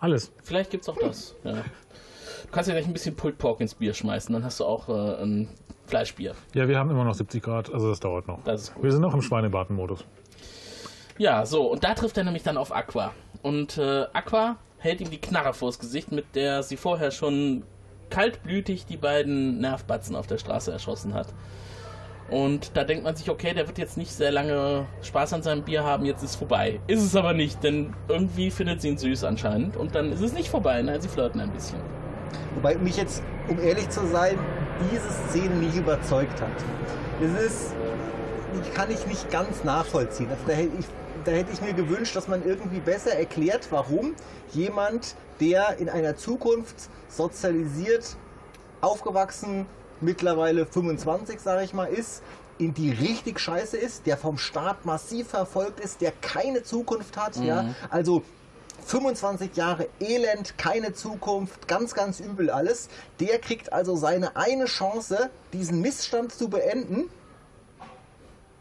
Alles. 0.00 0.32
Vielleicht 0.42 0.70
gibt 0.70 0.82
es 0.82 0.88
auch 0.88 0.98
das. 0.98 1.34
Ja. 1.44 1.52
Du 1.52 2.52
kannst 2.52 2.68
ja 2.68 2.74
gleich 2.74 2.86
ein 2.86 2.92
bisschen 2.92 3.16
Pulled 3.16 3.38
Pork 3.38 3.60
ins 3.60 3.74
Bier 3.74 3.94
schmeißen, 3.94 4.32
dann 4.32 4.44
hast 4.44 4.60
du 4.60 4.64
auch 4.64 4.88
äh, 4.88 5.22
ein 5.22 5.48
Fleischbier. 5.86 6.34
Ja, 6.54 6.68
wir 6.68 6.78
haben 6.78 6.90
immer 6.90 7.04
noch 7.04 7.14
70 7.14 7.42
Grad, 7.42 7.72
also 7.72 7.88
das 7.88 8.00
dauert 8.00 8.28
noch. 8.28 8.42
Das. 8.44 8.72
Wir 8.80 8.92
sind 8.92 9.00
noch 9.00 9.14
im 9.14 9.22
Schweinebarten-Modus. 9.22 10.04
Ja, 11.18 11.46
so, 11.46 11.66
und 11.66 11.82
da 11.82 11.94
trifft 11.94 12.16
er 12.16 12.24
nämlich 12.24 12.44
dann 12.44 12.56
auf 12.56 12.74
Aqua. 12.74 13.12
Und 13.42 13.76
äh, 13.78 14.06
Aqua 14.12 14.56
hält 14.78 15.00
ihm 15.00 15.10
die 15.10 15.20
Knarre 15.20 15.52
vors 15.52 15.78
Gesicht, 15.78 16.12
mit 16.12 16.36
der 16.36 16.62
sie 16.62 16.76
vorher 16.76 17.10
schon 17.10 17.64
kaltblütig 18.10 18.86
die 18.86 18.96
beiden 18.96 19.60
Nervbatzen 19.60 20.16
auf 20.16 20.26
der 20.26 20.38
Straße 20.38 20.72
erschossen 20.72 21.14
hat. 21.14 21.28
Und 22.30 22.76
da 22.76 22.84
denkt 22.84 23.04
man 23.04 23.16
sich, 23.16 23.30
okay, 23.30 23.54
der 23.54 23.66
wird 23.66 23.78
jetzt 23.78 23.96
nicht 23.96 24.12
sehr 24.12 24.30
lange 24.30 24.86
Spaß 25.02 25.32
an 25.32 25.42
seinem 25.42 25.62
Bier 25.62 25.82
haben, 25.84 26.04
jetzt 26.04 26.22
ist 26.22 26.36
vorbei. 26.36 26.78
Ist 26.86 27.02
es 27.02 27.16
aber 27.16 27.32
nicht, 27.32 27.64
denn 27.64 27.94
irgendwie 28.06 28.50
findet 28.50 28.82
sie 28.82 28.88
ihn 28.88 28.98
süß 28.98 29.24
anscheinend. 29.24 29.76
Und 29.76 29.94
dann 29.94 30.12
ist 30.12 30.20
es 30.20 30.34
nicht 30.34 30.50
vorbei, 30.50 30.82
nein, 30.82 31.00
sie 31.00 31.08
flirten 31.08 31.40
ein 31.40 31.50
bisschen. 31.50 31.80
Wobei 32.54 32.76
mich 32.76 32.96
jetzt, 32.96 33.22
um 33.48 33.58
ehrlich 33.60 33.88
zu 33.88 34.06
sein, 34.06 34.38
diese 34.92 35.10
Szene 35.28 35.54
nicht 35.54 35.76
überzeugt 35.76 36.40
hat. 36.40 36.48
Es 37.22 37.46
ist, 37.46 37.74
kann 38.74 38.90
ich 38.90 39.06
nicht 39.06 39.30
ganz 39.30 39.64
nachvollziehen. 39.64 40.28
Also 40.30 40.52
ich, 40.52 40.84
da 41.28 41.34
hätte 41.34 41.52
ich 41.52 41.60
mir 41.60 41.74
gewünscht, 41.74 42.16
dass 42.16 42.26
man 42.26 42.42
irgendwie 42.42 42.80
besser 42.80 43.12
erklärt, 43.12 43.68
warum 43.70 44.14
jemand, 44.52 45.14
der 45.40 45.76
in 45.76 45.90
einer 45.90 46.16
Zukunft 46.16 46.88
sozialisiert, 47.08 48.16
aufgewachsen, 48.80 49.66
mittlerweile 50.00 50.64
25, 50.64 51.38
sage 51.38 51.64
ich 51.64 51.74
mal, 51.74 51.84
ist, 51.84 52.22
in 52.56 52.72
die 52.72 52.90
richtig 52.90 53.40
scheiße 53.40 53.76
ist, 53.76 54.06
der 54.06 54.16
vom 54.16 54.38
Staat 54.38 54.86
massiv 54.86 55.28
verfolgt 55.28 55.80
ist, 55.80 56.00
der 56.00 56.12
keine 56.12 56.62
Zukunft 56.62 57.18
hat, 57.18 57.36
ja, 57.36 57.74
also 57.90 58.22
25 58.86 59.54
Jahre 59.54 59.86
Elend, 60.00 60.56
keine 60.56 60.94
Zukunft, 60.94 61.68
ganz, 61.68 61.92
ganz 61.92 62.20
übel 62.20 62.48
alles. 62.48 62.88
Der 63.20 63.38
kriegt 63.38 63.70
also 63.70 63.96
seine 63.96 64.34
eine 64.36 64.64
Chance, 64.64 65.28
diesen 65.52 65.82
Missstand 65.82 66.32
zu 66.32 66.48
beenden 66.48 67.10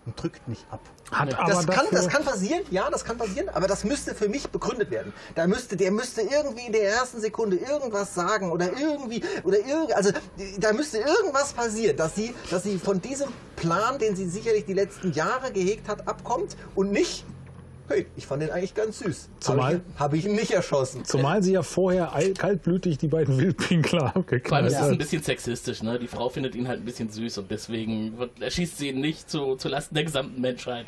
und 0.06 0.22
drückt 0.22 0.50
nicht 0.50 0.66
ab. 0.70 0.82
Hat 1.12 1.34
aber 1.38 1.54
Das 1.54 1.68
kann, 1.68 1.86
das 1.92 2.08
kann 2.10 2.24
passieren, 2.24 2.64
ja, 2.70 2.90
das 2.90 3.06
kann 3.06 3.18
passieren, 3.18 3.50
aber 3.50 3.68
das 3.68 3.84
müsste 3.84 4.14
für 4.14 4.28
mich 4.28 4.50
begründet 4.50 4.92
werden. 4.92 5.14
Da 5.36 5.48
müsste, 5.48 5.78
der 5.78 5.92
müsste 5.92 6.22
irgendwie 6.22 6.66
in 6.66 6.74
der 6.74 6.84
ersten 6.84 7.22
Sekunde 7.22 7.58
irgendwas 7.58 8.14
sagen 8.14 8.52
oder 8.52 8.70
irgendwie, 8.78 9.24
oder 9.44 9.60
irgend, 9.60 9.94
also 9.94 10.12
da 10.60 10.74
müsste 10.74 10.98
irgendwas 10.98 11.54
passieren, 11.54 11.96
dass 11.96 12.16
sie, 12.16 12.36
dass 12.50 12.64
sie 12.64 12.78
von 12.78 13.02
diesem 13.02 13.30
Plan, 13.56 14.00
den 14.00 14.16
sie 14.16 14.28
sicherlich 14.28 14.66
die 14.66 14.74
letzten 14.74 15.14
Jahre 15.14 15.52
gehegt 15.52 15.88
hat, 15.88 16.08
abkommt 16.08 16.58
und 16.76 16.92
nicht, 16.92 17.26
hey, 17.88 18.06
ich 18.16 18.26
fand 18.28 18.42
den 18.42 18.52
eigentlich 18.52 18.74
ganz 18.74 19.00
süß. 19.00 19.30
Zumal- 19.40 19.66
Habe 19.66 19.76
ich, 19.94 20.00
hab 20.00 20.14
ich 20.14 20.26
ihn 20.26 20.36
nicht 20.36 20.52
erschossen. 20.52 21.06
Zumal 21.06 21.42
sie 21.44 21.54
ja 21.54 21.64
vorher 21.64 22.12
kaltblütig 22.38 22.98
die 22.98 23.08
beiden 23.08 23.38
Wildpinkler 23.38 24.00
Vor 24.00 24.08
allem 24.08 24.18
abgeknallt 24.22 24.68
ist 24.68 24.74
es 24.80 24.82
ein 24.84 24.98
bisschen 24.98 25.24
sexistisch, 25.24 25.84
ne? 25.84 26.00
Die 26.00 26.08
Frau 26.08 26.30
findet 26.30 26.56
ihn 26.56 26.68
halt 26.68 26.82
ein 26.82 26.86
bisschen 26.86 27.10
süß 27.10 27.38
und 27.40 27.52
deswegen 27.52 28.18
wird, 28.18 28.42
erschießt 28.42 28.78
sie 28.78 28.90
ihn 28.90 29.00
nicht 29.02 29.30
zu, 29.30 29.56
zu 29.56 29.68
Lasten 29.70 29.96
der 29.96 30.04
gesamten 30.04 30.40
Menschheit. 30.42 30.86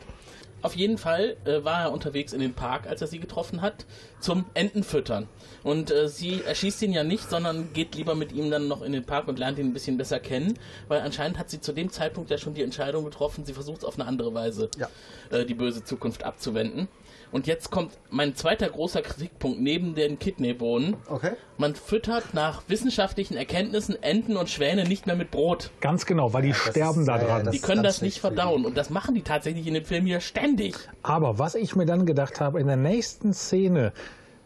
Auf 0.61 0.75
jeden 0.75 0.97
Fall 0.97 1.37
äh, 1.45 1.63
war 1.63 1.81
er 1.83 1.91
unterwegs 1.91 2.33
in 2.33 2.39
den 2.39 2.53
Park, 2.53 2.87
als 2.87 3.01
er 3.01 3.07
sie 3.07 3.19
getroffen 3.19 3.61
hat, 3.61 3.85
zum 4.19 4.45
Entenfüttern. 4.53 5.27
Und 5.63 5.91
äh, 5.91 6.07
sie 6.09 6.41
erschießt 6.43 6.81
ihn 6.81 6.93
ja 6.93 7.03
nicht, 7.03 7.29
sondern 7.29 7.71
geht 7.73 7.95
lieber 7.95 8.15
mit 8.15 8.31
ihm 8.31 8.51
dann 8.51 8.67
noch 8.67 8.81
in 8.81 8.91
den 8.91 9.05
Park 9.05 9.27
und 9.27 9.39
lernt 9.39 9.59
ihn 9.59 9.67
ein 9.67 9.73
bisschen 9.73 9.97
besser 9.97 10.19
kennen, 10.19 10.57
weil 10.87 11.01
anscheinend 11.01 11.37
hat 11.37 11.49
sie 11.49 11.61
zu 11.61 11.71
dem 11.73 11.91
Zeitpunkt 11.91 12.29
ja 12.29 12.37
schon 12.37 12.53
die 12.53 12.63
Entscheidung 12.63 13.05
getroffen, 13.05 13.45
sie 13.45 13.53
versucht 13.53 13.79
es 13.79 13.83
auf 13.85 13.97
eine 13.99 14.07
andere 14.07 14.33
Weise, 14.33 14.69
Ja. 14.77 14.89
äh, 15.31 15.45
die 15.45 15.53
böse 15.53 15.83
Zukunft 15.83 16.23
abzuwenden. 16.23 16.87
Und 17.31 17.45
jetzt 17.45 17.69
kommt 17.69 17.91
mein 18.09 18.35
zweiter 18.35 18.67
großer 18.69 19.01
Kritikpunkt 19.03 19.61
neben 19.61 19.93
den 19.93 20.17
Kidneybohnen. 20.17 20.95
Okay. 21.07 21.33
Man 21.57 21.75
füttert 21.75 22.33
nach 22.33 22.63
wissenschaftlichen 22.67 23.37
Erkenntnissen 23.37 24.01
Enten 24.01 24.35
und 24.35 24.49
Schwäne 24.49 24.83
nicht 24.85 25.05
mehr 25.05 25.15
mit 25.15 25.29
Brot. 25.29 25.69
Ganz 25.79 26.07
genau, 26.07 26.33
weil 26.33 26.41
die 26.41 26.53
sterben 26.55 27.01
ist- 27.01 27.07
da 27.07 27.17
ja, 27.17 27.21
ja, 27.21 27.27
dran. 27.27 27.45
das- 27.45 27.51
Die 27.53 27.59
können 27.61 27.83
das 27.83 28.01
nicht 28.01 28.19
verdauen. 28.19 28.65
Und 28.65 28.77
das 28.77 28.89
machen 28.89 29.13
die 29.13 29.21
tatsächlich 29.21 29.67
in 29.67 29.75
dem 29.75 29.85
Film 29.85 30.05
hier 30.07 30.21
ständig. 30.21 30.75
Aber 31.03 31.37
was 31.37 31.53
ich 31.53 31.75
mir 31.75 31.85
dann 31.85 32.05
gedacht 32.07 32.39
habe, 32.41 32.59
in 32.59 32.65
der 32.67 32.77
nächsten 32.77 33.33
Szene 33.33 33.93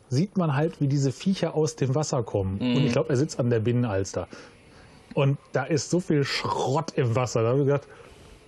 sieht 0.10 0.38
man 0.38 0.56
halt, 0.56 0.82
wie 0.82 0.88
diese 0.88 1.12
Viecher 1.14 1.56
aus 1.56 1.76
dem 1.78 1.96
Wasser 1.96 2.22
kommen. 2.24 2.60
Und 2.60 2.86
ich 2.86 2.92
glaube, 2.92 3.10
er 3.10 3.16
sitzt 3.18 3.40
an 3.40 3.50
der 3.50 3.60
Binnenalster. 3.62 4.28
Und 5.14 5.38
da 5.54 5.64
ist 5.64 5.90
so 5.90 6.00
viel 6.00 6.24
Schrott 6.26 6.92
im 6.96 7.16
Wasser. 7.16 7.44
Da 7.44 7.50
habe 7.50 7.60
ich 7.62 7.66
gedacht, 7.66 7.88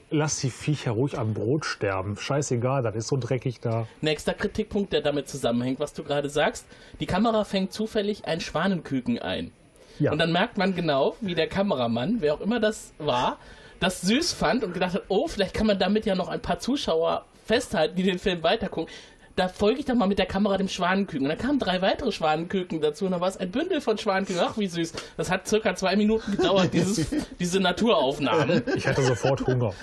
lass 0.10 0.40
die 0.40 0.50
Viecher 0.50 0.92
ruhig 0.92 1.18
am 1.18 1.34
Brot 1.34 1.66
sterben. 1.66 2.18
Scheißegal, 2.18 2.84
das 2.84 2.96
ist 2.96 3.08
so 3.08 3.18
dreckig 3.18 3.60
da. 3.60 3.88
Nächster 4.02 4.34
Kritikpunkt, 4.34 4.94
der 4.94 5.02
damit 5.02 5.28
zusammenhängt, 5.28 5.80
was 5.80 5.94
du 5.94 6.04
gerade 6.04 6.30
sagst. 6.30 6.66
Die 7.00 7.06
Kamera 7.06 7.44
fängt 7.44 7.74
zufällig 7.74 8.26
ein 8.26 8.42
Schwanenküken 8.42 9.20
ein. 9.20 9.52
Ja. 10.00 10.12
Und 10.12 10.20
dann 10.20 10.32
merkt 10.32 10.58
man 10.58 10.76
genau, 10.76 11.16
wie 11.22 11.36
der 11.36 11.48
Kameramann, 11.48 12.18
wer 12.20 12.34
auch 12.34 12.42
immer 12.42 12.60
das 12.60 12.94
war, 12.98 13.38
das 13.80 14.02
süß 14.02 14.34
fand 14.34 14.64
und 14.64 14.74
gedacht 14.74 14.94
hat, 14.94 15.04
oh, 15.08 15.28
vielleicht 15.28 15.54
kann 15.54 15.68
man 15.68 15.80
damit 15.80 16.06
ja 16.06 16.16
noch 16.16 16.28
ein 16.28 16.42
paar 16.42 16.60
Zuschauer 16.60 17.26
festhalten, 17.46 17.96
die 17.96 18.04
den 18.04 18.20
Film 18.20 18.44
weitergucken. 18.44 18.94
Da 19.36 19.50
folge 19.50 19.80
ich 19.80 19.86
doch 19.86 19.96
mal 19.96 20.08
mit 20.08 20.18
der 20.18 20.28
Kamera 20.28 20.58
dem 20.58 20.70
Schwanenküken. 20.70 21.26
Und 21.26 21.30
dann 21.30 21.38
kamen 21.38 21.60
drei 21.60 21.82
weitere 21.82 22.12
Schwanenküken 22.12 22.80
dazu 22.80 23.06
und 23.06 23.12
dann 23.12 23.20
war 23.20 23.28
es 23.28 23.36
ein 23.36 23.52
Bündel 23.52 23.82
von 23.82 23.98
Schwanenküken. 23.98 24.42
Ach, 24.46 24.58
wie 24.58 24.68
süß. 24.68 24.94
Das 25.18 25.30
hat 25.30 25.48
circa 25.48 25.76
zwei 25.76 25.98
Minuten 25.98 26.32
gedauert, 26.32 26.74
dieses, 26.74 27.08
diese 27.40 27.60
Naturaufnahmen. 27.60 28.64
Ich 28.76 28.88
hatte 28.88 29.02
sofort 29.04 29.46
Hunger. 29.46 29.74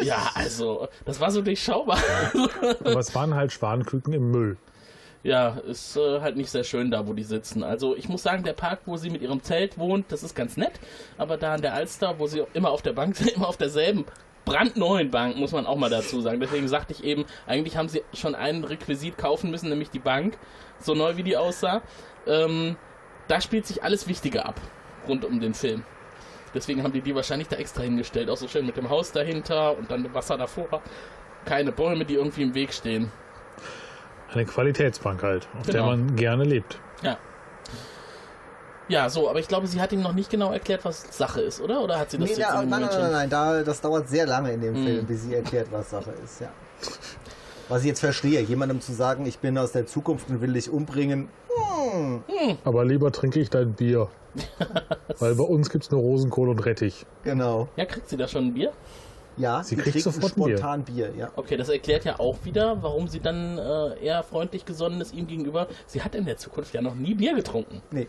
Ja, 0.00 0.30
also, 0.34 0.88
das 1.04 1.20
war 1.20 1.32
so 1.32 1.42
durchschaubar. 1.42 1.98
Aber 2.84 3.00
es 3.00 3.12
waren 3.14 3.34
halt 3.34 3.52
Schwanenküken 3.52 4.12
im 4.12 4.30
Müll. 4.30 4.56
Ja, 5.24 5.56
ist 5.66 5.96
äh, 5.96 6.20
halt 6.20 6.36
nicht 6.36 6.50
sehr 6.50 6.64
schön 6.64 6.90
da, 6.90 7.08
wo 7.08 7.14
die 7.14 7.22
sitzen. 7.22 7.64
Also 7.64 7.96
ich 7.96 8.10
muss 8.10 8.22
sagen, 8.22 8.44
der 8.44 8.52
Park, 8.52 8.80
wo 8.84 8.98
sie 8.98 9.08
mit 9.08 9.22
ihrem 9.22 9.42
Zelt 9.42 9.78
wohnt, 9.78 10.12
das 10.12 10.22
ist 10.22 10.36
ganz 10.36 10.58
nett. 10.58 10.72
Aber 11.16 11.38
da 11.38 11.54
an 11.54 11.62
der 11.62 11.72
Alster, 11.72 12.18
wo 12.18 12.26
sie 12.26 12.42
immer 12.52 12.70
auf 12.70 12.82
der 12.82 12.92
Bank 12.92 13.16
sind, 13.16 13.30
immer 13.34 13.48
auf 13.48 13.56
derselben 13.56 14.04
brandneuen 14.44 15.10
Bank, 15.10 15.36
muss 15.36 15.52
man 15.52 15.66
auch 15.66 15.76
mal 15.76 15.90
dazu 15.90 16.20
sagen. 16.20 16.40
Deswegen 16.40 16.68
sagte 16.68 16.92
ich 16.92 17.04
eben, 17.04 17.24
eigentlich 17.46 17.76
haben 17.76 17.88
sie 17.88 18.02
schon 18.12 18.34
einen 18.34 18.64
Requisit 18.64 19.16
kaufen 19.18 19.50
müssen, 19.50 19.68
nämlich 19.68 19.90
die 19.90 19.98
Bank, 19.98 20.36
so 20.78 20.94
neu 20.94 21.16
wie 21.16 21.22
die 21.22 21.36
aussah. 21.36 21.82
Ähm, 22.26 22.76
da 23.28 23.40
spielt 23.40 23.66
sich 23.66 23.82
alles 23.82 24.06
Wichtige 24.08 24.44
ab, 24.44 24.60
rund 25.08 25.24
um 25.24 25.40
den 25.40 25.54
Film. 25.54 25.82
Deswegen 26.54 26.82
haben 26.82 26.92
die 26.92 27.00
die 27.00 27.14
wahrscheinlich 27.14 27.48
da 27.48 27.56
extra 27.56 27.82
hingestellt. 27.82 28.30
Auch 28.30 28.36
so 28.36 28.46
schön 28.48 28.64
mit 28.66 28.76
dem 28.76 28.88
Haus 28.88 29.12
dahinter 29.12 29.76
und 29.76 29.90
dann 29.90 30.12
Wasser 30.14 30.36
davor. 30.36 30.82
Keine 31.44 31.72
Bäume, 31.72 32.04
die 32.04 32.14
irgendwie 32.14 32.42
im 32.42 32.54
Weg 32.54 32.72
stehen. 32.72 33.10
Eine 34.32 34.44
Qualitätsbank 34.44 35.22
halt, 35.22 35.48
auf 35.58 35.66
der 35.66 35.74
Genau. 35.74 35.86
man 35.86 36.16
gerne 36.16 36.44
lebt. 36.44 36.78
Ja. 37.02 37.18
Ja, 38.88 39.08
so, 39.08 39.30
aber 39.30 39.38
ich 39.38 39.48
glaube, 39.48 39.66
sie 39.66 39.80
hat 39.80 39.92
ihm 39.92 40.02
noch 40.02 40.12
nicht 40.12 40.28
genau 40.30 40.52
erklärt, 40.52 40.84
was 40.84 41.04
Sache 41.16 41.40
ist, 41.40 41.60
oder? 41.60 41.82
Oder 41.82 41.98
hat 41.98 42.10
sie 42.10 42.18
das 42.18 42.28
Nee, 42.30 42.36
jetzt 42.36 42.50
da, 42.50 42.54
in 42.62 42.68
dem 42.68 42.70
nein, 42.70 42.80
nein, 42.82 42.90
nein, 42.90 43.00
schon? 43.02 43.12
nein, 43.12 43.30
da, 43.30 43.62
das 43.62 43.80
dauert 43.80 44.08
sehr 44.08 44.26
lange 44.26 44.52
in 44.52 44.60
dem 44.60 44.74
Mhm. 44.74 44.84
Film, 44.86 45.06
bis 45.06 45.22
sie 45.22 45.34
erklärt, 45.34 45.68
was 45.70 45.88
Sache 45.90 46.12
ist, 46.22 46.40
ja. 46.42 46.48
Was 47.70 47.80
ich 47.80 47.86
jetzt 47.88 48.00
verstehe, 48.00 48.40
jemandem 48.42 48.82
zu 48.82 48.92
sagen, 48.92 49.24
ich 49.24 49.38
bin 49.38 49.56
aus 49.56 49.72
der 49.72 49.86
Zukunft 49.86 50.28
und 50.28 50.42
will 50.42 50.52
dich 50.52 50.68
umbringen, 50.70 51.28
Aber 52.64 52.84
lieber 52.84 53.10
trinke 53.12 53.40
ich 53.40 53.48
dein 53.50 53.72
Bier. 53.72 54.08
Weil 55.18 55.34
bei 55.36 55.44
uns 55.44 55.70
gibt 55.70 55.84
es 55.84 55.90
nur 55.90 56.00
Rosenkohl 56.00 56.48
und 56.48 56.58
Rettich. 56.66 57.06
genau. 57.22 57.68
Ja, 57.76 57.84
kriegt 57.86 58.08
sie 58.08 58.16
da 58.16 58.26
schon 58.28 58.46
ein 58.48 58.54
Bier? 58.54 58.72
Ja, 59.36 59.62
Sie 59.64 59.76
kriegt 59.76 59.92
trinken 59.92 60.12
sofort 60.12 60.36
ein 60.36 60.44
Bier. 60.44 60.58
spontan 60.58 60.82
Bier. 60.84 61.12
ja. 61.16 61.30
Okay, 61.36 61.56
das 61.56 61.68
erklärt 61.68 62.04
ja 62.04 62.18
auch 62.20 62.36
wieder, 62.44 62.82
warum 62.82 63.08
sie 63.08 63.20
dann 63.20 63.58
äh, 63.58 64.04
eher 64.04 64.22
freundlich 64.22 64.64
gesonnen 64.64 65.00
ist 65.00 65.12
ihm 65.14 65.26
gegenüber. 65.26 65.68
Sie 65.86 66.02
hat 66.02 66.14
in 66.14 66.24
der 66.24 66.36
Zukunft 66.36 66.74
ja 66.74 66.82
noch 66.82 66.94
nie 66.94 67.14
Bier 67.14 67.34
getrunken. 67.34 67.80
Nee. 67.90 68.08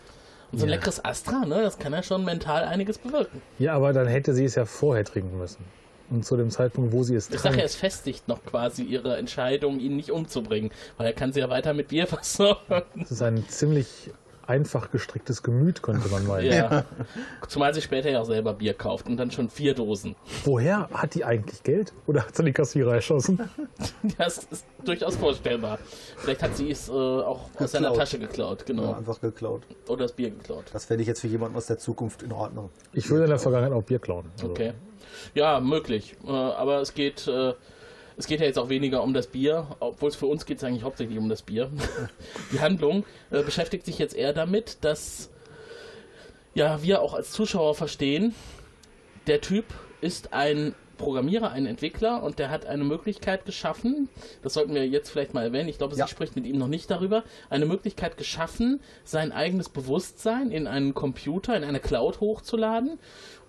So 0.55 0.65
ein 0.65 0.69
Ja. 0.69 0.75
leckeres 0.75 1.03
Astra, 1.03 1.45
ne, 1.45 1.61
das 1.61 1.77
kann 1.77 1.93
ja 1.93 2.01
schon 2.03 2.23
mental 2.25 2.63
einiges 2.63 2.97
bewirken. 2.97 3.41
Ja, 3.59 3.73
aber 3.73 3.93
dann 3.93 4.07
hätte 4.07 4.33
sie 4.33 4.45
es 4.45 4.55
ja 4.55 4.65
vorher 4.65 5.03
trinken 5.05 5.37
müssen. 5.37 5.63
Und 6.09 6.23
zu 6.23 6.37
dem 6.37 6.51
Zeitpunkt, 6.51 6.93
wo 6.93 7.01
sie 7.03 7.15
es 7.15 7.29
Ich 7.31 7.39
sage 7.41 7.57
ja, 7.57 7.63
es 7.63 7.75
festigt 7.75 8.27
noch 8.27 8.43
quasi 8.45 8.83
ihre 8.83 9.17
Entscheidung, 9.17 9.79
ihn 9.79 9.95
nicht 9.95 10.11
umzubringen. 10.11 10.69
Weil 10.97 11.07
er 11.07 11.13
kann 11.13 11.33
sie 11.33 11.39
ja 11.39 11.49
weiter 11.49 11.73
mit 11.73 11.87
Bier 11.87 12.05
versorgen. 12.07 12.83
Das 12.95 13.11
ist 13.11 13.21
ein 13.23 13.43
ziemlich 13.49 14.11
einfach 14.47 14.91
gestricktes 14.91 15.43
Gemüt, 15.43 15.81
könnte 15.81 16.07
man 16.09 16.25
meinen. 16.27 16.51
Ja. 16.51 16.85
Zumal 17.47 17.73
sie 17.73 17.81
später 17.81 18.09
ja 18.09 18.21
auch 18.21 18.25
selber 18.25 18.53
Bier 18.53 18.73
kauft 18.73 19.07
und 19.07 19.17
dann 19.17 19.31
schon 19.31 19.49
vier 19.49 19.73
Dosen. 19.73 20.15
Woher 20.43 20.89
hat 20.93 21.15
die 21.15 21.23
eigentlich 21.25 21.63
Geld? 21.63 21.93
Oder 22.07 22.25
hat 22.25 22.35
sie 22.35 22.43
die 22.43 22.53
Kassierer 22.53 22.93
erschossen? 22.95 23.49
Das 24.17 24.37
ist 24.37 24.65
durchaus 24.83 25.15
vorstellbar. 25.15 25.79
Vielleicht 26.17 26.43
hat 26.43 26.55
sie 26.55 26.69
es 26.71 26.89
äh, 26.89 26.91
auch 26.91 27.49
aus 27.59 27.71
seiner 27.71 27.89
Geklaut. 27.89 27.97
Tasche 27.97 28.19
geklaut, 28.19 28.65
genau. 28.65 28.83
Ja, 28.91 28.97
einfach 28.97 29.19
geklaut. 29.19 29.63
Oder 29.87 30.03
das 30.03 30.13
Bier 30.13 30.29
geklaut. 30.29 30.65
Das 30.73 30.85
fände 30.85 31.01
ich 31.01 31.07
jetzt 31.07 31.21
für 31.21 31.27
jemanden 31.27 31.57
aus 31.57 31.65
der 31.67 31.77
Zukunft 31.77 32.23
in 32.23 32.31
Ordnung. 32.31 32.69
Ich 32.93 33.09
würde 33.09 33.23
in 33.25 33.29
der 33.29 33.39
Vergangenheit 33.39 33.73
auch 33.73 33.83
Bier 33.83 33.99
klauen. 33.99 34.25
Also, 34.35 34.49
Okay. 34.49 34.73
Ja, 35.33 35.59
möglich. 35.59 36.15
Äh, 36.25 36.31
aber 36.31 36.81
es 36.81 36.93
geht, 36.93 37.27
äh, 37.27 37.53
es 38.17 38.27
geht 38.27 38.39
ja 38.39 38.45
jetzt 38.45 38.57
auch 38.57 38.69
weniger 38.69 39.03
um 39.03 39.13
das 39.13 39.27
Bier, 39.27 39.67
obwohl 39.79 40.09
es 40.09 40.15
für 40.15 40.25
uns 40.25 40.45
geht 40.45 40.57
es 40.57 40.63
eigentlich 40.63 40.83
hauptsächlich 40.83 41.17
um 41.17 41.29
das 41.29 41.41
Bier. 41.41 41.69
Die 42.51 42.59
Handlung 42.59 43.05
äh, 43.31 43.43
beschäftigt 43.43 43.85
sich 43.85 43.97
jetzt 43.99 44.15
eher 44.15 44.33
damit, 44.33 44.77
dass 44.81 45.29
ja 46.53 46.81
wir 46.81 47.01
auch 47.01 47.13
als 47.13 47.31
Zuschauer 47.31 47.75
verstehen, 47.75 48.33
der 49.27 49.41
Typ 49.41 49.65
ist 50.01 50.33
ein 50.33 50.75
Programmierer, 50.97 51.51
ein 51.51 51.65
Entwickler 51.65 52.23
und 52.23 52.39
der 52.39 52.49
hat 52.49 52.65
eine 52.65 52.83
Möglichkeit 52.83 53.45
geschaffen, 53.45 54.09
das 54.41 54.53
sollten 54.53 54.73
wir 54.73 54.87
jetzt 54.87 55.09
vielleicht 55.09 55.33
mal 55.33 55.43
erwähnen, 55.43 55.69
ich 55.69 55.77
glaube, 55.77 55.95
Ja. 55.95 56.05
sie 56.07 56.11
spricht 56.11 56.35
mit 56.35 56.45
ihm 56.45 56.57
noch 56.57 56.67
nicht 56.67 56.89
darüber, 56.89 57.23
eine 57.49 57.65
Möglichkeit 57.65 58.17
geschaffen, 58.17 58.79
sein 59.03 59.31
eigenes 59.31 59.69
Bewusstsein 59.69 60.51
in 60.51 60.67
einen 60.67 60.93
Computer, 60.93 61.55
in 61.55 61.63
eine 61.63 61.79
Cloud 61.79 62.19
hochzuladen 62.19 62.97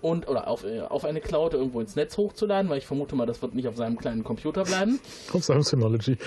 und 0.03 0.29
oder 0.29 0.47
auf, 0.49 0.65
äh, 0.65 0.81
auf 0.83 1.05
eine 1.05 1.21
Cloud 1.21 1.55
irgendwo 1.55 1.81
ins 1.81 1.97
Netz 1.97 2.17
hochzuladen, 2.17 2.71
weil 2.71 2.79
ich 2.79 2.87
vermute 2.87 3.17
mal, 3.17 3.27
das 3.27 3.41
wird 3.43 3.55
nicht 3.55 3.67
auf 3.69 3.77
seinem 3.77 3.97
kleinen 3.99 4.25
Computer 4.25 4.65
bleiben. 4.65 5.01
Auf 5.33 5.45
seinem 5.45 5.63
Synology. 5.63 6.19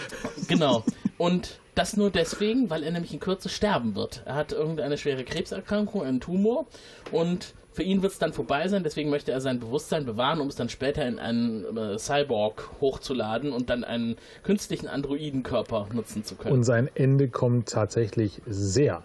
Genau. 0.48 0.84
Und 1.18 1.60
das 1.76 1.96
nur 1.96 2.10
deswegen, 2.10 2.70
weil 2.70 2.84
er 2.84 2.92
nämlich 2.92 3.14
in 3.14 3.20
Kürze 3.20 3.48
sterben 3.48 3.96
wird. 3.96 4.24
Er 4.26 4.36
hat 4.36 4.52
irgendeine 4.52 4.98
schwere 4.98 5.24
Krebserkrankung, 5.24 6.04
einen 6.04 6.20
Tumor 6.20 6.66
und 7.12 7.54
für 7.80 7.84
ihn 7.84 8.02
wird 8.02 8.12
es 8.12 8.20
dann 8.20 8.34
vorbei 8.34 8.68
sein, 8.68 8.84
deswegen 8.84 9.10
möchte 9.10 9.32
er 9.32 9.40
sein 9.40 9.62
Bewusstsein 9.62 10.06
bewahren, 10.06 10.42
um 10.42 10.50
es 10.50 10.58
dann 10.58 10.68
später 10.68 11.08
in 11.08 11.18
einen 11.18 11.78
äh, 11.78 11.98
Cyborg 11.98 12.70
hochzuladen 12.82 13.54
und 13.54 13.70
dann 13.70 13.86
einen 13.86 14.18
künstlichen 14.44 14.90
Androidenkörper 14.90 15.88
nutzen 15.94 16.26
zu 16.26 16.36
können. 16.36 16.56
Und 16.56 16.66
sein 16.66 16.90
Ende 16.94 17.30
kommt 17.30 17.70
tatsächlich 17.70 18.42
sehr 18.46 19.02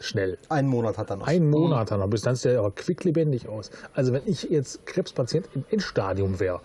schnell. 0.00 0.36
Einen 0.48 0.66
Monat 0.66 0.98
hat 0.98 1.10
er 1.10 1.16
noch. 1.18 1.28
Ein 1.28 1.48
Monat 1.48 1.92
dann 1.92 2.00
noch. 2.00 2.10
Bis 2.10 2.22
dann 2.22 2.34
sieht 2.34 2.50
er 2.50 2.58
aber 2.58 2.72
quicklebendig 2.72 3.46
aus. 3.46 3.70
Also 3.94 4.12
wenn 4.12 4.22
ich 4.26 4.42
jetzt 4.50 4.84
Krebspatient 4.84 5.46
im 5.54 5.64
Endstadium 5.70 6.40
wäre, 6.40 6.60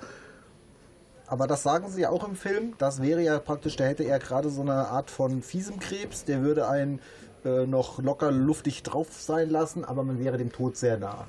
Aber 1.27 1.45
das 1.45 1.61
sagen 1.61 1.87
sie 1.87 2.01
ja 2.01 2.09
auch 2.09 2.27
im 2.27 2.35
Film. 2.35 2.73
Das 2.79 2.99
wäre 2.99 3.21
ja 3.21 3.37
praktisch, 3.37 3.75
da 3.75 3.83
hätte 3.83 4.05
er 4.05 4.17
gerade 4.17 4.49
so 4.49 4.61
eine 4.61 4.87
Art 4.87 5.11
von 5.11 5.43
fiesem 5.43 5.79
Krebs. 5.79 6.25
Der 6.25 6.41
würde 6.41 6.67
einen 6.67 6.99
äh, 7.45 7.65
noch 7.65 7.99
locker 7.99 8.31
luftig 8.31 8.83
drauf 8.83 9.07
sein 9.11 9.49
lassen, 9.49 9.85
aber 9.85 10.03
man 10.03 10.19
wäre 10.19 10.37
dem 10.37 10.51
Tod 10.51 10.77
sehr 10.77 10.97
nah. 10.97 11.25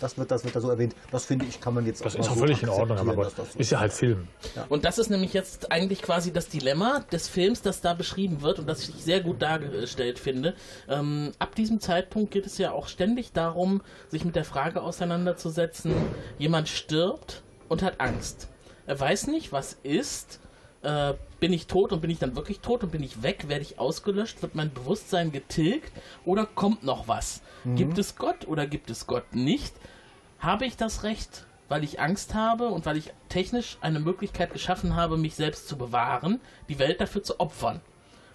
Das 0.00 0.18
wird, 0.18 0.30
das 0.30 0.44
wird 0.44 0.54
da 0.54 0.60
so 0.60 0.68
erwähnt. 0.68 0.94
Das 1.12 1.24
finde 1.24 1.46
ich, 1.46 1.60
kann 1.60 1.72
man 1.72 1.86
jetzt 1.86 2.04
das 2.04 2.14
mal 2.14 2.20
ist 2.20 2.28
auch 2.28 2.34
so 2.34 2.40
völlig 2.40 2.62
in 2.62 2.68
Ordnung, 2.68 2.98
aber 2.98 3.24
das 3.24 3.36
so 3.36 3.58
ist 3.58 3.70
ja 3.70 3.80
halt 3.80 3.92
Film. 3.92 4.28
Und 4.68 4.84
das 4.84 4.98
ist 4.98 5.08
nämlich 5.08 5.32
jetzt 5.32 5.72
eigentlich 5.72 6.02
quasi 6.02 6.32
das 6.32 6.48
Dilemma 6.48 7.00
des 7.12 7.28
Films, 7.28 7.62
das 7.62 7.80
da 7.80 7.94
beschrieben 7.94 8.42
wird 8.42 8.58
und 8.58 8.66
das 8.66 8.86
ich 8.88 9.02
sehr 9.02 9.20
gut 9.20 9.40
dargestellt 9.40 10.18
finde. 10.18 10.54
Ähm, 10.88 11.32
ab 11.38 11.54
diesem 11.54 11.80
Zeitpunkt 11.80 12.32
geht 12.32 12.44
es 12.44 12.58
ja 12.58 12.72
auch 12.72 12.88
ständig 12.88 13.32
darum, 13.32 13.82
sich 14.08 14.24
mit 14.24 14.36
der 14.36 14.44
Frage 14.44 14.82
auseinanderzusetzen, 14.82 15.94
jemand 16.38 16.68
stirbt 16.68 17.42
und 17.68 17.82
hat 17.82 18.00
Angst. 18.00 18.48
Er 18.86 18.98
weiß 18.98 19.28
nicht, 19.28 19.52
was 19.52 19.78
ist. 19.82 20.40
Äh, 20.84 21.14
bin 21.40 21.52
ich 21.52 21.66
tot 21.66 21.92
und 21.92 22.00
bin 22.00 22.10
ich 22.10 22.18
dann 22.18 22.36
wirklich 22.36 22.60
tot 22.60 22.84
und 22.84 22.92
bin 22.92 23.02
ich 23.02 23.22
weg? 23.22 23.48
Werde 23.48 23.62
ich 23.62 23.78
ausgelöscht? 23.78 24.40
Wird 24.42 24.54
mein 24.54 24.72
Bewusstsein 24.72 25.32
getilgt? 25.32 25.92
Oder 26.24 26.46
kommt 26.46 26.84
noch 26.84 27.08
was? 27.08 27.42
Gibt 27.76 27.98
es 27.98 28.16
Gott 28.16 28.46
oder 28.46 28.66
gibt 28.66 28.90
es 28.90 29.06
Gott 29.06 29.34
nicht? 29.34 29.74
Habe 30.38 30.66
ich 30.66 30.76
das 30.76 31.02
Recht, 31.02 31.46
weil 31.68 31.84
ich 31.84 32.00
Angst 32.00 32.34
habe 32.34 32.68
und 32.68 32.86
weil 32.86 32.96
ich 32.98 33.12
technisch 33.28 33.78
eine 33.80 34.00
Möglichkeit 34.00 34.52
geschaffen 34.52 34.94
habe, 34.96 35.16
mich 35.16 35.34
selbst 35.34 35.68
zu 35.68 35.76
bewahren, 35.76 36.40
die 36.68 36.78
Welt 36.78 37.00
dafür 37.00 37.22
zu 37.22 37.40
opfern? 37.40 37.80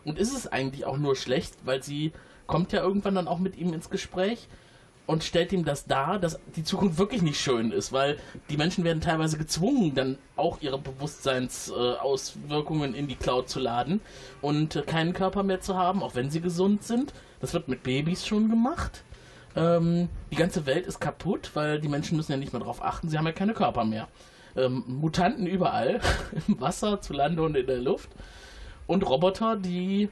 Und 0.04 0.18
ist 0.18 0.36
es 0.36 0.48
eigentlich 0.48 0.86
auch 0.86 0.98
nur 0.98 1.16
schlecht, 1.16 1.56
weil 1.64 1.84
sie 1.84 2.14
kommt 2.48 2.74
ja 2.74 2.82
irgendwann 2.82 3.16
dann 3.16 3.28
auch 3.28 3.40
mit 3.40 3.58
ihm 3.58 3.74
ins 3.74 3.92
Gespräch 3.92 4.48
und 5.10 5.24
stellt 5.24 5.52
ihm 5.54 5.66
das 5.66 5.88
dar, 5.88 6.20
dass 6.20 6.40
die 6.56 6.64
Zukunft 6.64 7.00
wirklich 7.00 7.24
nicht 7.24 7.42
schön 7.42 7.72
ist, 7.72 7.92
weil 7.92 8.18
die 8.52 8.58
Menschen 8.58 8.84
werden 8.84 9.02
teilweise 9.02 9.40
gezwungen, 9.40 9.96
dann 9.96 10.20
auch 10.36 10.62
ihre 10.62 10.78
Bewusstseinsauswirkungen 10.78 12.00
Auswirkungen 12.00 12.94
in 12.94 13.08
die 13.08 13.16
Cloud 13.16 13.50
zu 13.50 13.60
laden 13.60 14.02
und 14.44 14.84
keinen 14.86 15.14
Körper 15.14 15.42
mehr 15.42 15.62
zu 15.62 15.76
haben, 15.76 16.04
auch 16.04 16.14
wenn 16.14 16.30
sie 16.30 16.42
gesund 16.42 16.84
sind. 16.84 17.12
Das 17.40 17.56
wird 17.56 17.68
mit 17.70 17.82
Babys 17.82 18.28
schon 18.28 18.52
gemacht. 18.52 19.04
Ähm, 19.56 20.10
die 20.30 20.36
ganze 20.36 20.68
Welt 20.68 20.86
ist 20.86 21.00
kaputt, 21.00 21.50
weil 21.56 21.82
die 21.82 21.90
Menschen 21.90 22.16
müssen 22.16 22.34
ja 22.34 22.38
nicht 22.38 22.54
mehr 22.54 22.60
darauf 22.60 22.84
achten, 22.84 23.10
sie 23.10 23.18
haben 23.18 23.26
ja 23.26 23.32
keine 23.32 23.56
Körper 23.56 23.86
mehr. 23.86 24.10
ähm, 24.56 24.84
Mutanten 24.86 25.48
überall, 25.48 26.02
im 26.48 26.62
Wasser, 26.62 27.02
zu 27.02 27.14
Lande 27.14 27.42
und 27.42 27.58
in 27.58 27.66
der 27.66 27.80
Luft. 27.80 28.12
Und 28.86 29.10
Roboter, 29.10 29.56
die 29.56 30.10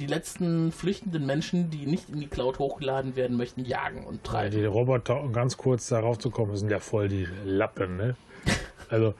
die 0.00 0.06
letzten 0.06 0.72
flüchtenden 0.72 1.26
Menschen, 1.26 1.70
die 1.70 1.86
nicht 1.86 2.08
in 2.10 2.20
die 2.20 2.26
Cloud 2.26 2.58
hochgeladen 2.58 3.14
werden 3.16 3.36
möchten, 3.36 3.64
jagen 3.64 4.04
und 4.04 4.24
treiben. 4.24 4.56
die 4.56 4.64
Roboter, 4.64 5.22
um 5.22 5.32
ganz 5.32 5.56
kurz 5.56 5.88
darauf 5.88 6.18
zu 6.18 6.30
kommen, 6.30 6.56
sind 6.56 6.70
ja 6.70 6.80
voll 6.80 7.08
die 7.08 7.28
Lappen, 7.44 7.96
ne? 7.96 8.16
Also, 8.88 9.14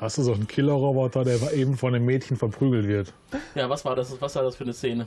hast 0.00 0.16
du 0.16 0.22
so 0.22 0.32
einen 0.32 0.46
Killer-Roboter, 0.46 1.24
der 1.24 1.52
eben 1.52 1.76
von 1.76 1.94
einem 1.94 2.06
Mädchen 2.06 2.38
verprügelt 2.38 2.86
wird? 2.88 3.12
Ja, 3.54 3.68
was 3.68 3.84
war 3.84 3.94
das? 3.94 4.18
Was 4.22 4.34
war 4.36 4.42
das 4.44 4.56
für 4.56 4.64
eine 4.64 4.72
Szene? 4.72 5.06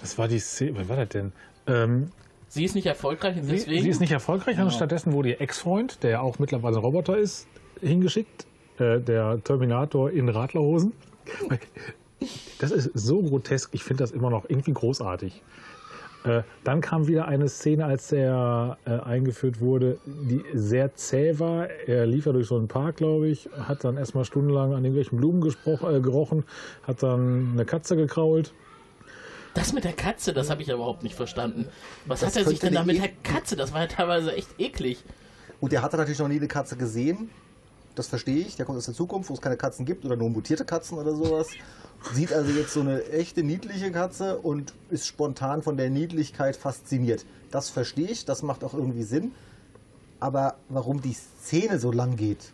Das 0.00 0.16
war 0.16 0.26
die 0.26 0.38
Szene, 0.38 0.78
was 0.78 0.88
war 0.88 0.96
das 0.96 1.08
denn? 1.10 1.32
Ähm, 1.66 2.10
Sie 2.48 2.64
ist 2.64 2.74
nicht 2.74 2.86
erfolgreich 2.86 3.36
und 3.36 3.42
sie, 3.44 3.52
deswegen. 3.52 3.82
sie 3.82 3.88
ist 3.88 4.00
nicht 4.00 4.12
erfolgreich, 4.12 4.58
und 4.58 4.72
stattdessen 4.72 5.12
wurde 5.12 5.30
ihr 5.30 5.40
Ex-Freund, 5.40 6.02
der 6.02 6.10
ja 6.10 6.20
auch 6.20 6.38
mittlerweile 6.38 6.76
ein 6.76 6.82
Roboter 6.82 7.18
ist, 7.18 7.46
hingeschickt. 7.80 8.46
Äh, 8.78 9.00
der 9.00 9.42
Terminator 9.42 10.10
in 10.10 10.28
Radlerhosen. 10.28 10.92
Das 12.58 12.70
ist 12.70 12.90
so 12.94 13.22
grotesk, 13.22 13.70
ich 13.72 13.84
finde 13.84 14.04
das 14.04 14.10
immer 14.10 14.30
noch 14.30 14.48
irgendwie 14.48 14.72
großartig. 14.72 15.42
Äh, 16.24 16.42
dann 16.64 16.80
kam 16.80 17.06
wieder 17.06 17.28
eine 17.28 17.48
Szene, 17.48 17.84
als 17.84 18.10
er 18.10 18.78
äh, 18.84 18.90
eingeführt 18.90 19.60
wurde, 19.60 19.98
die 20.06 20.42
sehr 20.54 20.94
zäh 20.94 21.38
war. 21.38 21.68
Er 21.68 22.06
lief 22.06 22.26
ja 22.26 22.32
durch 22.32 22.48
so 22.48 22.56
einen 22.56 22.68
Park, 22.68 22.96
glaube 22.96 23.28
ich, 23.28 23.48
hat 23.56 23.84
dann 23.84 23.96
erstmal 23.96 24.24
stundenlang 24.24 24.72
an 24.72 24.84
irgendwelchen 24.84 25.18
Blumen 25.18 25.42
äh, 25.46 26.00
gerochen, 26.00 26.44
hat 26.82 27.02
dann 27.02 27.52
eine 27.52 27.64
Katze 27.64 27.96
gekrault. 27.96 28.52
Das 29.54 29.72
mit 29.72 29.84
der 29.84 29.92
Katze, 29.92 30.34
das 30.34 30.50
habe 30.50 30.62
ich 30.62 30.68
überhaupt 30.68 31.02
nicht 31.02 31.14
verstanden. 31.14 31.66
Was 32.06 32.20
Das 32.20 32.30
hat 32.30 32.42
er 32.42 32.48
sich 32.48 32.58
denn 32.58 32.74
da 32.74 32.84
mit 32.84 32.96
e- 32.96 33.00
der 33.00 33.10
Katze? 33.22 33.56
Das 33.56 33.72
war 33.72 33.82
ja 33.82 33.86
teilweise 33.86 34.34
echt 34.34 34.48
eklig. 34.58 35.02
Und 35.60 35.72
der 35.72 35.80
hatte 35.82 35.96
natürlich 35.96 36.18
noch 36.18 36.28
nie 36.28 36.36
eine 36.36 36.48
Katze 36.48 36.76
gesehen. 36.76 37.30
Das 37.96 38.06
verstehe 38.06 38.36
ich. 38.36 38.56
Der 38.56 38.66
kommt 38.66 38.78
aus 38.78 38.84
der 38.84 38.94
Zukunft, 38.94 39.30
wo 39.30 39.34
es 39.34 39.40
keine 39.40 39.56
Katzen 39.56 39.84
gibt 39.84 40.04
oder 40.04 40.16
nur 40.16 40.30
mutierte 40.30 40.64
Katzen 40.64 40.98
oder 40.98 41.14
sowas. 41.16 41.48
Sieht 42.12 42.32
also 42.32 42.52
jetzt 42.52 42.72
so 42.72 42.80
eine 42.80 43.02
echte 43.06 43.42
niedliche 43.42 43.90
Katze 43.90 44.38
und 44.38 44.74
ist 44.90 45.06
spontan 45.06 45.62
von 45.62 45.76
der 45.76 45.90
Niedlichkeit 45.90 46.56
fasziniert. 46.56 47.24
Das 47.50 47.70
verstehe 47.70 48.08
ich, 48.08 48.24
das 48.24 48.42
macht 48.42 48.62
auch 48.62 48.74
irgendwie 48.74 49.02
Sinn. 49.02 49.32
Aber 50.20 50.56
warum 50.68 51.00
die 51.00 51.14
Szene 51.14 51.78
so 51.78 51.90
lang 51.90 52.16
geht, 52.16 52.52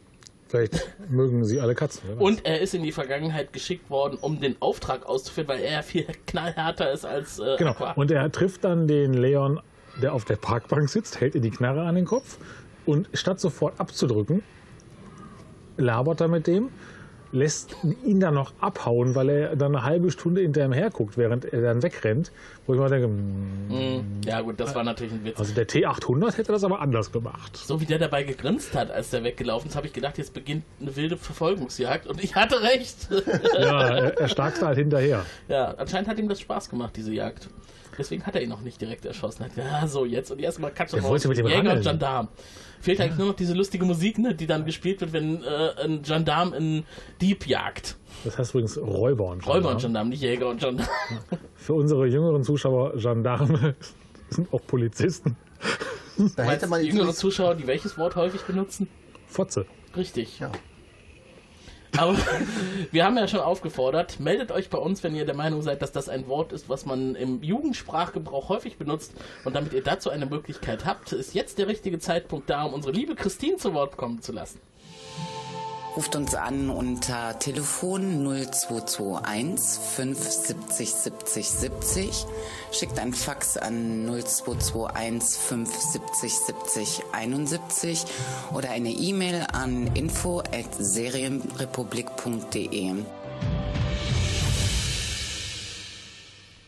Vielleicht 0.53 0.87
mögen 1.09 1.47
sie 1.47 1.61
alle 1.61 1.75
Katzen. 1.75 2.03
Und 2.19 2.45
er 2.45 2.61
ist 2.61 2.75
in 2.75 2.83
die 2.83 2.93
Vergangenheit 2.93 3.55
geschickt 3.55 3.89
worden, 3.89 4.19
um 4.21 4.39
den 4.39 4.61
Auftrag 4.61 5.07
auszuführen, 5.07 5.49
weil 5.49 5.61
er 5.61 5.73
ja 5.73 5.83
viel 5.83 6.07
knallhärter 6.27 6.93
ist 6.93 7.07
als 7.07 7.39
äh, 7.39 7.57
Genau. 7.57 7.71
Aqua. 7.71 7.93
Und 7.93 8.11
er 8.11 8.31
trifft 8.31 8.63
dann 8.65 8.87
den 8.87 9.15
Leon, 9.15 9.61
der 10.03 10.13
auf 10.13 10.27
der 10.27 10.37
Parkbank 10.37 10.91
sitzt, 10.91 11.21
hält 11.21 11.35
ihr 11.35 11.41
die 11.41 11.51
Knarre 11.51 11.85
an 11.85 11.95
den 11.95 12.05
Kopf 12.05 12.37
und 12.85 13.09
statt 13.15 13.41
sofort 13.41 13.81
abzudrücken, 13.81 14.43
labert 15.77 16.21
er 16.21 16.29
mit 16.29 16.47
dem, 16.47 16.71
lässt 17.33 17.77
ihn 18.05 18.21
dann 18.21 18.35
noch 18.35 18.53
abhauen, 18.61 19.15
weil 19.15 19.31
er 19.31 19.57
dann 19.57 19.75
eine 19.75 19.85
halbe 19.85 20.11
Stunde 20.11 20.43
hinter 20.43 20.65
ihm 20.65 20.73
herguckt, 20.73 21.17
während 21.17 21.47
er 21.47 21.63
dann 21.63 21.83
wegrennt. 21.83 22.31
Wo 22.67 22.75
ich 22.75 22.79
mal 22.81 22.91
denke, 22.91 23.09
mm. 23.09 24.21
Ja 24.27 24.43
gut, 24.43 24.61
das 24.61 24.75
war 24.75 24.85
natürlich 24.85 25.15
ein 25.15 25.25
Witz. 25.25 25.39
also 25.39 25.55
der 25.55 25.67
T800 25.67 26.37
hätte 26.37 26.53
das 26.53 26.63
aber 26.63 26.81
anders 26.81 27.11
gemacht. 27.11 27.57
So 27.57 27.81
wie 27.81 27.87
der 27.87 27.99
dabei 27.99 28.23
gegrinst 28.23 28.75
hat, 28.75 28.91
als 28.91 29.11
der 29.11 29.25
weggelaufen 29.25 29.71
ist, 29.71 29.77
habe 29.77 29.87
ich 29.87 29.93
gedacht, 29.95 30.19
jetzt 30.19 30.35
beginnt 30.35 30.65
eine 30.81 30.95
wilde 30.95 31.17
Verfolgungsjagd. 31.17 32.07
Und 32.07 32.23
ich 32.23 32.35
hatte 32.35 32.63
recht. 32.63 33.09
Ja, 33.59 33.89
er, 33.89 34.19
er 34.19 34.29
starkste 34.29 34.67
halt 34.67 34.79
hinterher. 34.79 35.25
ja, 35.49 35.73
anscheinend 35.77 36.09
hat 36.09 36.19
ihm 36.19 36.29
das 36.29 36.41
Spaß 36.41 36.69
gemacht, 36.69 36.97
diese 36.97 37.13
Jagd. 37.13 37.49
Deswegen 37.99 38.25
hat 38.25 38.35
er 38.35 38.43
ihn 38.43 38.49
noch 38.49 38.63
nicht 38.63 38.81
direkt 38.81 39.05
erschossen. 39.05 39.45
Hat, 39.45 39.57
ja, 39.57 39.87
so 39.87 40.05
jetzt. 40.05 40.31
Und 40.31 40.41
erstmal 40.41 40.71
Katze 40.71 40.97
Er 40.97 41.03
wollte 41.05 41.29
mit 41.29 41.39
dem 41.39 41.47
Jäger 41.47 41.61
und 41.61 41.67
rangeln. 41.69 41.85
Gendarm. 41.85 42.29
Fehlt 42.83 43.01
eigentlich 43.01 43.19
nur 43.19 43.29
noch 43.29 43.37
diese 43.37 43.55
lustige 43.55 43.85
Musik, 43.85 44.19
ne, 44.19 44.35
die 44.35 44.49
dann 44.49 44.65
gespielt 44.65 45.01
wird, 45.01 45.13
wenn 45.13 45.45
äh, 45.45 45.85
ein 45.85 46.03
Gendarm 46.03 46.53
einen 46.53 46.85
Dieb 47.21 47.47
jagt. 47.47 47.97
Das 48.25 48.37
heißt 48.39 48.51
übrigens 48.51 48.77
Räuber 48.77 49.27
und 49.27 49.47
Räuber 49.47 49.71
und 49.71 49.81
Gendarm. 49.81 49.81
Gendarm, 49.81 50.09
nicht 50.09 50.23
Jäger 50.23 50.49
und 50.49 50.61
Gendarm. 50.61 50.89
Für 51.55 51.75
unsere 51.75 52.07
jüngeren 52.09 52.43
Zuschauer, 52.43 52.95
Gendarme 52.97 53.77
sind 54.31 54.53
auch 54.53 54.67
Polizisten. 54.67 55.37
da 56.37 56.43
hätte 56.43 56.67
man 56.67 56.85
jüngere 56.85 57.15
Zuschauer, 57.15 57.55
die 57.55 57.69
welches 57.69 57.97
Wort 57.99 58.17
häufig 58.17 58.43
benutzen? 58.43 58.89
Fotze. 59.27 59.65
Richtig. 59.97 60.41
Ja. 60.41 60.51
Aber 61.97 62.17
wir 62.91 63.05
haben 63.05 63.17
ja 63.17 63.29
schon 63.29 63.41
aufgefordert, 63.41 64.19
meldet 64.21 64.51
euch 64.51 64.71
bei 64.71 64.79
uns, 64.79 65.03
wenn 65.03 65.15
ihr 65.15 65.27
der 65.27 65.35
Meinung 65.35 65.63
seid, 65.63 65.83
dass 65.83 65.93
das 65.93 66.09
ein 66.09 66.27
Wort 66.27 66.53
ist, 66.53 66.69
was 66.69 66.87
man 66.87 67.15
im 67.15 67.43
Jugendsprachgebrauch 67.43 68.49
häufig 68.49 68.79
benutzt. 68.79 69.13
Und 69.45 69.55
damit 69.55 69.73
ihr 69.73 69.83
dazu 69.83 70.11
eine 70.11 70.27
Möglichkeit 70.27 70.85
habt, 70.85 71.13
ist 71.13 71.35
jetzt 71.35 71.59
der 71.59 71.69
richtige 71.69 71.99
Zeitpunkt 71.99 72.49
da, 72.49 72.65
um 72.65 72.75
unsere 72.75 72.93
liebe 72.93 73.15
Christine 73.15 73.57
zu 73.57 73.75
Wort 73.75 73.97
kommen 73.97 74.23
zu 74.23 74.33
lassen. 74.33 74.61
Ruft 75.95 76.17
uns 76.17 76.35
an 76.35 76.71
unter 76.71 77.39
Telefon 77.39 78.25
0221 78.25 79.79
570 79.79 80.91
70 80.91 81.51
70. 81.51 82.25
Schickt 82.71 82.99
ein 82.99 83.13
Fax 83.13 83.59
an 83.59 84.07
0221 84.07 85.39
570 85.39 86.33
70 86.33 87.03
71 87.13 88.05
oder 88.55 88.71
eine 88.71 88.89
E-Mail 88.89 89.45
an 89.53 89.89
info 89.95 90.41
at 90.41 90.75
serienrepublik.de. 90.79 92.95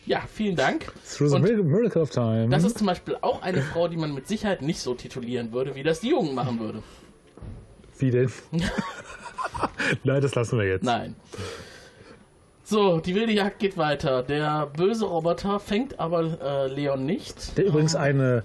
Ja, 0.05 0.21
vielen 0.31 0.55
Dank. 0.55 0.93
Through 1.17 1.29
the 1.29 1.35
Und 1.37 1.41
Miracle- 1.41 1.63
Miracle 1.63 2.01
of 2.03 2.11
Time. 2.11 2.49
das 2.49 2.63
ist 2.63 2.77
zum 2.77 2.85
Beispiel 2.85 3.17
auch 3.21 3.41
eine 3.41 3.63
Frau, 3.63 3.87
die 3.87 3.97
man 3.97 4.13
mit 4.13 4.27
Sicherheit 4.27 4.61
nicht 4.61 4.81
so 4.81 4.93
titulieren 4.93 5.51
würde, 5.51 5.73
wie 5.73 5.81
das 5.81 6.01
die 6.01 6.09
Jungen 6.09 6.35
machen 6.35 6.59
würde. 6.59 6.83
Wie 7.99 8.11
denn? 8.11 8.31
Nein, 10.03 10.21
das 10.21 10.35
lassen 10.35 10.59
wir 10.59 10.65
jetzt. 10.65 10.83
Nein. 10.83 11.15
So, 12.63 12.99
die 12.99 13.13
wilde 13.13 13.31
Jagd 13.31 13.59
geht 13.59 13.77
weiter. 13.77 14.23
Der 14.23 14.67
böse 14.75 15.05
Roboter 15.05 15.59
fängt 15.59 15.99
aber 15.99 16.41
äh, 16.41 16.67
Leon 16.67 17.05
nicht. 17.05 17.57
Der 17.57 17.65
übrigens 17.65 17.95
eine, 17.95 18.43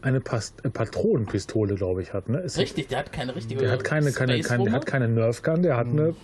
eine 0.00 0.20
Pas 0.20 0.54
äh, 0.62 0.70
Patronenpistole, 0.70 1.74
glaube 1.74 2.02
ich, 2.02 2.14
hat. 2.14 2.28
Ne? 2.28 2.38
Ist 2.38 2.58
Richtig, 2.58 2.88
der 2.88 3.00
hat 3.00 3.12
keine 3.12 3.36
richtige 3.36 3.60
Der 3.60 3.72
hat 3.72 3.84
keine, 3.84 4.10
keine, 4.12 4.40
keine, 4.40 4.64
der 4.64 4.72
hat 4.72 4.86
keine 4.86 5.08
Nerf 5.08 5.42
Gun, 5.42 5.62
der 5.62 5.76
hat 5.76 5.88
eine 5.88 6.14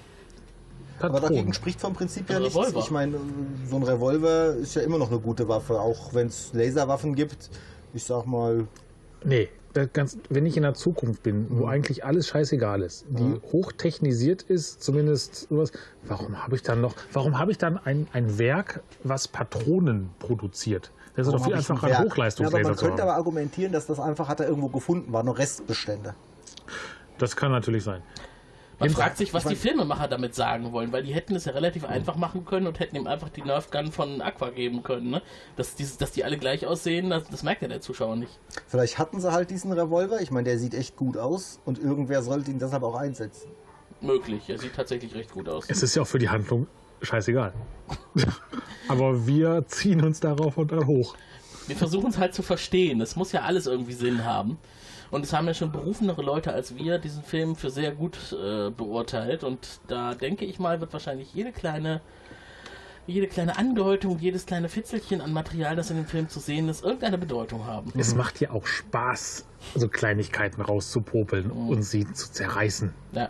Aber 1.00 1.20
dagegen 1.20 1.52
spricht 1.52 1.80
vom 1.80 1.92
Prinzip 1.92 2.30
ja 2.30 2.40
nichts. 2.40 2.56
Revolver. 2.56 2.78
Ich 2.78 2.90
meine, 2.90 3.18
so 3.68 3.76
ein 3.76 3.82
Revolver 3.82 4.54
ist 4.54 4.74
ja 4.74 4.82
immer 4.82 4.96
noch 4.96 5.11
eine 5.11 5.20
gute 5.20 5.46
Waffe, 5.48 5.78
auch 5.78 6.14
wenn 6.14 6.28
es 6.28 6.54
Laserwaffen 6.54 7.14
gibt. 7.14 7.50
Ich 7.92 8.04
sag 8.04 8.24
mal, 8.26 8.66
Nee, 9.24 9.48
ganz, 9.87 10.18
wenn 10.29 10.47
ich 10.47 10.57
in 10.57 10.62
der 10.62 10.74
Zukunft 10.74 11.22
bin, 11.22 11.47
wo 11.51 11.66
eigentlich 11.66 12.05
alles 12.05 12.29
scheißegal 12.29 12.83
ist, 12.83 13.07
die 13.09 13.41
hochtechnisiert 13.53 14.43
ist, 14.43 14.83
zumindest 14.83 15.49
sowas, 15.49 15.72
warum 16.05 16.43
habe 16.43 16.57
ich 16.57 16.62
dann 16.62 16.81
noch, 16.81 16.95
warum 17.12 17.39
habe 17.39 17.51
ich 17.51 17.59
dann 17.59 17.79
ein, 17.79 18.07
ein 18.12 18.39
Werk, 18.39 18.83
was 19.05 19.29
Patronen 19.29 20.11
produziert? 20.18 20.91
Das 21.16 21.26
ist 21.26 21.33
doch 21.33 21.45
viel 21.45 21.53
ein 21.55 21.59
einfacher, 21.59 21.83
Werk. 21.83 21.93
einen 21.93 21.93
Ja, 21.93 21.99
aber 21.99 22.11
Hochleistungslaser 22.11 22.68
man 22.68 22.76
zu 22.76 22.85
könnte 22.85 23.03
haben. 23.03 23.09
aber 23.09 23.18
argumentieren, 23.18 23.72
dass 23.72 23.87
das 23.87 23.99
einfach 23.99 24.29
hat 24.29 24.41
er 24.41 24.49
irgendwo 24.49 24.68
gefunden, 24.68 25.12
war 25.12 25.22
nur 25.22 25.37
Restbestände. 25.37 26.14
Das 27.18 27.35
kann 27.35 27.51
natürlich 27.51 27.83
sein. 27.85 28.03
Man 28.79 28.91
Im- 28.91 28.95
fragt 28.95 29.16
sich, 29.16 29.35
was 29.35 29.43
ich 29.43 29.47
mein- 29.47 29.55
die 29.55 29.61
Filmemacher 29.61 30.07
damit 30.09 30.35
sagen 30.35 30.72
wollen, 30.72 30.93
weil 30.93 31.03
die 31.03 31.12
hätten 31.12 31.35
es 31.35 31.47
ja 31.47 31.53
relativ 31.53 31.85
einfach 31.85 32.16
machen 32.16 32.45
können 32.45 32.66
und 32.66 32.79
hätten 32.79 32.95
ihm 32.97 33.07
einfach 33.09 33.29
die 33.29 33.43
Nerf 33.43 33.70
Gun 33.70 33.91
von 33.91 34.20
Aqua 34.22 34.51
geben 34.51 34.83
können. 34.85 35.11
Ne? 35.11 35.22
Dass, 35.57 35.74
dieses, 35.74 35.97
dass 35.97 36.12
die 36.12 36.22
alle 36.24 36.39
gleich 36.39 36.66
aussehen, 36.66 37.11
das, 37.11 37.29
das 37.29 37.43
merkt 37.43 37.62
ja 37.62 37.68
der 37.68 37.81
Zuschauer 37.81 38.16
nicht. 38.16 38.39
Vielleicht 38.68 38.99
hatten 38.99 39.20
sie 39.20 39.33
halt 39.33 39.51
diesen 39.51 39.72
Revolver. 39.72 40.20
Ich 40.20 40.31
meine, 40.31 40.45
der 40.45 40.59
sieht 40.59 40.74
echt 40.74 40.97
gut 40.97 41.16
aus 41.16 41.61
und 41.64 41.79
irgendwer 41.79 42.22
sollte 42.22 42.51
ihn 42.51 42.59
deshalb 42.61 42.85
auch 42.85 42.95
einsetzen. 42.95 43.51
Möglich, 44.01 44.49
er 44.49 44.59
sieht 44.59 44.74
tatsächlich 44.76 45.12
recht 45.14 45.33
gut 45.33 45.49
aus. 45.49 45.64
Es 45.68 45.83
ist 45.83 45.97
ja 45.97 46.03
auch 46.03 46.07
für 46.07 46.20
die 46.20 46.29
Handlung 46.29 46.68
scheißegal. 47.03 47.53
aber 48.89 49.26
wir 49.26 49.64
ziehen 49.66 50.05
uns 50.05 50.20
darauf 50.20 50.57
und 50.57 50.70
dann 50.72 50.87
hoch. 50.87 51.16
Wir 51.66 51.76
versuchen 51.76 52.11
es 52.11 52.18
halt 52.18 52.35
zu 52.35 52.43
verstehen. 52.43 53.01
Es 53.01 53.16
muss 53.16 53.33
ja 53.33 53.43
alles 53.43 53.66
irgendwie 53.66 53.93
Sinn 53.93 54.24
haben. 54.24 54.59
Und 55.11 55.24
es 55.24 55.32
haben 55.32 55.46
ja 55.46 55.54
schon 55.54 55.72
berufenere 55.72 56.22
Leute 56.22 56.52
als 56.52 56.76
wir 56.76 56.98
diesen 56.98 57.22
Film 57.22 57.56
für 57.56 57.70
sehr 57.70 57.92
gut 57.92 58.32
äh, 58.32 58.70
beurteilt. 58.70 59.44
Und 59.44 59.80
da 59.86 60.14
denke 60.14 60.44
ich 60.44 60.59
mal, 60.59 60.80
wird 60.80 60.92
wahrscheinlich 60.92 61.32
jede 61.34 61.52
kleine, 61.52 62.00
jede 63.06 63.26
kleine 63.26 63.56
Andeutung, 63.56 64.18
jedes 64.18 64.46
kleine 64.46 64.68
Fitzelchen 64.68 65.20
an 65.20 65.32
Material, 65.32 65.76
das 65.76 65.90
in 65.90 65.96
dem 65.96 66.06
Film 66.06 66.28
zu 66.28 66.40
sehen 66.40 66.68
ist, 66.68 66.84
irgendeine 66.84 67.18
Bedeutung 67.18 67.66
haben. 67.66 67.92
Es 67.96 68.14
macht 68.14 68.40
ja 68.40 68.50
auch 68.50 68.66
Spaß, 68.66 69.46
so 69.74 69.88
Kleinigkeiten 69.88 70.61
rauszupopeln 70.61 71.50
und 71.50 71.82
sie 71.82 72.11
zu 72.12 72.30
zerreißen. 72.30 72.92
Ja. 73.12 73.28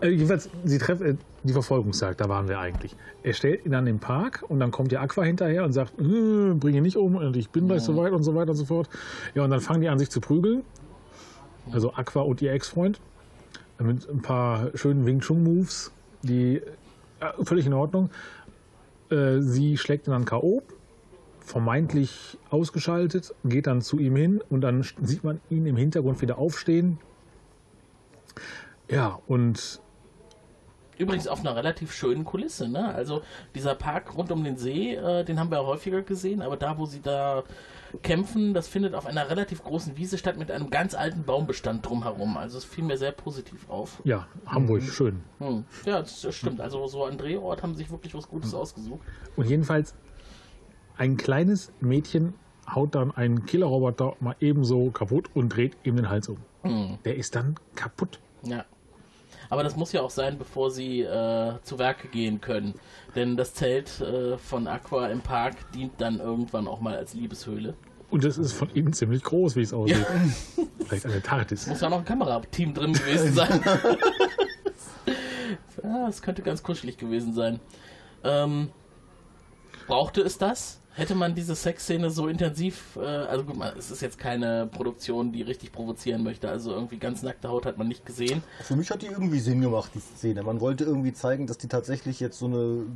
Äh, 0.00 0.08
jedenfalls, 0.08 0.50
sie 0.64 0.78
treffen 0.78 1.06
äh, 1.06 1.14
die 1.42 1.52
Verfolgungsjagd, 1.52 2.20
da 2.20 2.28
waren 2.28 2.48
wir 2.48 2.58
eigentlich. 2.58 2.94
Er 3.22 3.32
stellt 3.32 3.64
ihn 3.64 3.72
dann 3.72 3.86
im 3.86 3.98
Park 3.98 4.44
und 4.48 4.60
dann 4.60 4.70
kommt 4.70 4.92
der 4.92 5.00
Aqua 5.00 5.22
hinterher 5.22 5.64
und 5.64 5.72
sagt, 5.72 5.98
äh, 5.98 6.54
bring 6.54 6.74
ihn 6.74 6.82
nicht 6.82 6.96
um 6.96 7.16
und 7.16 7.36
ich 7.36 7.50
bin 7.50 7.66
gleich 7.68 7.82
so 7.82 7.96
weit 7.96 8.12
und 8.12 8.22
so 8.22 8.34
weiter 8.34 8.50
und 8.50 8.56
so 8.56 8.64
fort. 8.64 8.88
Ja, 9.34 9.44
und 9.44 9.50
dann 9.50 9.60
fangen 9.60 9.80
die 9.80 9.88
an, 9.88 9.98
sich 9.98 10.10
zu 10.10 10.20
prügeln. 10.20 10.62
Also 11.72 11.92
Aqua 11.94 12.22
und 12.22 12.42
ihr 12.42 12.52
Ex-Freund. 12.52 13.00
Mit 13.78 14.08
ein 14.08 14.22
paar 14.22 14.70
schönen 14.74 15.04
Wing 15.04 15.20
Chun 15.20 15.42
Moves, 15.42 15.92
die 16.22 16.62
äh, 17.20 17.44
völlig 17.44 17.66
in 17.66 17.74
Ordnung. 17.74 18.10
Äh, 19.10 19.40
sie 19.40 19.76
schlägt 19.76 20.08
ihn 20.08 20.12
dann 20.12 20.24
K.O., 20.24 20.62
vermeintlich 21.40 22.38
ausgeschaltet, 22.50 23.32
geht 23.44 23.68
dann 23.68 23.80
zu 23.80 23.98
ihm 24.00 24.16
hin 24.16 24.42
und 24.50 24.62
dann 24.62 24.84
sieht 25.00 25.22
man 25.22 25.40
ihn 25.48 25.66
im 25.66 25.76
Hintergrund 25.76 26.20
wieder 26.20 26.38
aufstehen 26.38 26.98
Ja, 28.90 29.20
und 29.28 29.80
Übrigens 30.98 31.28
auf 31.28 31.40
einer 31.40 31.54
relativ 31.54 31.92
schönen 31.92 32.24
Kulisse, 32.24 32.68
ne? 32.68 32.94
Also 32.94 33.22
dieser 33.54 33.74
Park 33.74 34.16
rund 34.16 34.32
um 34.32 34.42
den 34.44 34.56
See, 34.56 34.94
äh, 34.94 35.24
den 35.24 35.38
haben 35.38 35.50
wir 35.50 35.58
ja 35.58 35.66
häufiger 35.66 36.02
gesehen, 36.02 36.42
aber 36.42 36.56
da, 36.56 36.78
wo 36.78 36.86
sie 36.86 37.00
da 37.00 37.44
kämpfen, 38.02 38.54
das 38.54 38.68
findet 38.68 38.94
auf 38.94 39.06
einer 39.06 39.30
relativ 39.30 39.62
großen 39.62 39.96
Wiese 39.96 40.18
statt 40.18 40.36
mit 40.36 40.50
einem 40.50 40.70
ganz 40.70 40.94
alten 40.94 41.24
Baumbestand 41.24 41.86
drumherum. 41.86 42.36
Also 42.36 42.58
es 42.58 42.64
fiel 42.64 42.84
mir 42.84 42.98
sehr 42.98 43.12
positiv 43.12 43.68
auf. 43.68 44.00
ja, 44.04 44.26
Hamburg, 44.46 44.82
schön. 44.82 45.22
Hm. 45.38 45.64
Ja, 45.84 46.00
das, 46.00 46.26
stimmt. 46.34 46.60
Also 46.60 46.86
so 46.86 47.04
an 47.04 47.18
Drehort 47.18 47.62
haben 47.62 47.74
sich 47.74 47.90
wirklich 47.90 48.14
was 48.14 48.28
Gutes 48.28 48.54
ausgesucht. 48.54 49.00
Und 49.36 49.46
jedenfalls, 49.48 49.94
ein 50.96 51.16
kleines 51.16 51.72
Mädchen 51.80 52.34
haut 52.68 52.94
dann 52.94 53.12
einen 53.12 53.46
Killerroboter 53.46 54.16
mal 54.20 54.34
ebenso 54.40 54.90
kaputt 54.90 55.30
und 55.34 55.50
dreht 55.50 55.76
ihm 55.84 55.96
den 55.96 56.08
Hals 56.08 56.28
um. 56.28 56.38
Der 57.04 57.16
ist 57.16 57.36
dann 57.36 57.54
kaputt. 57.76 58.18
Ja. 58.42 58.64
Aber 59.50 59.62
das 59.62 59.76
muss 59.76 59.92
ja 59.92 60.02
auch 60.02 60.10
sein, 60.10 60.38
bevor 60.38 60.70
sie 60.70 61.02
äh, 61.02 61.54
zu 61.62 61.78
Werke 61.78 62.08
gehen 62.08 62.40
können. 62.40 62.74
Denn 63.14 63.36
das 63.36 63.54
Zelt 63.54 64.00
äh, 64.00 64.38
von 64.38 64.66
Aqua 64.66 65.08
im 65.08 65.20
Park 65.20 65.72
dient 65.72 65.92
dann 65.98 66.20
irgendwann 66.20 66.68
auch 66.68 66.80
mal 66.80 66.96
als 66.96 67.14
Liebeshöhle. 67.14 67.74
Und 68.10 68.24
das 68.24 68.38
ist 68.38 68.52
von 68.52 68.70
innen 68.70 68.92
ziemlich 68.92 69.22
groß, 69.22 69.56
wie 69.56 69.62
es 69.62 69.72
aussieht. 69.72 70.06
Vielleicht 70.86 71.06
eine 71.06 71.20
TARDIS. 71.22 71.66
Muss 71.66 71.80
ja 71.80 71.88
noch 71.90 71.98
ein 71.98 72.04
Kamerateam 72.04 72.72
drin 72.72 72.92
gewesen 72.92 73.34
sein. 73.34 73.60
ja, 75.82 76.08
es 76.08 76.22
könnte 76.22 76.42
ganz 76.42 76.62
kuschelig 76.62 76.98
gewesen 76.98 77.34
sein. 77.34 77.58
Ähm, 78.22 78.70
brauchte 79.86 80.20
es 80.20 80.38
das? 80.38 80.80
Hätte 80.92 81.14
man 81.14 81.34
diese 81.34 81.54
Sexszene 81.54 82.08
so 82.10 82.26
intensiv, 82.26 82.96
äh, 82.96 83.04
also 83.04 83.44
gut, 83.44 83.56
mal, 83.56 83.74
es 83.78 83.90
ist 83.90 84.00
jetzt 84.00 84.18
keine 84.18 84.66
Produktion, 84.66 85.30
die 85.30 85.42
richtig 85.42 85.70
provozieren 85.70 86.22
möchte, 86.22 86.48
also 86.48 86.72
irgendwie 86.72 86.96
ganz 86.96 87.22
nackte 87.22 87.50
Haut 87.50 87.66
hat 87.66 87.76
man 87.76 87.86
nicht 87.86 88.06
gesehen. 88.06 88.42
Für 88.62 88.76
mich 88.76 88.90
hat 88.90 89.02
die 89.02 89.06
irgendwie 89.06 89.40
Sinn 89.40 89.60
gemacht, 89.60 89.90
die 89.94 90.00
Szene. 90.00 90.42
Man 90.42 90.60
wollte 90.60 90.84
irgendwie 90.84 91.12
zeigen, 91.12 91.46
dass 91.46 91.58
die 91.58 91.68
tatsächlich 91.68 92.18
jetzt 92.18 92.38
so 92.38 92.46
eine 92.46 92.86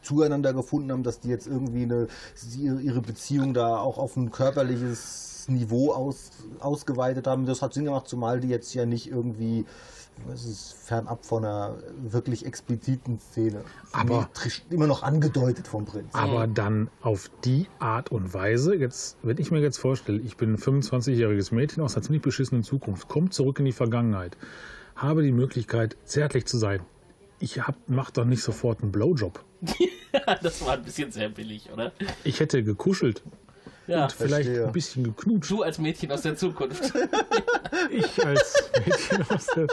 zueinander 0.00 0.54
gefunden 0.54 0.90
haben, 0.90 1.02
dass 1.02 1.20
die 1.20 1.28
jetzt 1.28 1.46
irgendwie 1.46 1.82
eine, 1.82 2.08
ihre 2.56 3.02
Beziehung 3.02 3.52
da 3.52 3.78
auch 3.78 3.98
auf 3.98 4.16
ein 4.16 4.30
körperliches 4.30 5.46
Niveau 5.48 5.92
aus, 5.92 6.30
ausgeweitet 6.60 7.26
haben. 7.26 7.44
Das 7.44 7.60
hat 7.60 7.74
Sinn 7.74 7.84
gemacht, 7.84 8.08
zumal 8.08 8.40
die 8.40 8.48
jetzt 8.48 8.72
ja 8.74 8.86
nicht 8.86 9.10
irgendwie, 9.10 9.66
was 10.26 10.44
ist, 10.44 10.72
fernab 10.72 11.24
von 11.24 11.44
einer 11.44 11.76
wirklich 12.02 12.44
expliziten 12.46 13.18
Szene. 13.20 13.62
Aber- 13.92 14.28
immer 14.70 14.86
noch 14.86 15.02
angedeutet 15.02 15.68
vom 15.68 15.84
Prinz. 15.84 16.14
Aber 16.14 16.46
dann 16.46 16.90
auf 17.00 17.30
die 17.44 17.66
Art 17.78 18.10
und 18.10 18.34
Weise, 18.34 18.74
jetzt, 18.74 19.16
wenn 19.22 19.38
ich 19.38 19.50
mir 19.50 19.60
jetzt 19.60 19.78
vorstelle, 19.78 20.20
ich 20.20 20.36
bin 20.36 20.54
ein 20.54 20.58
25-jähriges 20.58 21.54
Mädchen 21.54 21.82
aus 21.82 21.94
einer 21.94 22.02
ziemlich 22.02 22.22
beschissenen 22.22 22.62
Zukunft, 22.62 23.08
komme 23.08 23.30
zurück 23.30 23.58
in 23.58 23.64
die 23.64 23.72
Vergangenheit, 23.72 24.36
habe 24.96 25.22
die 25.22 25.32
Möglichkeit, 25.32 25.96
zärtlich 26.04 26.46
zu 26.46 26.58
sein. 26.58 26.80
Ich 27.40 27.60
hab, 27.66 27.76
mach 27.86 28.10
doch 28.10 28.24
nicht 28.24 28.42
sofort 28.42 28.82
einen 28.82 28.92
Blowjob. 28.92 29.44
das 30.42 30.64
war 30.64 30.74
ein 30.74 30.82
bisschen 30.82 31.12
sehr 31.12 31.28
billig, 31.28 31.70
oder? 31.72 31.92
Ich 32.24 32.40
hätte 32.40 32.62
gekuschelt, 32.62 33.22
Ja, 33.88 34.08
vielleicht 34.08 34.44
Verstehe. 34.44 34.66
ein 34.66 34.72
bisschen 34.72 35.02
geknutscht. 35.04 35.50
du 35.50 35.62
als 35.62 35.78
Mädchen 35.78 36.12
aus 36.12 36.22
der 36.22 36.36
Zukunft. 36.36 36.92
Ich 37.90 38.24
als 38.26 38.70
Mädchen 38.86 39.24
aus 39.30 39.46
der... 39.46 39.66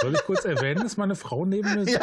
Soll 0.00 0.14
ich 0.14 0.22
kurz 0.24 0.44
erwähnen, 0.44 0.82
dass 0.82 0.96
meine 0.96 1.14
Frau 1.14 1.44
neben 1.44 1.72
mir 1.74 1.84
sitzt? 1.84 2.00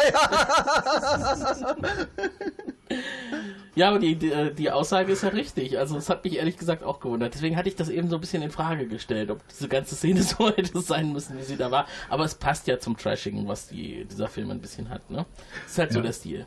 Ja, 3.73 3.87
aber 3.89 3.99
die, 3.99 4.15
die, 4.15 4.31
äh, 4.31 4.53
die 4.53 4.69
Aussage 4.69 5.13
ist 5.13 5.23
ja 5.23 5.29
richtig. 5.29 5.77
Also 5.79 5.97
es 5.97 6.09
hat 6.09 6.23
mich 6.25 6.37
ehrlich 6.37 6.57
gesagt 6.57 6.83
auch 6.83 6.99
gewundert. 6.99 7.33
Deswegen 7.33 7.55
hatte 7.55 7.69
ich 7.69 7.75
das 7.75 7.89
eben 7.89 8.09
so 8.09 8.15
ein 8.15 8.21
bisschen 8.21 8.43
in 8.43 8.51
Frage 8.51 8.85
gestellt, 8.87 9.31
ob 9.31 9.47
diese 9.47 9.67
ganze 9.69 9.95
Szene 9.95 10.21
so 10.23 10.49
hätte 10.49 10.79
sein 10.81 11.13
müssen, 11.13 11.37
wie 11.37 11.43
sie 11.43 11.55
da 11.57 11.71
war. 11.71 11.87
Aber 12.09 12.25
es 12.25 12.35
passt 12.35 12.67
ja 12.67 12.79
zum 12.79 12.97
Trashing, 12.97 13.47
was 13.47 13.67
die, 13.67 14.05
dieser 14.05 14.27
Film 14.27 14.51
ein 14.51 14.59
bisschen 14.59 14.89
hat. 14.89 15.09
Ne? 15.09 15.25
Ist 15.65 15.77
halt 15.77 15.93
so 15.93 15.99
Ja. 15.99 16.03
der 16.03 16.13
Stil. 16.13 16.45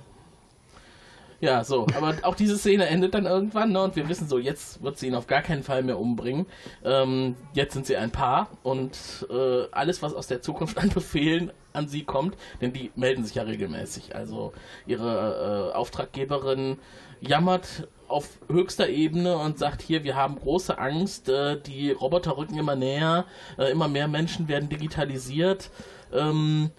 Ja, 1.45 1.63
so, 1.63 1.87
aber 1.95 2.15
auch 2.23 2.37
diese 2.37 2.57
Szene 2.57 2.87
endet 2.87 3.13
dann 3.13 3.27
irgendwann, 3.27 3.71
ne? 3.71 3.83
Und 3.83 3.97
wir 3.97 4.09
wissen 4.09 4.27
so, 4.27 4.39
jetzt 4.39 4.83
wird 4.83 4.97
sie 4.97 5.09
ihn 5.09 5.15
auf 5.15 5.27
gar 5.27 5.43
keinen 5.43 5.63
Fall 5.63 5.83
mehr 5.83 5.99
umbringen. 5.99 6.47
Ähm, 6.83 7.37
jetzt 7.53 7.75
sind 7.75 7.85
sie 7.85 7.99
ein 7.99 8.11
Paar 8.11 8.49
und 8.63 9.27
äh, 9.29 9.65
alles, 9.71 10.01
was 10.01 10.15
aus 10.15 10.27
der 10.27 10.41
Zukunft 10.41 10.79
an 10.79 10.89
Befehlen 10.89 11.53
an 11.75 11.87
sie 11.87 12.03
kommt, 12.03 12.39
denn 12.63 12.73
die 12.73 12.93
melden 12.97 13.27
sich 13.27 13.35
ja 13.35 13.43
regelmäßig. 13.43 14.17
Also 14.17 14.55
ihre 14.87 15.71
äh, 15.73 15.77
Auftraggeberin 15.77 16.79
jammert 17.21 17.89
auf 18.09 18.39
höchster 18.49 18.89
Ebene 18.89 19.37
und 19.37 19.59
sagt 19.59 19.83
hier, 19.83 20.03
wir 20.03 20.17
haben 20.17 20.37
große 20.37 20.79
Angst, 20.79 21.29
äh, 21.29 21.61
die 21.61 21.91
Roboter 21.91 22.39
rücken 22.39 22.57
immer 22.57 22.75
näher, 22.75 23.27
äh, 23.59 23.71
immer 23.71 23.89
mehr 23.89 24.09
Menschen 24.09 24.49
werden 24.49 24.71
digitalisiert. 24.71 25.71
Ähm, 26.11 26.71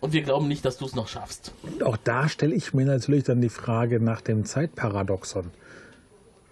und 0.00 0.12
wir 0.12 0.22
glauben 0.22 0.48
nicht, 0.48 0.64
dass 0.64 0.78
du 0.78 0.86
es 0.86 0.94
noch 0.94 1.08
schaffst. 1.08 1.52
Und 1.62 1.82
auch 1.82 1.96
da 1.96 2.28
stelle 2.28 2.54
ich 2.54 2.74
mir 2.74 2.86
natürlich 2.86 3.24
dann 3.24 3.40
die 3.40 3.48
Frage 3.48 4.00
nach 4.00 4.20
dem 4.20 4.44
Zeitparadoxon. 4.44 5.50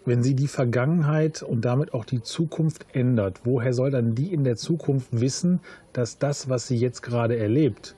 Wenn 0.04 0.22
sie 0.22 0.34
die 0.34 0.48
Vergangenheit 0.48 1.42
und 1.42 1.62
damit 1.64 1.92
auch 1.92 2.04
die 2.04 2.22
Zukunft 2.22 2.86
ändert, 2.92 3.40
woher 3.44 3.74
soll 3.74 3.90
dann 3.90 4.14
die 4.14 4.32
in 4.32 4.44
der 4.44 4.56
Zukunft 4.56 5.08
wissen, 5.10 5.60
dass 5.92 6.18
das, 6.18 6.48
was 6.48 6.66
sie 6.66 6.76
jetzt 6.76 7.02
gerade 7.02 7.36
erlebt, 7.36 7.94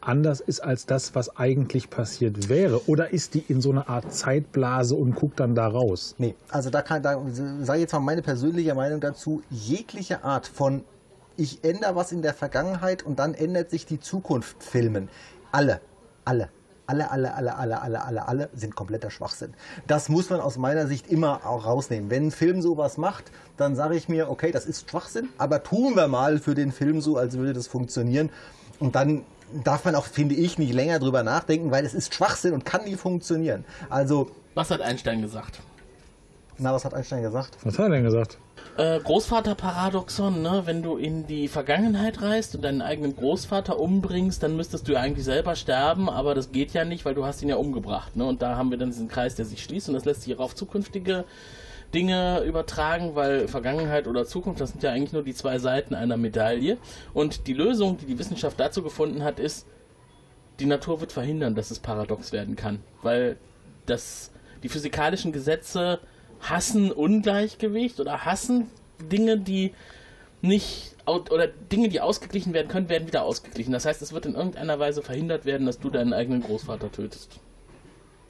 anders 0.00 0.40
ist 0.40 0.60
als 0.60 0.86
das, 0.86 1.14
was 1.14 1.36
eigentlich 1.36 1.90
passiert 1.90 2.48
wäre? 2.48 2.88
Oder 2.88 3.12
ist 3.12 3.34
die 3.34 3.44
in 3.48 3.60
so 3.60 3.70
einer 3.70 3.88
Art 3.88 4.12
Zeitblase 4.12 4.94
und 4.94 5.14
guckt 5.14 5.40
dann 5.40 5.54
da 5.54 5.66
raus? 5.66 6.14
Nee, 6.18 6.34
also 6.48 6.70
da 6.70 6.82
kann, 6.82 7.02
da 7.02 7.20
sage 7.30 7.78
ich 7.78 7.82
jetzt 7.82 7.92
mal 7.92 8.00
meine 8.00 8.22
persönliche 8.22 8.74
Meinung 8.74 9.00
dazu. 9.00 9.42
Jegliche 9.50 10.24
Art 10.24 10.46
von 10.46 10.82
ich 11.36 11.64
ändere 11.64 11.94
was 11.96 12.12
in 12.12 12.22
der 12.22 12.34
Vergangenheit 12.34 13.02
und 13.02 13.18
dann 13.18 13.34
ändert 13.34 13.70
sich 13.70 13.86
die 13.86 14.00
Zukunft 14.00 14.62
filmen. 14.62 15.08
Alle, 15.52 15.80
alle. 16.24 16.48
Alle, 16.88 17.10
alle, 17.10 17.34
alle, 17.34 17.56
alle, 17.56 17.82
alle, 17.82 18.04
alle, 18.04 18.28
alle 18.28 18.48
sind 18.54 18.76
kompletter 18.76 19.10
Schwachsinn. 19.10 19.54
Das 19.88 20.08
muss 20.08 20.30
man 20.30 20.40
aus 20.40 20.56
meiner 20.56 20.86
Sicht 20.86 21.08
immer 21.08 21.44
auch 21.44 21.66
rausnehmen. 21.66 22.10
Wenn 22.10 22.28
ein 22.28 22.30
Film 22.30 22.62
sowas 22.62 22.96
macht, 22.96 23.24
dann 23.56 23.74
sage 23.74 23.96
ich 23.96 24.08
mir, 24.08 24.30
okay, 24.30 24.52
das 24.52 24.66
ist 24.66 24.88
Schwachsinn, 24.88 25.28
aber 25.36 25.64
tun 25.64 25.96
wir 25.96 26.06
mal 26.06 26.38
für 26.38 26.54
den 26.54 26.70
Film 26.70 27.00
so, 27.00 27.16
als 27.16 27.36
würde 27.36 27.54
das 27.54 27.66
funktionieren. 27.66 28.30
Und 28.78 28.94
dann 28.94 29.24
darf 29.64 29.84
man 29.84 29.96
auch, 29.96 30.06
finde 30.06 30.36
ich, 30.36 30.58
nicht 30.58 30.72
länger 30.72 31.00
drüber 31.00 31.24
nachdenken, 31.24 31.72
weil 31.72 31.84
es 31.84 31.92
ist 31.92 32.14
Schwachsinn 32.14 32.52
und 32.52 32.64
kann 32.64 32.84
nie 32.84 32.94
funktionieren. 32.94 33.64
Also. 33.90 34.30
Was 34.54 34.70
hat 34.70 34.80
Einstein 34.80 35.22
gesagt? 35.22 35.60
Na, 36.58 36.72
was 36.72 36.84
hat 36.84 36.94
Einstein 36.94 37.22
gesagt? 37.22 37.58
Was 37.64 37.78
hat 37.78 37.86
er 37.86 37.90
denn 37.90 38.04
gesagt? 38.04 38.38
Äh, 38.76 39.00
Großvaterparadoxon, 39.00 40.42
ne? 40.42 40.62
Wenn 40.64 40.82
du 40.82 40.96
in 40.96 41.26
die 41.26 41.48
Vergangenheit 41.48 42.20
reist 42.22 42.54
und 42.54 42.62
deinen 42.62 42.82
eigenen 42.82 43.16
Großvater 43.16 43.78
umbringst, 43.78 44.42
dann 44.42 44.56
müsstest 44.56 44.88
du 44.88 44.92
ja 44.92 45.00
eigentlich 45.00 45.24
selber 45.24 45.56
sterben, 45.56 46.08
aber 46.08 46.34
das 46.34 46.52
geht 46.52 46.72
ja 46.72 46.84
nicht, 46.84 47.04
weil 47.04 47.14
du 47.14 47.24
hast 47.24 47.42
ihn 47.42 47.48
ja 47.48 47.56
umgebracht, 47.56 48.16
ne? 48.16 48.24
Und 48.24 48.42
da 48.42 48.56
haben 48.56 48.70
wir 48.70 48.78
dann 48.78 48.90
diesen 48.90 49.08
Kreis, 49.08 49.34
der 49.34 49.44
sich 49.44 49.62
schließt 49.62 49.88
und 49.88 49.94
das 49.94 50.04
lässt 50.04 50.22
sich 50.22 50.34
auch 50.36 50.40
auf 50.40 50.54
zukünftige 50.54 51.24
Dinge 51.94 52.42
übertragen, 52.42 53.14
weil 53.14 53.48
Vergangenheit 53.48 54.06
oder 54.06 54.26
Zukunft, 54.26 54.60
das 54.60 54.70
sind 54.70 54.82
ja 54.82 54.90
eigentlich 54.90 55.12
nur 55.12 55.22
die 55.22 55.34
zwei 55.34 55.58
Seiten 55.58 55.94
einer 55.94 56.16
Medaille. 56.16 56.78
Und 57.14 57.46
die 57.46 57.54
Lösung, 57.54 57.96
die 57.98 58.06
die 58.06 58.18
Wissenschaft 58.18 58.58
dazu 58.58 58.82
gefunden 58.82 59.24
hat, 59.24 59.38
ist, 59.38 59.66
die 60.58 60.66
Natur 60.66 61.00
wird 61.00 61.12
verhindern, 61.12 61.54
dass 61.54 61.70
es 61.70 61.78
paradox 61.78 62.32
werden 62.32 62.56
kann, 62.56 62.80
weil 63.02 63.36
das, 63.86 64.30
die 64.62 64.68
physikalischen 64.68 65.32
Gesetze 65.32 66.00
hassen 66.40 66.92
Ungleichgewicht 66.92 68.00
oder 68.00 68.24
hassen 68.24 68.70
Dinge, 69.10 69.38
die 69.38 69.72
nicht 70.42 70.96
oder 71.06 71.46
Dinge, 71.46 71.88
die 71.88 72.00
ausgeglichen 72.00 72.52
werden 72.52 72.68
können, 72.68 72.88
werden 72.88 73.06
wieder 73.06 73.22
ausgeglichen. 73.22 73.72
Das 73.72 73.84
heißt, 73.84 74.02
es 74.02 74.12
wird 74.12 74.26
in 74.26 74.34
irgendeiner 74.34 74.78
Weise 74.78 75.02
verhindert 75.02 75.44
werden, 75.44 75.66
dass 75.66 75.78
du 75.78 75.88
deinen 75.88 76.12
eigenen 76.12 76.42
Großvater 76.42 76.90
tötest. 76.90 77.40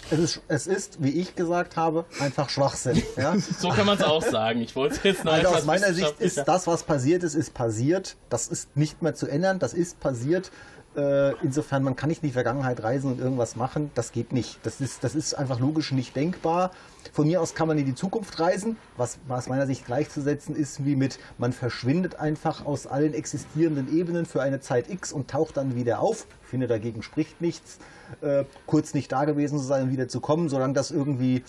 Es 0.08 0.18
ist, 0.18 0.40
es 0.46 0.66
ist, 0.68 1.02
wie 1.02 1.10
ich 1.10 1.34
gesagt 1.34 1.76
habe, 1.76 2.04
einfach 2.20 2.48
Schwachsinn. 2.48 3.02
Ja? 3.16 3.34
So 3.58 3.70
kann 3.70 3.86
man 3.86 3.98
es 3.98 4.04
auch 4.04 4.22
sagen. 4.22 4.60
Ich 4.60 4.76
wollte 4.76 4.94
es 4.96 5.02
jetzt 5.02 5.24
noch 5.24 5.32
Also 5.32 5.48
aus 5.48 5.64
meiner 5.64 5.92
Sicht 5.92 6.20
ist 6.20 6.44
das, 6.46 6.66
was 6.66 6.84
passiert 6.84 7.24
ist, 7.24 7.34
ist 7.34 7.54
passiert. 7.54 8.16
Das 8.28 8.46
ist 8.46 8.76
nicht 8.76 9.02
mehr 9.02 9.14
zu 9.14 9.26
ändern. 9.26 9.58
Das 9.58 9.74
ist 9.74 9.98
passiert. 9.98 10.52
Äh, 10.96 11.32
insofern, 11.42 11.82
man 11.82 11.94
kann 11.94 12.08
nicht 12.08 12.22
in 12.22 12.28
die 12.28 12.32
Vergangenheit 12.32 12.82
reisen 12.82 13.12
und 13.12 13.20
irgendwas 13.20 13.54
machen. 13.54 13.90
Das 13.94 14.12
geht 14.12 14.32
nicht. 14.32 14.58
Das 14.62 14.80
ist, 14.80 15.04
das 15.04 15.14
ist 15.14 15.34
einfach 15.34 15.60
logisch 15.60 15.92
nicht 15.92 16.16
denkbar. 16.16 16.70
Von 17.12 17.26
mir 17.26 17.40
aus 17.40 17.54
kann 17.54 17.68
man 17.68 17.78
in 17.78 17.84
die 17.84 17.94
Zukunft 17.94 18.40
reisen, 18.40 18.76
was 18.96 19.18
aus 19.28 19.48
meiner 19.48 19.66
Sicht 19.66 19.86
gleichzusetzen 19.86 20.56
ist 20.56 20.84
wie 20.84 20.96
mit, 20.96 21.18
man 21.38 21.52
verschwindet 21.52 22.18
einfach 22.18 22.66
aus 22.66 22.86
allen 22.86 23.14
existierenden 23.14 23.94
Ebenen 23.96 24.26
für 24.26 24.42
eine 24.42 24.60
Zeit 24.60 24.90
X 24.90 25.12
und 25.12 25.28
taucht 25.28 25.56
dann 25.56 25.76
wieder 25.76 26.00
auf. 26.00 26.26
Ich 26.42 26.48
finde, 26.48 26.66
dagegen 26.66 27.02
spricht 27.02 27.40
nichts. 27.40 27.78
Äh, 28.20 28.44
kurz 28.66 28.94
nicht 28.94 29.12
da 29.12 29.24
gewesen 29.24 29.58
zu 29.58 29.64
sein 29.64 29.84
und 29.84 29.92
wieder 29.92 30.08
zu 30.08 30.20
kommen, 30.20 30.48
solange 30.48 30.74
das 30.74 30.90
irgendwie 30.90 31.42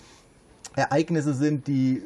Ereignisse 0.76 1.34
sind, 1.34 1.66
die 1.66 2.02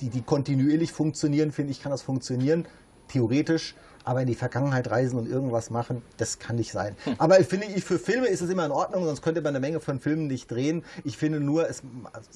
die, 0.00 0.10
die 0.10 0.22
kontinuierlich 0.22 0.92
funktionieren, 0.92 1.52
finde 1.52 1.72
ich, 1.72 1.82
kann 1.82 1.90
das 1.90 2.02
funktionieren, 2.02 2.66
theoretisch. 3.08 3.74
Aber 4.06 4.22
in 4.22 4.26
die 4.26 4.34
Vergangenheit 4.36 4.88
reisen 4.90 5.18
und 5.18 5.28
irgendwas 5.28 5.68
machen, 5.68 6.00
das 6.16 6.38
kann 6.38 6.56
nicht 6.56 6.72
sein. 6.72 6.96
Aber 7.18 7.38
ich 7.40 7.46
finde, 7.48 7.66
ich, 7.66 7.84
für 7.84 7.98
Filme 7.98 8.28
ist 8.28 8.40
es 8.40 8.48
immer 8.48 8.64
in 8.64 8.70
Ordnung, 8.70 9.04
sonst 9.04 9.20
könnte 9.20 9.42
man 9.42 9.50
eine 9.50 9.60
Menge 9.60 9.80
von 9.80 10.00
Filmen 10.00 10.28
nicht 10.28 10.50
drehen. 10.50 10.84
Ich 11.04 11.18
finde 11.18 11.40
nur, 11.40 11.68
es, 11.68 11.82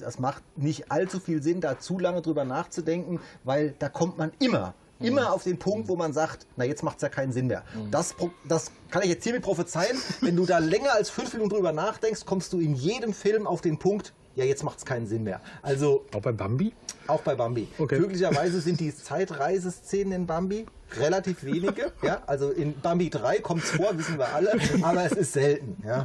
es 0.05 0.19
macht 0.19 0.43
nicht 0.57 0.91
allzu 0.91 1.19
viel 1.19 1.41
Sinn, 1.41 1.61
da 1.61 1.79
zu 1.79 1.97
lange 1.97 2.21
drüber 2.21 2.43
nachzudenken, 2.45 3.19
weil 3.43 3.73
da 3.79 3.89
kommt 3.89 4.17
man 4.19 4.31
immer 4.39 4.75
immer 4.99 5.33
auf 5.33 5.41
den 5.41 5.57
Punkt, 5.57 5.87
wo 5.87 5.95
man 5.95 6.13
sagt, 6.13 6.45
na 6.57 6.63
jetzt 6.63 6.83
macht 6.83 6.97
es 6.97 7.01
ja 7.01 7.09
keinen 7.09 7.31
Sinn 7.31 7.47
mehr. 7.47 7.63
Das, 7.89 8.13
pro- 8.13 8.29
das 8.47 8.69
kann 8.91 9.01
ich 9.01 9.09
jetzt 9.09 9.23
hiermit 9.23 9.41
prophezeien. 9.41 9.97
Wenn 10.19 10.35
du 10.35 10.45
da 10.45 10.59
länger 10.59 10.93
als 10.93 11.09
fünf 11.09 11.33
Minuten 11.33 11.49
drüber 11.49 11.71
nachdenkst, 11.71 12.23
kommst 12.27 12.53
du 12.53 12.59
in 12.59 12.75
jedem 12.75 13.11
Film 13.11 13.47
auf 13.47 13.61
den 13.61 13.79
Punkt, 13.79 14.13
ja 14.35 14.45
jetzt 14.45 14.63
macht 14.63 14.77
es 14.77 14.85
keinen 14.85 15.07
Sinn 15.07 15.23
mehr. 15.23 15.41
Also 15.63 16.05
Auch 16.13 16.21
bei 16.21 16.31
Bambi? 16.31 16.73
auch 17.07 17.21
bei 17.21 17.33
Bambi. 17.33 17.67
Okay. 17.79 17.97
Glücklicherweise 17.97 18.61
sind 18.61 18.79
die 18.79 18.93
Zeitreiseszenen 18.95 20.11
in 20.13 20.27
Bambi 20.27 20.67
relativ 20.99 21.43
wenige. 21.43 21.91
Ja? 22.01 22.21
Also 22.27 22.49
in 22.51 22.79
Bambi 22.79 23.09
3 23.09 23.39
kommt 23.39 23.63
es 23.63 23.71
vor, 23.71 23.97
wissen 23.97 24.17
wir 24.17 24.33
alle, 24.33 24.53
aber 24.81 25.05
es 25.05 25.13
ist 25.13 25.33
selten. 25.33 25.81
Ja? 25.85 26.03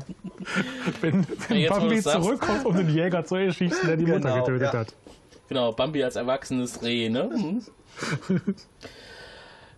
Wenn, 1.00 1.26
wenn 1.48 1.64
wo 1.64 1.74
Bambi 1.74 2.02
zurückkommt, 2.02 2.64
um 2.64 2.76
den 2.76 2.88
Jäger 2.88 3.24
zu 3.24 3.36
erschießen, 3.36 3.86
der 3.86 3.96
die 3.96 4.06
Mutter 4.06 4.30
Genau, 4.30 4.44
getötet 4.44 4.72
ja. 4.72 4.80
hat. 4.80 4.94
Genau, 5.48 5.72
Bambi 5.72 6.02
als 6.02 6.16
erwachsenes 6.16 6.82
Reh, 6.82 7.08
ne? 7.08 7.30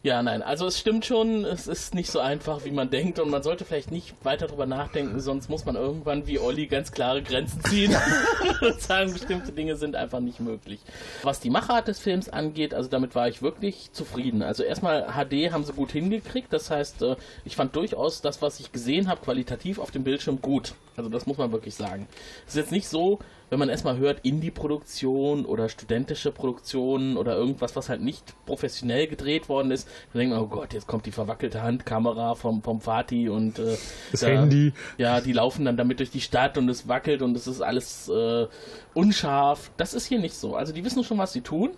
Ja, 0.04 0.22
nein, 0.22 0.42
also 0.42 0.66
es 0.66 0.78
stimmt 0.78 1.04
schon, 1.04 1.44
es 1.44 1.66
ist 1.66 1.92
nicht 1.92 2.08
so 2.08 2.20
einfach, 2.20 2.64
wie 2.64 2.70
man 2.70 2.88
denkt 2.88 3.18
und 3.18 3.30
man 3.30 3.42
sollte 3.42 3.64
vielleicht 3.64 3.90
nicht 3.90 4.14
weiter 4.24 4.46
drüber 4.46 4.64
nachdenken, 4.64 5.18
sonst 5.18 5.50
muss 5.50 5.64
man 5.64 5.74
irgendwann 5.74 6.28
wie 6.28 6.38
Olli 6.38 6.68
ganz 6.68 6.92
klare 6.92 7.20
Grenzen 7.20 7.64
ziehen 7.64 7.96
und 8.60 8.80
sagen, 8.80 9.12
bestimmte 9.12 9.50
Dinge 9.50 9.74
sind 9.74 9.96
einfach 9.96 10.20
nicht 10.20 10.38
möglich. 10.38 10.78
Was 11.24 11.40
die 11.40 11.50
Machart 11.50 11.88
des 11.88 11.98
Films 11.98 12.28
angeht, 12.28 12.74
also 12.74 12.88
damit 12.88 13.16
war 13.16 13.26
ich 13.26 13.42
wirklich 13.42 13.90
zufrieden. 13.90 14.42
Also 14.42 14.62
erstmal 14.62 15.08
HD 15.14 15.52
haben 15.52 15.64
sie 15.64 15.72
gut 15.72 15.90
hingekriegt, 15.90 16.52
das 16.52 16.70
heißt, 16.70 17.02
äh, 17.02 17.16
ich 17.44 17.56
fand 17.56 17.74
durchaus 17.74 18.22
das, 18.22 18.40
was 18.40 18.60
ich 18.60 18.70
gesehen 18.70 19.08
habe, 19.08 19.20
qualitativ 19.20 19.80
auf 19.80 19.90
dem 19.90 20.04
Bildschirm 20.04 20.40
gut. 20.40 20.74
Also 20.96 21.10
das 21.10 21.26
muss 21.26 21.38
man 21.38 21.50
wirklich 21.50 21.74
sagen. 21.74 22.06
Es 22.46 22.54
ist 22.54 22.56
jetzt 22.56 22.72
nicht 22.72 22.88
so, 22.88 23.18
wenn 23.50 23.58
man 23.58 23.68
erstmal 23.68 23.96
hört, 23.96 24.20
Indie-Produktion 24.24 25.46
oder 25.46 25.68
studentische 25.68 26.32
Produktion 26.32 27.16
oder 27.16 27.36
irgendwas, 27.36 27.76
was 27.76 27.88
halt 27.88 28.02
nicht 28.02 28.34
professionell 28.44 29.06
gedreht 29.06 29.48
worden 29.48 29.70
ist, 29.70 29.88
dann 30.12 30.20
denkt 30.20 30.34
man, 30.34 30.44
oh 30.44 30.48
Gott, 30.48 30.74
jetzt 30.74 30.86
kommt 30.86 31.06
die 31.06 31.12
verwackelte 31.12 31.62
Handkamera 31.62 32.34
vom, 32.34 32.62
vom 32.62 32.80
Vati 32.80 33.28
und 33.28 33.58
äh, 33.58 33.76
Das 34.12 34.22
Handy. 34.22 34.72
Ja, 34.98 35.20
die 35.20 35.32
laufen 35.32 35.64
dann 35.64 35.76
damit 35.76 36.00
durch 36.00 36.10
die 36.10 36.20
Stadt 36.20 36.58
und 36.58 36.68
es 36.68 36.88
wackelt 36.88 37.22
und 37.22 37.36
es 37.36 37.46
ist 37.46 37.60
alles 37.60 38.08
äh, 38.08 38.46
unscharf. 38.94 39.70
Das 39.76 39.94
ist 39.94 40.06
hier 40.06 40.18
nicht 40.18 40.34
so. 40.34 40.54
Also 40.54 40.72
die 40.72 40.84
wissen 40.84 41.04
schon, 41.04 41.18
was 41.18 41.32
sie 41.32 41.40
tun. 41.40 41.70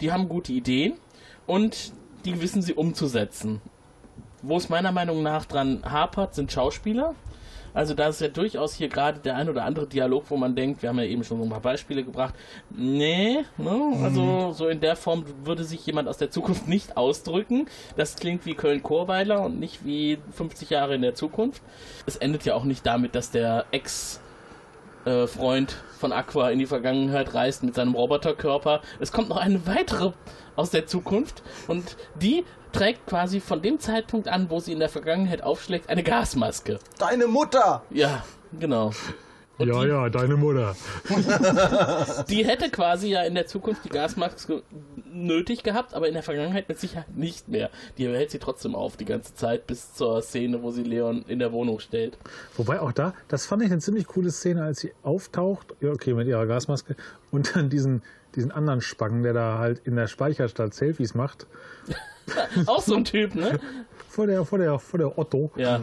Die 0.00 0.12
haben 0.12 0.28
gute 0.28 0.52
Ideen 0.52 0.94
und 1.46 1.92
die 2.24 2.40
wissen 2.40 2.62
sie 2.62 2.74
umzusetzen. 2.74 3.60
Wo 4.42 4.56
es 4.56 4.68
meiner 4.68 4.92
Meinung 4.92 5.22
nach 5.22 5.46
dran 5.46 5.82
hapert, 5.84 6.34
sind 6.34 6.52
Schauspieler. 6.52 7.14
Also 7.74 7.94
da 7.94 8.08
ist 8.08 8.20
ja 8.20 8.28
durchaus 8.28 8.74
hier 8.74 8.88
gerade 8.88 9.20
der 9.20 9.36
ein 9.36 9.48
oder 9.48 9.64
andere 9.64 9.86
Dialog, 9.86 10.24
wo 10.28 10.36
man 10.36 10.54
denkt, 10.54 10.82
wir 10.82 10.88
haben 10.88 10.98
ja 10.98 11.04
eben 11.04 11.24
schon 11.24 11.38
so 11.38 11.44
ein 11.44 11.50
paar 11.50 11.60
Beispiele 11.60 12.04
gebracht. 12.04 12.34
Nee, 12.70 13.44
ne? 13.56 13.92
also 14.02 14.52
so 14.52 14.68
in 14.68 14.80
der 14.80 14.96
Form 14.96 15.24
würde 15.44 15.64
sich 15.64 15.84
jemand 15.86 16.08
aus 16.08 16.18
der 16.18 16.30
Zukunft 16.30 16.68
nicht 16.68 16.96
ausdrücken. 16.96 17.66
Das 17.96 18.16
klingt 18.16 18.46
wie 18.46 18.54
Köln-Chorweiler 18.54 19.42
und 19.42 19.58
nicht 19.60 19.84
wie 19.84 20.18
50 20.32 20.70
Jahre 20.70 20.94
in 20.94 21.02
der 21.02 21.14
Zukunft. 21.14 21.62
Es 22.06 22.16
endet 22.16 22.44
ja 22.44 22.54
auch 22.54 22.64
nicht 22.64 22.84
damit, 22.86 23.14
dass 23.14 23.30
der 23.30 23.66
Ex 23.70 24.20
äh, 25.04 25.26
Freund 25.26 25.76
von 25.98 26.12
Aqua 26.12 26.50
in 26.50 26.58
die 26.58 26.66
Vergangenheit 26.66 27.34
reist 27.34 27.62
mit 27.62 27.74
seinem 27.74 27.94
Roboterkörper. 27.94 28.82
Es 29.00 29.12
kommt 29.12 29.28
noch 29.28 29.36
eine 29.36 29.66
weitere 29.66 30.12
aus 30.56 30.70
der 30.70 30.86
Zukunft 30.86 31.42
und 31.68 31.96
die 32.20 32.44
trägt 32.72 33.06
quasi 33.06 33.40
von 33.40 33.62
dem 33.62 33.80
Zeitpunkt 33.80 34.28
an, 34.28 34.50
wo 34.50 34.60
sie 34.60 34.72
in 34.72 34.78
der 34.78 34.88
Vergangenheit 34.88 35.42
aufschlägt, 35.42 35.88
eine 35.88 36.02
Gasmaske. 36.02 36.78
Deine 36.98 37.26
Mutter! 37.26 37.82
Ja, 37.90 38.24
genau. 38.58 38.92
Und 39.58 39.68
Ja, 39.68 39.82
die, 39.82 39.88
ja, 39.88 40.08
deine 40.08 40.36
Mutter. 40.36 40.76
die 42.28 42.44
hätte 42.44 42.70
quasi 42.70 43.08
ja 43.08 43.22
in 43.24 43.34
der 43.34 43.46
Zukunft 43.46 43.84
die 43.84 43.88
Gasmaske 43.88 44.62
nötig 45.12 45.64
gehabt, 45.64 45.94
aber 45.94 46.06
in 46.06 46.14
der 46.14 46.22
Vergangenheit 46.22 46.68
mit 46.68 46.78
Sicherheit 46.78 47.16
nicht 47.16 47.48
mehr. 47.48 47.70
Die 47.98 48.06
hält 48.06 48.30
sie 48.30 48.38
trotzdem 48.38 48.76
auf 48.76 48.96
die 48.96 49.04
ganze 49.04 49.34
Zeit 49.34 49.66
bis 49.66 49.94
zur 49.94 50.22
Szene, 50.22 50.62
wo 50.62 50.70
sie 50.70 50.84
Leon 50.84 51.24
in 51.26 51.40
der 51.40 51.52
Wohnung 51.52 51.80
stellt. 51.80 52.16
Wobei 52.56 52.80
auch 52.80 52.92
da, 52.92 53.14
das 53.26 53.46
fand 53.46 53.64
ich 53.64 53.72
eine 53.72 53.80
ziemlich 53.80 54.06
coole 54.06 54.30
Szene, 54.30 54.62
als 54.62 54.78
sie 54.78 54.92
auftaucht, 55.02 55.74
ja, 55.80 55.90
okay, 55.90 56.14
mit 56.14 56.28
ihrer 56.28 56.46
Gasmaske, 56.46 56.94
und 57.32 57.56
dann 57.56 57.68
diesen, 57.68 58.02
diesen 58.36 58.52
anderen 58.52 58.80
Spacken, 58.80 59.24
der 59.24 59.32
da 59.32 59.58
halt 59.58 59.80
in 59.84 59.96
der 59.96 60.06
Speicherstadt 60.06 60.72
Selfies 60.72 61.16
macht, 61.16 61.48
Auch 62.66 62.82
so 62.82 62.96
ein 62.96 63.04
Typ, 63.04 63.34
ne? 63.34 63.58
vor 64.08 64.26
der, 64.26 64.44
vor 64.44 64.58
der, 64.58 64.78
vor 64.78 64.98
der 64.98 65.16
Otto. 65.16 65.50
Ja. 65.56 65.80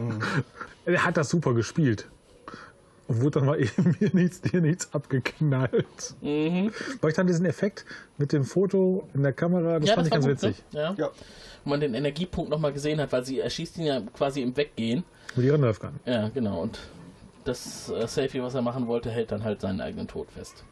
Er 0.84 1.04
hat 1.04 1.16
das 1.16 1.30
super 1.30 1.54
gespielt. 1.54 2.06
Und 3.08 3.22
wurde 3.22 3.38
dann 3.38 3.46
mal 3.46 3.60
eben 3.60 3.94
hier 3.98 4.10
nichts, 4.12 4.42
hier 4.50 4.60
nichts 4.60 4.92
abgeknallt. 4.92 6.14
Mhm. 6.20 6.70
Weil 7.00 7.10
ich 7.10 7.16
dann 7.16 7.26
diesen 7.26 7.46
Effekt 7.46 7.84
mit 8.18 8.32
dem 8.32 8.44
Foto 8.44 9.08
in 9.14 9.22
der 9.22 9.32
Kamera, 9.32 9.78
das 9.78 9.88
ja, 9.88 9.94
fand 9.94 10.08
ich 10.08 10.12
war 10.12 10.20
ganz 10.20 10.40
gut, 10.40 10.50
witzig. 10.50 10.64
Ne? 10.72 10.80
Ja. 10.80 10.94
Ja. 10.98 11.10
Wo 11.64 11.70
man 11.70 11.80
den 11.80 11.94
Energiepunkt 11.94 12.50
nochmal 12.50 12.72
gesehen 12.72 13.00
hat, 13.00 13.10
weil 13.10 13.24
sie 13.24 13.40
erschießt 13.40 13.78
ihn 13.78 13.86
ja 13.86 14.00
quasi 14.12 14.42
im 14.42 14.56
Weggehen. 14.56 15.04
Mit 15.34 15.46
ihrer 15.46 15.58
Nerfgun. 15.58 15.98
Ja, 16.04 16.28
genau. 16.28 16.62
Und 16.62 16.78
das 17.44 17.88
äh, 17.88 18.06
Selfie, 18.06 18.42
was 18.42 18.54
er 18.54 18.62
machen 18.62 18.86
wollte, 18.86 19.10
hält 19.10 19.32
dann 19.32 19.44
halt 19.44 19.60
seinen 19.60 19.80
eigenen 19.80 20.08
Tod 20.08 20.30
fest. 20.30 20.64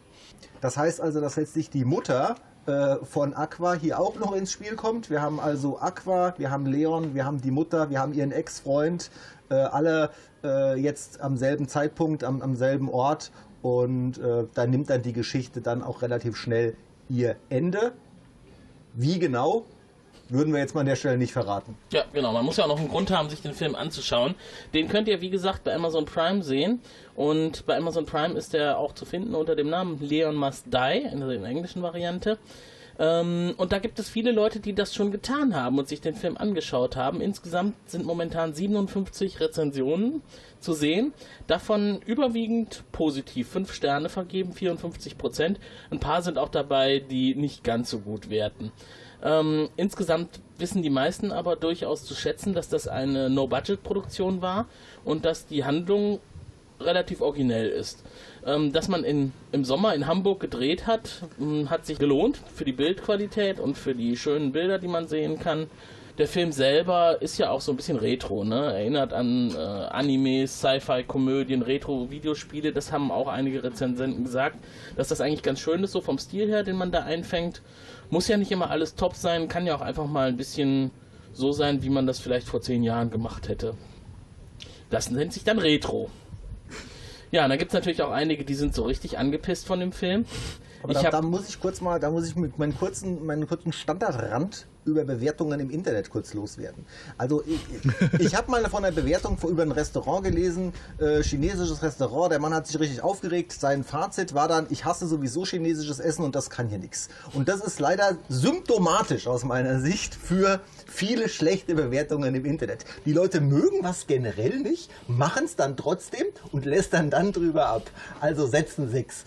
Das 0.60 0.76
heißt 0.76 1.00
also, 1.00 1.20
dass 1.20 1.36
letztlich 1.36 1.70
die 1.70 1.84
Mutter 1.84 2.36
äh, 2.66 2.96
von 3.04 3.34
Aqua 3.34 3.74
hier 3.74 3.98
auch 3.98 4.18
noch 4.18 4.34
ins 4.34 4.50
Spiel 4.52 4.74
kommt. 4.74 5.10
Wir 5.10 5.20
haben 5.20 5.40
also 5.40 5.78
Aqua, 5.80 6.34
wir 6.38 6.50
haben 6.50 6.66
Leon, 6.66 7.14
wir 7.14 7.24
haben 7.24 7.40
die 7.40 7.50
Mutter, 7.50 7.90
wir 7.90 8.00
haben 8.00 8.14
ihren 8.14 8.32
Ex-Freund, 8.32 9.10
äh, 9.50 9.54
alle 9.54 10.10
äh, 10.42 10.78
jetzt 10.78 11.20
am 11.20 11.36
selben 11.36 11.68
Zeitpunkt, 11.68 12.24
am, 12.24 12.42
am 12.42 12.56
selben 12.56 12.88
Ort. 12.88 13.32
Und 13.62 14.18
äh, 14.18 14.46
da 14.54 14.66
nimmt 14.66 14.90
dann 14.90 15.02
die 15.02 15.12
Geschichte 15.12 15.60
dann 15.60 15.82
auch 15.82 16.02
relativ 16.02 16.36
schnell 16.36 16.76
ihr 17.08 17.36
Ende. 17.48 17.92
Wie 18.94 19.18
genau, 19.18 19.64
würden 20.34 20.52
wir 20.52 20.60
jetzt 20.60 20.74
mal 20.74 20.80
an 20.80 20.86
der 20.86 20.96
Stelle 20.96 21.16
nicht 21.16 21.32
verraten. 21.32 21.76
Ja, 21.92 22.04
genau. 22.12 22.32
Man 22.32 22.44
muss 22.44 22.56
ja 22.56 22.64
auch 22.64 22.68
noch 22.68 22.78
einen 22.78 22.88
Grund 22.88 23.10
haben, 23.10 23.30
sich 23.30 23.40
den 23.40 23.54
Film 23.54 23.74
anzuschauen. 23.74 24.34
Den 24.74 24.88
könnt 24.88 25.08
ihr, 25.08 25.20
wie 25.20 25.30
gesagt, 25.30 25.64
bei 25.64 25.74
Amazon 25.74 26.04
Prime 26.04 26.42
sehen. 26.42 26.80
Und 27.14 27.64
bei 27.66 27.76
Amazon 27.76 28.04
Prime 28.04 28.34
ist 28.34 28.52
der 28.52 28.78
auch 28.78 28.92
zu 28.92 29.04
finden 29.04 29.34
unter 29.34 29.56
dem 29.56 29.70
Namen 29.70 29.98
Leon 30.00 30.34
Must 30.34 30.66
Die, 30.66 31.08
in 31.10 31.20
der 31.20 31.42
englischen 31.44 31.82
Variante. 31.82 32.38
Ähm, 32.98 33.54
und 33.56 33.72
da 33.72 33.78
gibt 33.78 33.98
es 33.98 34.08
viele 34.08 34.32
Leute, 34.32 34.60
die 34.60 34.74
das 34.74 34.94
schon 34.94 35.10
getan 35.10 35.54
haben 35.54 35.78
und 35.78 35.88
sich 35.88 36.00
den 36.00 36.14
Film 36.14 36.36
angeschaut 36.36 36.96
haben. 36.96 37.20
Insgesamt 37.20 37.74
sind 37.86 38.04
momentan 38.04 38.54
57 38.54 39.40
Rezensionen 39.40 40.22
zu 40.60 40.72
sehen. 40.72 41.12
Davon 41.46 42.00
überwiegend 42.06 42.84
positiv. 42.92 43.48
5 43.48 43.72
Sterne 43.72 44.08
vergeben, 44.08 44.52
54 44.52 45.18
Prozent. 45.18 45.58
Ein 45.90 46.00
paar 46.00 46.22
sind 46.22 46.38
auch 46.38 46.48
dabei, 46.48 47.00
die 47.00 47.34
nicht 47.34 47.64
ganz 47.64 47.90
so 47.90 47.98
gut 47.98 48.30
werten. 48.30 48.72
Ähm, 49.22 49.68
insgesamt 49.76 50.40
wissen 50.58 50.82
die 50.82 50.90
meisten 50.90 51.32
aber 51.32 51.56
durchaus 51.56 52.04
zu 52.04 52.14
schätzen, 52.14 52.54
dass 52.54 52.68
das 52.68 52.88
eine 52.88 53.30
No-Budget-Produktion 53.30 54.42
war 54.42 54.66
und 55.04 55.24
dass 55.24 55.46
die 55.46 55.64
Handlung 55.64 56.20
relativ 56.80 57.20
originell 57.20 57.68
ist. 57.68 58.04
Ähm, 58.44 58.72
dass 58.72 58.88
man 58.88 59.04
in, 59.04 59.32
im 59.52 59.64
Sommer 59.64 59.94
in 59.94 60.06
Hamburg 60.06 60.40
gedreht 60.40 60.86
hat, 60.86 61.22
mh, 61.38 61.70
hat 61.70 61.86
sich 61.86 61.98
gelohnt 61.98 62.40
für 62.54 62.64
die 62.64 62.72
Bildqualität 62.72 63.60
und 63.60 63.78
für 63.78 63.94
die 63.94 64.16
schönen 64.16 64.52
Bilder, 64.52 64.78
die 64.78 64.88
man 64.88 65.08
sehen 65.08 65.38
kann. 65.38 65.68
Der 66.18 66.28
Film 66.28 66.52
selber 66.52 67.20
ist 67.22 67.38
ja 67.38 67.50
auch 67.50 67.60
so 67.60 67.72
ein 67.72 67.76
bisschen 67.76 67.96
retro, 67.96 68.44
ne? 68.44 68.72
Erinnert 68.72 69.12
an 69.12 69.50
äh, 69.50 69.58
Animes, 69.58 70.60
Sci-Fi-Komödien, 70.60 71.62
Retro-Videospiele. 71.62 72.72
Das 72.72 72.92
haben 72.92 73.10
auch 73.10 73.26
einige 73.26 73.64
Rezensenten 73.64 74.22
gesagt, 74.22 74.58
dass 74.96 75.08
das 75.08 75.20
eigentlich 75.20 75.42
ganz 75.42 75.58
schön 75.58 75.82
ist, 75.82 75.90
so 75.90 76.00
vom 76.00 76.18
Stil 76.18 76.48
her, 76.48 76.62
den 76.62 76.76
man 76.76 76.92
da 76.92 77.02
einfängt. 77.02 77.62
Muss 78.10 78.28
ja 78.28 78.36
nicht 78.36 78.52
immer 78.52 78.70
alles 78.70 78.94
top 78.94 79.14
sein, 79.14 79.48
kann 79.48 79.66
ja 79.66 79.74
auch 79.74 79.80
einfach 79.80 80.06
mal 80.06 80.28
ein 80.28 80.36
bisschen 80.36 80.90
so 81.32 81.52
sein, 81.52 81.82
wie 81.82 81.90
man 81.90 82.06
das 82.06 82.20
vielleicht 82.20 82.46
vor 82.46 82.60
zehn 82.60 82.82
Jahren 82.82 83.10
gemacht 83.10 83.48
hätte. 83.48 83.74
Das 84.90 85.10
nennt 85.10 85.32
sich 85.32 85.44
dann 85.44 85.58
Retro. 85.58 86.10
Ja, 87.32 87.44
und 87.44 87.50
dann 87.50 87.58
gibt 87.58 87.72
es 87.72 87.74
natürlich 87.74 88.02
auch 88.02 88.12
einige, 88.12 88.44
die 88.44 88.54
sind 88.54 88.74
so 88.74 88.84
richtig 88.84 89.18
angepisst 89.18 89.66
von 89.66 89.80
dem 89.80 89.90
Film. 89.90 90.24
Aber 90.84 90.92
da, 90.92 91.10
da 91.10 91.22
muss 91.22 91.48
ich 91.48 91.60
kurz 91.60 91.80
mal, 91.80 91.98
da 91.98 92.10
muss 92.10 92.28
ich 92.28 92.36
mit 92.36 92.58
meinen 92.58 92.76
kurzen, 92.76 93.24
meinen 93.24 93.48
kurzen 93.48 93.72
Standardrand 93.72 94.66
über 94.84 95.02
Bewertungen 95.04 95.58
im 95.58 95.70
Internet 95.70 96.10
kurz 96.10 96.34
loswerden. 96.34 96.84
Also 97.16 97.42
ich, 97.46 97.58
ich 98.20 98.34
habe 98.34 98.50
mal 98.50 98.62
von 98.68 98.84
einer 98.84 98.94
Bewertung 98.94 99.38
über 99.48 99.62
ein 99.62 99.72
Restaurant 99.72 100.24
gelesen, 100.24 100.74
äh, 100.98 101.22
chinesisches 101.22 101.82
Restaurant, 101.82 102.32
der 102.32 102.38
Mann 102.38 102.52
hat 102.52 102.66
sich 102.66 102.78
richtig 102.78 103.02
aufgeregt, 103.02 103.52
sein 103.52 103.82
Fazit 103.82 104.34
war 104.34 104.46
dann, 104.46 104.66
ich 104.68 104.84
hasse 104.84 105.06
sowieso 105.06 105.46
chinesisches 105.46 106.00
Essen 106.00 106.22
und 106.22 106.34
das 106.34 106.50
kann 106.50 106.68
hier 106.68 106.78
nichts. 106.78 107.08
Und 107.32 107.48
das 107.48 107.62
ist 107.62 107.80
leider 107.80 108.18
symptomatisch 108.28 109.26
aus 109.26 109.42
meiner 109.44 109.80
Sicht 109.80 110.14
für 110.14 110.60
viele 110.86 111.30
schlechte 111.30 111.74
Bewertungen 111.74 112.34
im 112.34 112.44
Internet. 112.44 112.84
Die 113.06 113.14
Leute 113.14 113.40
mögen 113.40 113.78
was 113.80 114.06
generell 114.06 114.58
nicht, 114.58 114.90
machen 115.08 115.46
es 115.46 115.56
dann 115.56 115.78
trotzdem 115.78 116.26
und 116.52 116.66
lästern 116.66 117.08
dann 117.08 117.32
drüber 117.32 117.68
ab. 117.68 117.90
Also 118.20 118.46
setzen 118.46 118.90
sechs. 118.90 119.24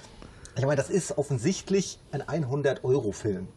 Ich 0.58 0.64
meine, 0.66 0.76
das 0.76 0.90
ist 0.90 1.18
offensichtlich 1.18 2.00
ein 2.12 2.24
100-Euro-Film. 2.46 3.48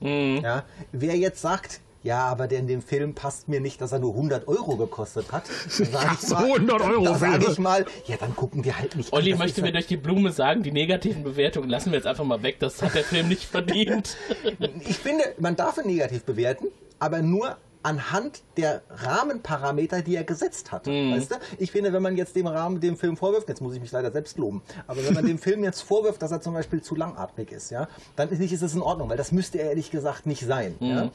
Ja? 0.42 0.64
Wer 0.92 1.16
jetzt 1.16 1.40
sagt, 1.40 1.80
ja, 2.03 2.24
aber 2.26 2.46
der 2.46 2.61
in 2.61 2.66
dem 2.66 2.80
Film 2.82 3.14
passt 3.14 3.48
mir 3.48 3.61
nicht, 3.61 3.80
dass 3.80 3.92
er 3.92 3.98
nur 3.98 4.12
100 4.14 4.48
Euro 4.48 4.76
gekostet 4.76 5.32
hat. 5.32 5.44
Da 5.48 5.84
sag 5.84 5.94
Ach 6.09 6.14
ich 6.14 6.28
so, 6.28 6.34
mal- 6.34 6.44
100 6.44 6.80
Euro 6.80 7.05
Da 7.05 7.14
sage 7.18 7.46
ich 7.51 7.59
mal, 7.59 7.84
ja, 8.07 8.16
dann 8.18 8.34
gucken 8.34 8.64
wir 8.64 8.78
halt 8.78 8.96
nicht. 8.96 9.12
Olli 9.12 9.34
möchte 9.34 9.61
mir 9.62 9.72
durch 9.72 9.86
die 9.86 9.96
Blume 9.98 10.32
sagen, 10.32 10.62
die 10.62 10.72
negativen 10.72 11.22
Bewertungen 11.22 11.68
lassen 11.68 11.90
wir 11.92 11.98
jetzt 11.98 12.07
einfach 12.07 12.24
mal 12.24 12.42
weg. 12.42 12.57
Das 12.59 12.80
hat 12.82 12.94
der 12.94 13.05
Film 13.05 13.28
nicht 13.28 13.44
verdient. 13.44 14.16
Ich 14.88 14.98
finde, 14.98 15.24
man 15.38 15.57
darf 15.57 15.78
ihn 15.78 15.86
negativ 15.86 16.24
bewerten, 16.24 16.66
aber 16.98 17.20
nur 17.22 17.57
anhand 17.83 18.43
der 18.57 18.83
Rahmenparameter, 18.91 20.03
die 20.03 20.16
er 20.16 20.24
gesetzt 20.24 20.72
hat. 20.72 20.87
Mhm. 20.87 21.12
Weißt 21.12 21.31
du? 21.31 21.37
Ich 21.59 21.70
finde, 21.72 21.93
wenn 21.93 22.03
man 22.03 22.16
jetzt 22.16 22.37
dem 22.37 22.47
Rahmen, 22.47 22.81
dem 22.81 22.97
Film 22.97 23.16
vorwirft, 23.16 23.49
jetzt 23.49 23.61
muss 23.61 23.74
ich 23.74 23.81
mich 23.81 23.93
leider 23.93 24.11
selbst 24.11 24.39
loben, 24.39 24.62
aber 24.87 25.05
wenn 25.05 25.14
man 25.14 25.26
dem 25.26 25.39
Film 25.41 25.64
jetzt 25.64 25.81
vorwirft, 25.83 26.20
dass 26.22 26.31
er 26.31 26.41
zum 26.41 26.55
Beispiel 26.55 26.83
zu 26.83 26.95
langatmig 26.95 27.53
ist, 27.53 27.70
ja, 27.70 27.89
dann 28.16 28.28
ist 28.28 28.39
nicht, 28.39 28.53
ist 28.53 28.62
es 28.62 28.74
in 28.74 28.83
Ordnung, 28.83 29.09
weil 29.09 29.16
das 29.16 29.33
müsste 29.33 29.59
er 29.59 29.70
ehrlich 29.70 29.91
gesagt 29.91 30.26
nicht 30.26 30.45
sein. 30.45 30.76
Mhm. 30.81 30.87
Ja? 30.87 31.11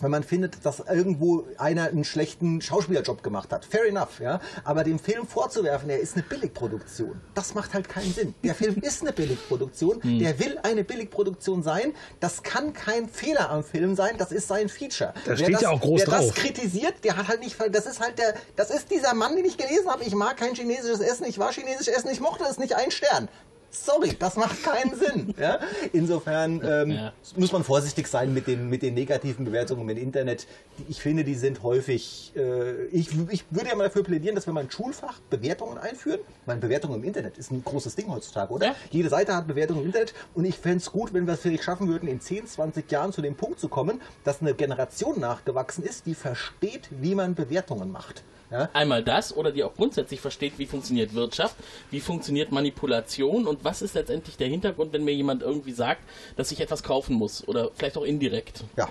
Wenn 0.00 0.10
man 0.10 0.22
findet, 0.22 0.64
dass 0.64 0.80
irgendwo 0.80 1.44
einer 1.58 1.84
einen 1.84 2.04
schlechten 2.04 2.60
Schauspielerjob 2.60 3.22
gemacht 3.22 3.52
hat, 3.52 3.64
fair 3.64 3.86
enough, 3.86 4.20
ja. 4.20 4.40
Aber 4.64 4.84
dem 4.84 4.98
Film 4.98 5.26
vorzuwerfen, 5.26 5.90
er 5.90 5.98
ist 5.98 6.14
eine 6.14 6.22
Billigproduktion, 6.22 7.20
das 7.34 7.54
macht 7.54 7.74
halt 7.74 7.88
keinen 7.88 8.12
Sinn. 8.12 8.34
Der 8.44 8.54
Film 8.54 8.76
ist 8.82 9.02
eine 9.02 9.12
Billigproduktion, 9.12 10.00
der 10.02 10.38
will 10.38 10.58
eine 10.62 10.84
Billigproduktion 10.84 11.62
sein. 11.62 11.92
Das 12.20 12.42
kann 12.42 12.72
kein 12.72 13.08
Fehler 13.08 13.50
am 13.50 13.64
Film 13.64 13.94
sein, 13.94 14.16
das 14.18 14.32
ist 14.32 14.48
sein 14.48 14.68
Feature. 14.68 15.14
Da 15.24 15.36
steht 15.36 15.54
das, 15.54 15.62
ja 15.62 15.70
auch 15.70 15.80
groß 15.80 16.00
wer 16.00 16.06
das 16.06 16.26
drauf. 16.26 16.34
kritisiert, 16.34 16.94
der 17.04 17.16
hat 17.16 17.28
halt 17.28 17.40
nicht, 17.40 17.56
das 17.72 17.86
ist 17.86 18.00
halt 18.00 18.18
der, 18.18 18.34
das 18.56 18.70
ist 18.70 18.90
dieser 18.90 19.14
Mann, 19.14 19.36
den 19.36 19.44
ich 19.44 19.56
gelesen 19.56 19.88
habe. 19.88 20.04
Ich 20.04 20.14
mag 20.14 20.36
kein 20.36 20.54
chinesisches 20.54 21.00
Essen, 21.00 21.24
ich 21.26 21.38
war 21.38 21.52
chinesisch 21.52 21.88
essen, 21.88 22.10
ich 22.10 22.20
mochte 22.20 22.44
es 22.44 22.58
nicht, 22.58 22.74
ein 22.74 22.90
Stern. 22.90 23.28
Sorry, 23.72 24.16
das 24.18 24.36
macht 24.36 24.62
keinen 24.64 24.94
Sinn. 24.96 25.34
Ja? 25.38 25.60
Insofern 25.92 26.60
ähm, 26.64 26.90
Ja. 26.90 27.12
muss 27.36 27.52
man 27.52 27.62
vorsichtig 27.62 28.08
sein 28.08 28.34
mit 28.34 28.46
den, 28.46 28.68
mit 28.68 28.82
den 28.82 28.94
negativen 28.94 29.44
Bewertungen 29.44 29.88
im 29.88 29.96
Internet. 29.96 30.46
Ich 30.88 31.00
finde, 31.00 31.22
die 31.24 31.34
sind 31.36 31.62
häufig. 31.62 32.32
Äh, 32.36 32.86
ich, 32.86 33.10
ich 33.30 33.44
würde 33.50 33.68
ja 33.68 33.76
mal 33.76 33.84
dafür 33.84 34.02
plädieren, 34.02 34.34
dass 34.34 34.46
wir 34.46 34.52
mal 34.52 34.60
ein 34.64 34.70
Schulfach 34.70 35.20
Bewertungen 35.30 35.78
einführen. 35.78 36.20
Meine, 36.46 36.60
Bewertungen 36.60 36.96
im 36.96 37.04
Internet 37.04 37.38
ist 37.38 37.52
ein 37.52 37.62
großes 37.64 37.94
Ding 37.94 38.08
heutzutage, 38.08 38.52
oder? 38.52 38.66
Ja. 38.66 38.74
Jede 38.90 39.08
Seite 39.08 39.34
hat 39.36 39.46
Bewertungen 39.46 39.80
im 39.82 39.86
Internet 39.86 40.14
und 40.34 40.44
ich 40.44 40.58
fände 40.58 40.78
es 40.78 40.90
gut, 40.90 41.14
wenn 41.14 41.26
wir 41.26 41.34
es 41.34 41.40
vielleicht 41.40 41.62
schaffen 41.64 41.88
würden, 41.88 42.08
in 42.08 42.20
10, 42.20 42.46
20 42.46 42.90
Jahren 42.90 43.12
zu 43.12 43.22
dem 43.22 43.36
Punkt 43.36 43.60
zu 43.60 43.68
kommen, 43.68 44.00
dass 44.24 44.40
eine 44.40 44.54
Generation 44.54 45.20
nachgewachsen 45.20 45.84
ist, 45.84 46.06
die 46.06 46.14
versteht, 46.14 46.88
wie 46.90 47.14
man 47.14 47.34
Bewertungen 47.36 47.92
macht. 47.92 48.24
Ja? 48.50 48.68
Einmal 48.72 49.04
das 49.04 49.36
oder 49.36 49.52
die 49.52 49.62
auch 49.64 49.74
grundsätzlich 49.74 50.20
versteht, 50.20 50.54
wie 50.58 50.66
funktioniert 50.66 51.14
Wirtschaft, 51.14 51.56
wie 51.90 52.00
funktioniert 52.00 52.52
Manipulation 52.52 53.46
und 53.46 53.64
was 53.64 53.82
ist 53.82 53.94
letztendlich 53.94 54.36
der 54.36 54.48
Hintergrund, 54.48 54.92
wenn 54.92 55.04
mir 55.04 55.14
jemand 55.14 55.42
irgendwie 55.42 55.72
sagt, 55.72 56.02
dass 56.36 56.50
ich 56.52 56.60
etwas 56.60 56.82
kaufen 56.82 57.14
muss 57.14 57.46
oder 57.46 57.70
vielleicht 57.74 57.96
auch 57.96 58.04
indirekt. 58.04 58.64
Ja. 58.76 58.88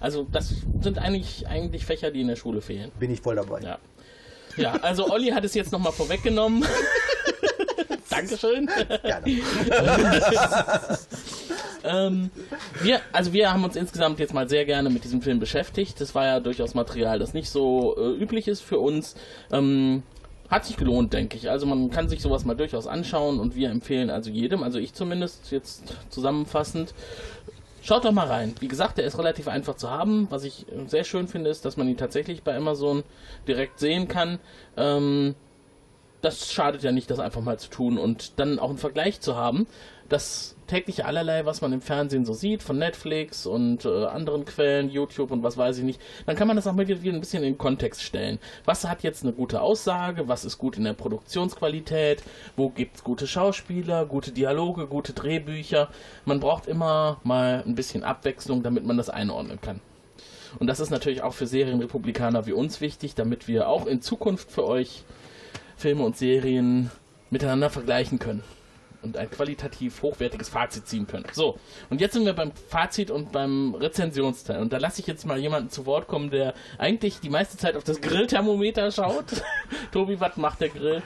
Also 0.00 0.26
das 0.30 0.52
sind 0.80 0.98
eigentlich, 0.98 1.46
eigentlich 1.46 1.86
Fächer, 1.86 2.10
die 2.10 2.20
in 2.20 2.28
der 2.28 2.36
Schule 2.36 2.60
fehlen. 2.60 2.90
Bin 2.98 3.10
ich 3.10 3.20
voll 3.20 3.36
dabei. 3.36 3.60
Ja. 3.60 3.78
Ja, 4.56 4.72
also 4.82 5.08
Olli 5.08 5.28
hat 5.28 5.44
es 5.44 5.54
jetzt 5.54 5.70
nochmal 5.70 5.92
vorweggenommen. 5.92 6.64
Dankeschön. 8.10 8.68
Ähm, 11.84 12.30
wir, 12.82 13.00
also 13.12 13.32
wir 13.32 13.52
haben 13.52 13.62
uns 13.62 13.76
insgesamt 13.76 14.18
jetzt 14.18 14.34
mal 14.34 14.48
sehr 14.48 14.64
gerne 14.64 14.90
mit 14.90 15.04
diesem 15.04 15.22
Film 15.22 15.38
beschäftigt. 15.38 16.00
Das 16.00 16.12
war 16.12 16.26
ja 16.26 16.40
durchaus 16.40 16.74
Material, 16.74 17.20
das 17.20 17.34
nicht 17.34 17.48
so 17.48 17.96
äh, 17.96 18.20
üblich 18.20 18.48
ist 18.48 18.62
für 18.62 18.80
uns. 18.80 19.14
Ähm, 19.52 20.02
hat 20.50 20.64
sich 20.64 20.76
gelohnt, 20.76 21.12
denke 21.12 21.36
ich. 21.36 21.48
Also 21.48 21.66
man 21.66 21.90
kann 21.90 22.08
sich 22.08 22.20
sowas 22.20 22.44
mal 22.44 22.56
durchaus 22.56 22.88
anschauen 22.88 23.38
und 23.38 23.54
wir 23.54 23.70
empfehlen 23.70 24.10
also 24.10 24.28
jedem, 24.28 24.64
also 24.64 24.80
ich 24.80 24.92
zumindest 24.92 25.52
jetzt 25.52 25.94
zusammenfassend, 26.10 26.94
Schaut 27.80 28.04
doch 28.04 28.12
mal 28.12 28.26
rein. 28.26 28.54
Wie 28.60 28.68
gesagt, 28.68 28.98
der 28.98 29.06
ist 29.06 29.18
relativ 29.18 29.48
einfach 29.48 29.74
zu 29.74 29.88
haben. 29.90 30.26
Was 30.30 30.44
ich 30.44 30.66
sehr 30.88 31.04
schön 31.04 31.26
finde, 31.26 31.48
ist, 31.48 31.64
dass 31.64 31.78
man 31.78 31.88
ihn 31.88 31.96
tatsächlich 31.96 32.42
bei 32.42 32.54
Amazon 32.54 33.02
direkt 33.46 33.78
sehen 33.78 34.08
kann. 34.08 34.40
Ähm, 34.76 35.34
das 36.20 36.52
schadet 36.52 36.82
ja 36.82 36.92
nicht, 36.92 37.10
das 37.10 37.20
einfach 37.20 37.42
mal 37.42 37.58
zu 37.58 37.70
tun 37.70 37.98
und 37.98 38.38
dann 38.38 38.58
auch 38.58 38.70
einen 38.70 38.78
Vergleich 38.78 39.20
zu 39.20 39.36
haben. 39.36 39.66
Das 40.08 40.56
tägliche 40.66 41.04
allerlei, 41.04 41.44
was 41.44 41.60
man 41.60 41.72
im 41.72 41.82
Fernsehen 41.82 42.24
so 42.24 42.32
sieht, 42.32 42.62
von 42.62 42.78
Netflix 42.78 43.46
und 43.46 43.84
äh, 43.84 44.06
anderen 44.06 44.46
Quellen, 44.46 44.88
YouTube 44.88 45.30
und 45.30 45.42
was 45.42 45.58
weiß 45.58 45.78
ich 45.78 45.84
nicht, 45.84 46.00
dann 46.26 46.34
kann 46.34 46.48
man 46.48 46.56
das 46.56 46.66
auch 46.66 46.72
mal 46.72 46.88
wieder 46.88 47.12
ein 47.12 47.20
bisschen 47.20 47.42
in 47.42 47.52
den 47.52 47.58
Kontext 47.58 48.02
stellen. 48.02 48.38
Was 48.64 48.86
hat 48.86 49.02
jetzt 49.02 49.22
eine 49.22 49.32
gute 49.32 49.60
Aussage? 49.60 50.26
Was 50.26 50.44
ist 50.44 50.58
gut 50.58 50.76
in 50.78 50.84
der 50.84 50.94
Produktionsqualität? 50.94 52.22
Wo 52.56 52.70
gibt's 52.70 53.04
gute 53.04 53.26
Schauspieler, 53.26 54.06
gute 54.06 54.32
Dialoge, 54.32 54.86
gute 54.86 55.12
Drehbücher? 55.12 55.88
Man 56.24 56.40
braucht 56.40 56.66
immer 56.66 57.20
mal 57.22 57.62
ein 57.66 57.74
bisschen 57.74 58.02
Abwechslung, 58.02 58.62
damit 58.62 58.84
man 58.84 58.96
das 58.96 59.10
einordnen 59.10 59.60
kann. 59.60 59.80
Und 60.58 60.68
das 60.68 60.80
ist 60.80 60.90
natürlich 60.90 61.22
auch 61.22 61.34
für 61.34 61.46
Serienrepublikaner 61.46 62.46
wie 62.46 62.52
uns 62.52 62.80
wichtig, 62.80 63.14
damit 63.14 63.46
wir 63.46 63.68
auch 63.68 63.86
in 63.86 64.00
Zukunft 64.00 64.50
für 64.50 64.66
euch 64.66 65.04
Filme 65.78 66.04
und 66.04 66.16
Serien 66.16 66.90
miteinander 67.30 67.70
vergleichen 67.70 68.18
können 68.18 68.42
und 69.02 69.16
ein 69.16 69.30
qualitativ 69.30 70.02
hochwertiges 70.02 70.48
Fazit 70.48 70.88
ziehen 70.88 71.06
können. 71.06 71.24
So, 71.32 71.58
und 71.88 72.00
jetzt 72.00 72.14
sind 72.14 72.26
wir 72.26 72.32
beim 72.32 72.52
Fazit 72.52 73.10
und 73.10 73.32
beim 73.32 73.74
Rezensionsteil. 73.74 74.60
Und 74.60 74.72
da 74.72 74.78
lasse 74.78 75.00
ich 75.00 75.06
jetzt 75.06 75.24
mal 75.24 75.38
jemanden 75.38 75.70
zu 75.70 75.86
Wort 75.86 76.08
kommen, 76.08 76.30
der 76.30 76.54
eigentlich 76.78 77.20
die 77.20 77.30
meiste 77.30 77.56
Zeit 77.56 77.76
auf 77.76 77.84
das 77.84 78.00
Grillthermometer 78.00 78.90
schaut. 78.90 79.42
Tobi, 79.92 80.18
was 80.20 80.36
macht 80.36 80.60
der 80.60 80.70
Grill? 80.70 81.02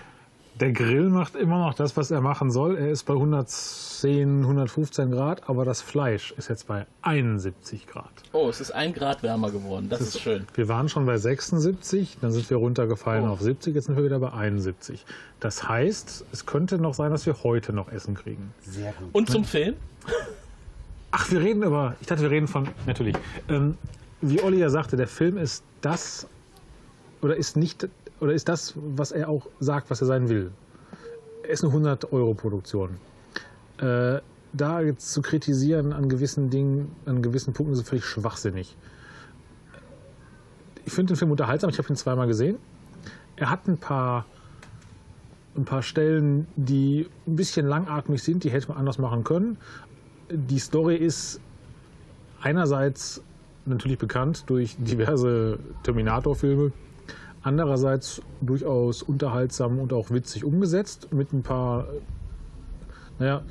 Der 0.60 0.70
Grill 0.72 1.08
macht 1.08 1.34
immer 1.34 1.58
noch 1.58 1.74
das, 1.74 1.96
was 1.96 2.10
er 2.10 2.20
machen 2.20 2.50
soll. 2.50 2.76
Er 2.76 2.90
ist 2.90 3.04
bei 3.04 3.14
110, 3.14 4.42
115 4.42 5.10
Grad, 5.10 5.48
aber 5.48 5.64
das 5.64 5.80
Fleisch 5.80 6.32
ist 6.36 6.48
jetzt 6.48 6.66
bei 6.68 6.86
71 7.00 7.86
Grad. 7.86 8.10
Oh, 8.32 8.48
es 8.48 8.60
ist 8.60 8.70
ein 8.70 8.92
Grad 8.92 9.22
wärmer 9.22 9.50
geworden. 9.50 9.88
Das 9.88 10.00
ist 10.02 10.20
schön. 10.20 10.46
Wir 10.54 10.68
waren 10.68 10.88
schon 10.88 11.06
bei 11.06 11.16
76, 11.16 12.18
dann 12.20 12.32
sind 12.32 12.48
wir 12.50 12.58
runtergefallen 12.58 13.24
Oh. 13.28 13.32
auf 13.32 13.40
70, 13.40 13.74
jetzt 13.74 13.86
sind 13.86 13.96
wir 13.96 14.04
wieder 14.04 14.18
bei 14.18 14.32
71. 14.32 15.04
Das 15.40 15.68
heißt, 15.68 16.26
es 16.32 16.46
könnte 16.46 16.78
noch 16.78 16.94
sein, 16.94 17.10
dass 17.10 17.24
wir 17.26 17.42
heute 17.42 17.72
noch 17.72 17.90
Essen 17.90 18.14
kriegen. 18.14 18.52
Sehr 18.60 18.92
gut. 18.92 19.08
Und 19.12 19.30
zum 19.30 19.44
Film? 19.44 19.74
Ach, 21.10 21.30
wir 21.30 21.40
reden 21.40 21.62
über, 21.62 21.96
ich 22.00 22.06
dachte, 22.06 22.22
wir 22.22 22.30
reden 22.30 22.46
von, 22.48 22.68
natürlich. 22.86 23.16
Ähm, 23.48 23.76
wie 24.20 24.42
Olli 24.42 24.58
ja 24.58 24.68
sagte, 24.70 24.96
der 24.96 25.08
Film 25.08 25.38
ist 25.38 25.64
das, 25.80 26.26
oder 27.22 27.36
ist 27.36 27.56
nicht, 27.56 27.88
oder 28.22 28.34
ist 28.34 28.48
das, 28.48 28.74
was 28.76 29.10
er 29.10 29.28
auch 29.28 29.48
sagt, 29.58 29.90
was 29.90 30.00
er 30.00 30.06
sein 30.06 30.28
will. 30.28 30.52
Er 31.42 31.50
ist 31.50 31.64
eine 31.64 31.74
100-Euro-Produktion. 31.74 32.90
Äh, 33.78 34.20
da 34.52 34.80
jetzt 34.80 35.12
zu 35.12 35.22
kritisieren 35.22 35.92
an 35.92 36.08
gewissen 36.08 36.48
Dingen, 36.48 36.94
an 37.04 37.20
gewissen 37.20 37.52
Punkten, 37.52 37.74
ist 37.74 37.88
völlig 37.88 38.04
schwachsinnig. 38.04 38.76
Ich 40.84 40.92
finde 40.92 41.14
den 41.14 41.16
Film 41.16 41.32
unterhaltsam, 41.32 41.68
ich 41.70 41.78
habe 41.78 41.88
ihn 41.88 41.96
zweimal 41.96 42.28
gesehen. 42.28 42.58
Er 43.34 43.50
hat 43.50 43.66
ein 43.66 43.78
paar, 43.78 44.24
ein 45.56 45.64
paar 45.64 45.82
Stellen, 45.82 46.46
die 46.54 47.08
ein 47.26 47.34
bisschen 47.34 47.66
langatmig 47.66 48.22
sind, 48.22 48.44
die 48.44 48.52
hätte 48.52 48.68
man 48.68 48.76
anders 48.76 48.98
machen 48.98 49.24
können. 49.24 49.58
Die 50.30 50.60
Story 50.60 50.94
ist 50.94 51.40
einerseits 52.40 53.20
natürlich 53.66 53.98
bekannt 53.98 54.44
durch 54.46 54.76
diverse 54.78 55.58
Terminator-Filme, 55.82 56.70
andererseits 57.42 58.22
durchaus 58.40 59.02
unterhaltsam 59.02 59.78
und 59.78 59.92
auch 59.92 60.10
witzig 60.10 60.44
umgesetzt 60.44 61.12
mit 61.12 61.32
ein 61.32 61.42
paar, 61.42 61.86
naja, 63.18 63.42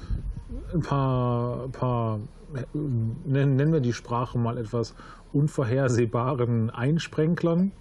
ein 0.73 0.81
paar, 0.81 1.67
paar 1.69 2.19
nennen, 2.73 3.55
nennen 3.55 3.73
wir 3.73 3.79
die 3.79 3.93
Sprache 3.93 4.37
mal 4.37 4.57
etwas 4.57 4.93
unvorhersehbaren 5.33 6.69
Einsprenklern. 6.69 7.71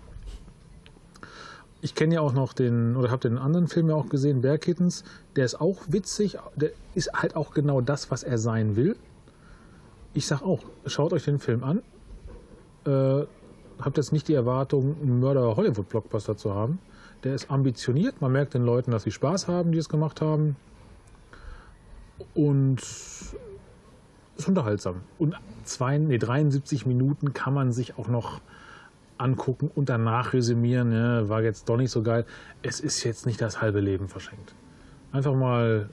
Ich 1.82 1.94
kenne 1.94 2.16
ja 2.16 2.20
auch 2.20 2.32
noch 2.32 2.52
den, 2.52 2.96
oder 2.96 3.11
habe 3.11 3.28
den 3.28 3.38
anderen 3.38 3.66
Film 3.66 3.88
ja 3.88 3.94
auch 3.94 4.08
gesehen, 4.08 4.42
Bear 4.42 4.58
Kittens. 4.58 5.02
Der 5.36 5.46
ist 5.46 5.61
auch 5.61 5.78
witzig, 5.88 6.36
der 6.54 6.70
ist 6.94 7.12
halt 7.14 7.36
auch 7.36 7.52
genau 7.52 7.80
das, 7.80 8.11
was 8.11 8.22
er 8.22 8.38
sein 8.38 8.76
will. 8.76 8.96
Ich 10.12 10.26
sag 10.26 10.42
auch, 10.42 10.64
schaut 10.86 11.12
euch 11.12 11.24
den 11.24 11.38
Film 11.38 11.64
an. 11.64 11.82
Äh, 12.84 13.26
habt 13.81 13.97
jetzt 13.97 14.12
nicht 14.12 14.28
die 14.28 14.35
Erwartung, 14.35 14.97
einen 15.01 15.20
Mörder-Hollywood-Blockbuster 15.20 16.37
zu 16.37 16.55
haben. 16.55 16.78
Der 17.24 17.35
ist 17.35 17.51
ambitioniert, 17.51 18.20
man 18.20 18.33
merkt 18.33 18.55
den 18.55 18.64
Leuten, 18.64 18.91
dass 18.91 19.03
sie 19.03 19.11
Spaß 19.11 19.49
haben, 19.49 19.72
die 19.72 19.78
es 19.78 19.89
gemacht 19.89 20.20
haben. 20.20 20.57
Und 22.35 22.81
ist 22.81 24.49
unterhaltsam. 24.49 25.03
Und 25.18 25.35
zwei, 25.64 25.99
nee, 25.99 26.18
73 26.18 26.87
Minuten 26.87 27.35
kann 27.35 27.55
man 27.55 27.72
sich 27.72 27.99
auch 27.99 28.09
noch 28.09 28.41
angucken 29.18 29.70
und 29.74 29.89
danach 29.91 30.33
resümieren, 30.33 30.93
ja, 30.93 31.28
war 31.28 31.43
jetzt 31.43 31.68
doch 31.68 31.76
nicht 31.76 31.91
so 31.91 32.03
geil. 32.03 32.24
Es 32.62 32.81
ist 32.81 33.05
jetzt 33.05 33.26
nicht 33.26 33.41
das 33.41 33.61
halbe 33.61 33.81
Leben 33.81 34.09
verschenkt. 34.09 34.55
Einfach 35.12 35.35
mal 35.35 35.91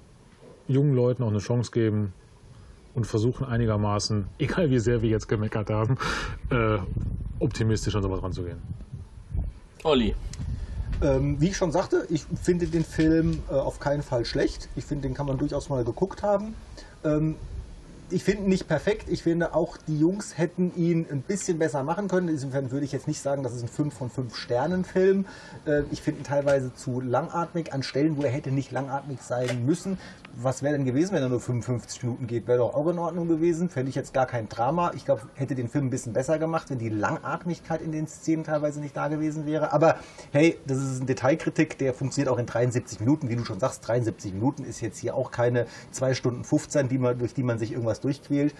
jungen 0.67 0.95
Leuten 0.95 1.23
auch 1.23 1.29
eine 1.29 1.39
Chance 1.39 1.71
geben 1.71 2.13
und 2.97 3.05
versuchen 3.05 3.45
einigermaßen, 3.45 4.25
egal 4.39 4.71
wie 4.71 4.79
sehr 4.79 5.01
wir 5.01 5.09
jetzt 5.09 5.29
gemeckert 5.29 5.69
haben, 5.69 5.97
äh, 6.49 6.79
optimistisch 7.39 7.95
an 7.95 8.01
sowas 8.01 8.21
ranzugehen. 8.21 8.57
Olli. 9.83 10.15
Ähm, 10.99 11.39
wie 11.39 11.49
ich 11.49 11.57
schon 11.57 11.71
sagte, 11.71 12.07
ich 12.09 12.25
finde 12.41 12.65
den 12.65 12.83
Film 12.83 13.43
äh, 13.51 13.53
auf 13.53 13.79
keinen 13.79 14.01
Fall 14.01 14.25
schlecht. 14.25 14.67
Ich 14.75 14.83
finde, 14.83 15.07
den 15.07 15.13
kann 15.13 15.27
man 15.27 15.37
durchaus 15.37 15.69
mal 15.69 15.83
geguckt 15.83 16.23
haben. 16.23 16.55
Ähm, 17.03 17.35
ich 18.09 18.23
finde 18.23 18.43
ihn 18.43 18.49
nicht 18.49 18.67
perfekt. 18.67 19.07
Ich 19.09 19.21
finde 19.21 19.53
auch, 19.53 19.77
die 19.77 19.99
Jungs 19.99 20.39
hätten 20.39 20.73
ihn 20.75 21.05
ein 21.11 21.21
bisschen 21.21 21.59
besser 21.59 21.83
machen 21.83 22.07
können. 22.07 22.29
Insofern 22.29 22.71
würde 22.71 22.85
ich 22.85 22.93
jetzt 22.93 23.07
nicht 23.07 23.21
sagen, 23.21 23.43
das 23.43 23.53
ist 23.53 23.61
ein 23.61 23.67
5 23.67 23.93
von 23.93 24.09
5 24.09 24.35
Sternen 24.35 24.85
Film. 24.85 25.25
Äh, 25.65 25.83
ich 25.91 26.01
finde 26.01 26.21
ihn 26.21 26.23
teilweise 26.23 26.73
zu 26.73 26.99
langatmig 26.99 27.73
an 27.73 27.83
Stellen, 27.83 28.17
wo 28.17 28.23
er 28.23 28.31
hätte 28.31 28.49
nicht 28.49 28.71
langatmig 28.71 29.21
sein 29.21 29.67
müssen. 29.67 29.99
Was 30.39 30.61
wäre 30.61 30.73
denn 30.73 30.85
gewesen, 30.85 31.15
wenn 31.15 31.23
er 31.23 31.29
nur 31.29 31.39
55 31.39 32.03
Minuten 32.03 32.27
geht? 32.27 32.47
Wäre 32.47 32.59
doch 32.59 32.75
auch 32.75 32.87
in 32.89 32.99
Ordnung 32.99 33.27
gewesen. 33.27 33.69
Fände 33.69 33.89
ich 33.89 33.95
jetzt 33.95 34.13
gar 34.13 34.27
kein 34.27 34.47
Drama. 34.47 34.91
Ich 34.95 35.03
glaube, 35.03 35.23
hätte 35.33 35.55
den 35.55 35.67
Film 35.67 35.87
ein 35.87 35.89
bisschen 35.89 36.13
besser 36.13 36.37
gemacht, 36.37 36.69
wenn 36.69 36.77
die 36.77 36.89
Langatmigkeit 36.89 37.81
in 37.81 37.91
den 37.91 38.05
Szenen 38.05 38.43
teilweise 38.43 38.79
nicht 38.79 38.95
da 38.95 39.07
gewesen 39.07 39.47
wäre. 39.47 39.73
Aber 39.73 39.95
hey, 40.31 40.59
das 40.67 40.77
ist 40.77 41.01
ein 41.01 41.07
Detailkritik, 41.07 41.79
der 41.79 41.95
funktioniert 41.95 42.31
auch 42.31 42.37
in 42.37 42.45
73 42.45 42.99
Minuten. 42.99 43.29
Wie 43.29 43.35
du 43.35 43.45
schon 43.45 43.59
sagst, 43.59 43.87
73 43.87 44.31
Minuten 44.31 44.63
ist 44.63 44.79
jetzt 44.79 44.99
hier 44.99 45.15
auch 45.15 45.31
keine 45.31 45.65
2 45.89 46.13
Stunden 46.13 46.43
15, 46.43 46.87
die 46.87 46.99
man, 46.99 47.17
durch 47.17 47.33
die 47.33 47.41
man 47.41 47.57
sich 47.57 47.71
irgendwas 47.71 47.99
durchquält. 47.99 48.53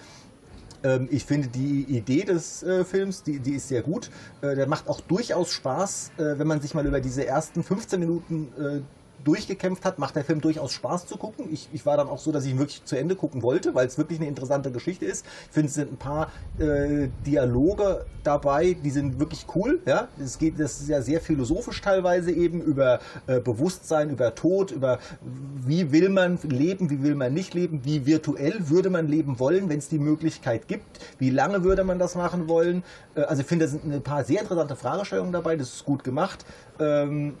Ähm, 0.82 1.06
ich 1.12 1.24
finde 1.24 1.46
die 1.46 1.82
Idee 1.82 2.24
des 2.24 2.64
äh, 2.64 2.84
Films, 2.84 3.22
die, 3.22 3.38
die 3.38 3.52
ist 3.52 3.68
sehr 3.68 3.82
gut. 3.82 4.10
Äh, 4.40 4.56
der 4.56 4.66
macht 4.66 4.88
auch 4.88 5.00
durchaus 5.00 5.52
Spaß, 5.52 6.10
äh, 6.18 6.38
wenn 6.40 6.48
man 6.48 6.60
sich 6.60 6.74
mal 6.74 6.84
über 6.84 7.00
diese 7.00 7.24
ersten 7.24 7.62
15 7.62 8.00
Minuten 8.00 8.84
durchgekämpft 9.24 9.84
hat, 9.84 9.98
macht 9.98 10.16
der 10.16 10.24
Film 10.24 10.40
durchaus 10.40 10.72
Spaß 10.72 11.06
zu 11.06 11.16
gucken. 11.16 11.46
Ich, 11.52 11.68
ich 11.72 11.84
war 11.86 11.96
dann 11.96 12.08
auch 12.08 12.18
so, 12.18 12.32
dass 12.32 12.44
ich 12.44 12.52
ihn 12.52 12.58
wirklich 12.58 12.84
zu 12.84 12.96
Ende 12.96 13.16
gucken 13.16 13.42
wollte, 13.42 13.74
weil 13.74 13.86
es 13.86 13.98
wirklich 13.98 14.18
eine 14.18 14.28
interessante 14.28 14.70
Geschichte 14.70 15.04
ist. 15.04 15.24
Ich 15.46 15.52
finde, 15.52 15.68
es 15.68 15.74
sind 15.74 15.92
ein 15.92 15.96
paar 15.96 16.30
äh, 16.58 17.08
Dialoge 17.26 18.06
dabei, 18.22 18.74
die 18.74 18.90
sind 18.90 19.18
wirklich 19.18 19.46
cool. 19.54 19.80
Ja? 19.86 20.08
Es 20.22 20.38
geht, 20.38 20.58
das 20.58 20.80
ist 20.80 20.88
ja 20.88 21.02
sehr 21.02 21.20
philosophisch 21.20 21.80
teilweise 21.80 22.30
eben 22.30 22.60
über 22.60 23.00
äh, 23.26 23.40
Bewusstsein, 23.40 24.10
über 24.10 24.34
Tod, 24.34 24.70
über 24.70 24.98
wie 25.20 25.92
will 25.92 26.08
man 26.08 26.38
leben, 26.42 26.90
wie 26.90 27.02
will 27.02 27.14
man 27.14 27.34
nicht 27.34 27.54
leben, 27.54 27.84
wie 27.84 28.06
virtuell 28.06 28.68
würde 28.68 28.90
man 28.90 29.08
leben 29.08 29.38
wollen, 29.38 29.68
wenn 29.68 29.78
es 29.78 29.88
die 29.88 29.98
Möglichkeit 29.98 30.68
gibt, 30.68 31.00
wie 31.18 31.30
lange 31.30 31.64
würde 31.64 31.84
man 31.84 31.98
das 31.98 32.14
machen 32.14 32.48
wollen. 32.48 32.82
Äh, 33.14 33.22
also 33.22 33.42
ich 33.42 33.48
finde, 33.48 33.64
da 33.66 33.70
sind 33.70 33.84
ein 33.84 34.02
paar 34.02 34.24
sehr 34.24 34.40
interessante 34.40 34.76
Fragestellungen 34.76 35.32
dabei, 35.32 35.56
das 35.56 35.74
ist 35.74 35.84
gut 35.84 36.04
gemacht. 36.04 36.44
Ähm, 36.78 37.34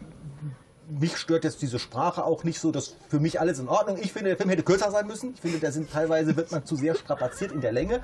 mich 0.88 1.16
stört 1.16 1.44
jetzt 1.44 1.62
diese 1.62 1.78
Sprache 1.78 2.24
auch 2.24 2.44
nicht 2.44 2.60
so, 2.60 2.72
dass 2.72 2.96
für 3.08 3.20
mich 3.20 3.40
alles 3.40 3.58
in 3.58 3.68
Ordnung. 3.68 3.98
Ich 4.00 4.12
finde, 4.12 4.30
der 4.30 4.36
Film 4.36 4.48
hätte 4.48 4.62
kürzer 4.62 4.90
sein 4.90 5.06
müssen. 5.06 5.34
Ich 5.34 5.40
finde, 5.40 5.58
da 5.58 5.70
sind 5.70 5.90
teilweise 5.90 6.36
wird 6.36 6.50
man 6.50 6.64
zu 6.64 6.76
sehr 6.76 6.94
strapaziert 6.94 7.52
in 7.52 7.60
der 7.60 7.72
Länge. 7.72 8.00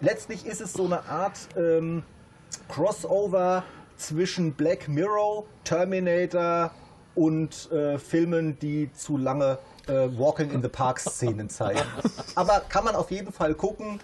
Letztlich 0.00 0.46
ist 0.46 0.60
es 0.60 0.72
so 0.72 0.84
eine 0.84 1.04
Art 1.08 1.38
ähm, 1.56 2.02
Crossover 2.68 3.64
zwischen 3.96 4.54
Black 4.54 4.88
Mirror, 4.88 5.44
Terminator 5.64 6.70
und 7.14 7.70
äh, 7.70 7.98
Filmen, 7.98 8.58
die 8.58 8.90
zu 8.92 9.16
lange 9.16 9.58
äh, 9.86 10.08
Walking 10.16 10.50
in 10.50 10.62
the 10.62 10.68
Park 10.68 11.00
Szenen 11.00 11.50
zeigen. 11.50 11.80
Aber 12.34 12.62
kann 12.68 12.84
man 12.84 12.94
auf 12.94 13.10
jeden 13.10 13.32
Fall 13.32 13.54
gucken. 13.54 14.00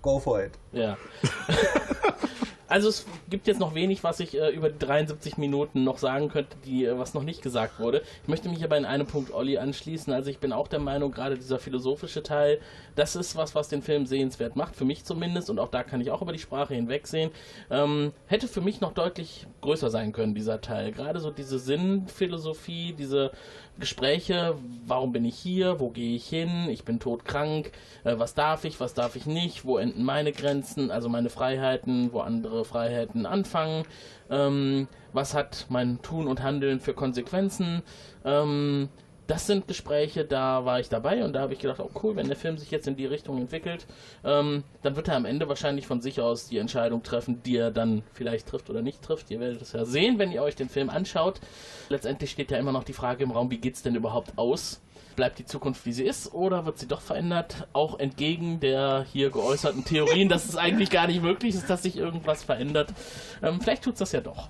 Go 0.00 0.18
for 0.18 0.42
it. 0.42 0.52
Ja. 0.72 0.96
Also 2.72 2.88
es 2.88 3.04
gibt 3.28 3.46
jetzt 3.48 3.60
noch 3.60 3.74
wenig, 3.74 4.02
was 4.02 4.18
ich 4.18 4.34
äh, 4.34 4.48
über 4.48 4.70
die 4.70 4.78
73 4.78 5.36
Minuten 5.36 5.84
noch 5.84 5.98
sagen 5.98 6.30
könnte, 6.30 6.56
die, 6.64 6.86
äh, 6.86 6.98
was 6.98 7.12
noch 7.12 7.22
nicht 7.22 7.42
gesagt 7.42 7.78
wurde. 7.78 8.00
Ich 8.22 8.28
möchte 8.28 8.48
mich 8.48 8.64
aber 8.64 8.78
in 8.78 8.86
einem 8.86 9.06
Punkt 9.06 9.30
Olli 9.30 9.58
anschließen. 9.58 10.10
Also 10.10 10.30
ich 10.30 10.38
bin 10.38 10.54
auch 10.54 10.68
der 10.68 10.78
Meinung, 10.78 11.12
gerade 11.12 11.36
dieser 11.36 11.58
philosophische 11.58 12.22
Teil, 12.22 12.60
das 12.96 13.14
ist 13.14 13.36
was, 13.36 13.54
was 13.54 13.68
den 13.68 13.82
Film 13.82 14.06
sehenswert 14.06 14.56
macht, 14.56 14.74
für 14.74 14.86
mich 14.86 15.04
zumindest, 15.04 15.50
und 15.50 15.58
auch 15.58 15.68
da 15.68 15.82
kann 15.82 16.00
ich 16.00 16.10
auch 16.10 16.22
über 16.22 16.32
die 16.32 16.38
Sprache 16.38 16.72
hinwegsehen. 16.72 17.30
Ähm, 17.70 18.12
hätte 18.26 18.48
für 18.48 18.62
mich 18.62 18.80
noch 18.80 18.94
deutlich 18.94 19.46
größer 19.60 19.90
sein 19.90 20.12
können, 20.12 20.34
dieser 20.34 20.62
Teil. 20.62 20.92
Gerade 20.92 21.20
so 21.20 21.30
diese 21.30 21.58
Sinnphilosophie, 21.58 22.94
diese 22.94 23.32
Gespräche, 23.78 24.54
warum 24.86 25.12
bin 25.12 25.24
ich 25.24 25.36
hier, 25.36 25.80
wo 25.80 25.88
gehe 25.88 26.14
ich 26.14 26.26
hin, 26.26 26.68
ich 26.68 26.84
bin 26.84 27.00
todkrank, 27.00 27.72
äh, 28.04 28.18
was 28.18 28.34
darf 28.34 28.64
ich, 28.64 28.80
was 28.80 28.94
darf 28.94 29.16
ich 29.16 29.26
nicht, 29.26 29.64
wo 29.64 29.78
enden 29.78 30.04
meine 30.04 30.32
Grenzen, 30.32 30.90
also 30.90 31.08
meine 31.08 31.30
Freiheiten, 31.30 32.12
wo 32.12 32.20
andere 32.20 32.64
Freiheiten 32.64 33.26
anfangen, 33.26 33.84
ähm, 34.30 34.88
was 35.12 35.34
hat 35.34 35.66
mein 35.68 36.02
Tun 36.02 36.28
und 36.28 36.42
Handeln 36.42 36.80
für 36.80 36.94
Konsequenzen, 36.94 37.82
ähm, 38.24 38.88
das 39.26 39.46
sind 39.46 39.68
Gespräche, 39.68 40.24
da 40.24 40.64
war 40.64 40.80
ich 40.80 40.88
dabei 40.88 41.24
und 41.24 41.32
da 41.32 41.40
habe 41.40 41.52
ich 41.52 41.58
gedacht, 41.58 41.80
oh 41.80 41.90
cool, 42.02 42.16
wenn 42.16 42.26
der 42.26 42.36
Film 42.36 42.58
sich 42.58 42.70
jetzt 42.70 42.88
in 42.88 42.96
die 42.96 43.06
Richtung 43.06 43.38
entwickelt, 43.38 43.86
ähm, 44.24 44.64
dann 44.82 44.96
wird 44.96 45.08
er 45.08 45.16
am 45.16 45.24
Ende 45.24 45.48
wahrscheinlich 45.48 45.86
von 45.86 46.00
sich 46.00 46.20
aus 46.20 46.48
die 46.48 46.58
Entscheidung 46.58 47.02
treffen, 47.02 47.42
die 47.42 47.56
er 47.56 47.70
dann 47.70 48.02
vielleicht 48.12 48.48
trifft 48.48 48.68
oder 48.68 48.82
nicht 48.82 49.02
trifft. 49.02 49.30
Ihr 49.30 49.40
werdet 49.40 49.62
es 49.62 49.72
ja 49.72 49.84
sehen, 49.84 50.18
wenn 50.18 50.32
ihr 50.32 50.42
euch 50.42 50.56
den 50.56 50.68
Film 50.68 50.90
anschaut. 50.90 51.40
Letztendlich 51.88 52.30
steht 52.30 52.50
ja 52.50 52.58
immer 52.58 52.72
noch 52.72 52.84
die 52.84 52.92
Frage 52.92 53.24
im 53.24 53.30
Raum, 53.30 53.50
wie 53.50 53.58
geht 53.58 53.74
es 53.74 53.82
denn 53.82 53.94
überhaupt 53.94 54.36
aus? 54.36 54.80
Bleibt 55.14 55.38
die 55.38 55.44
Zukunft 55.44 55.84
wie 55.84 55.92
sie 55.92 56.04
ist 56.04 56.32
oder 56.32 56.64
wird 56.64 56.78
sie 56.78 56.88
doch 56.88 57.02
verändert? 57.02 57.68
Auch 57.74 57.98
entgegen 57.98 58.60
der 58.60 59.04
hier 59.12 59.30
geäußerten 59.30 59.84
Theorien, 59.84 60.28
dass 60.28 60.48
es 60.48 60.56
eigentlich 60.56 60.90
gar 60.90 61.06
nicht 61.06 61.22
möglich 61.22 61.54
ist, 61.54 61.68
dass 61.68 61.82
sich 61.82 61.96
irgendwas 61.96 62.44
verändert. 62.44 62.94
Ähm, 63.42 63.60
vielleicht 63.60 63.84
tut 63.84 63.94
es 63.94 63.98
das 63.98 64.12
ja 64.12 64.20
doch. 64.20 64.48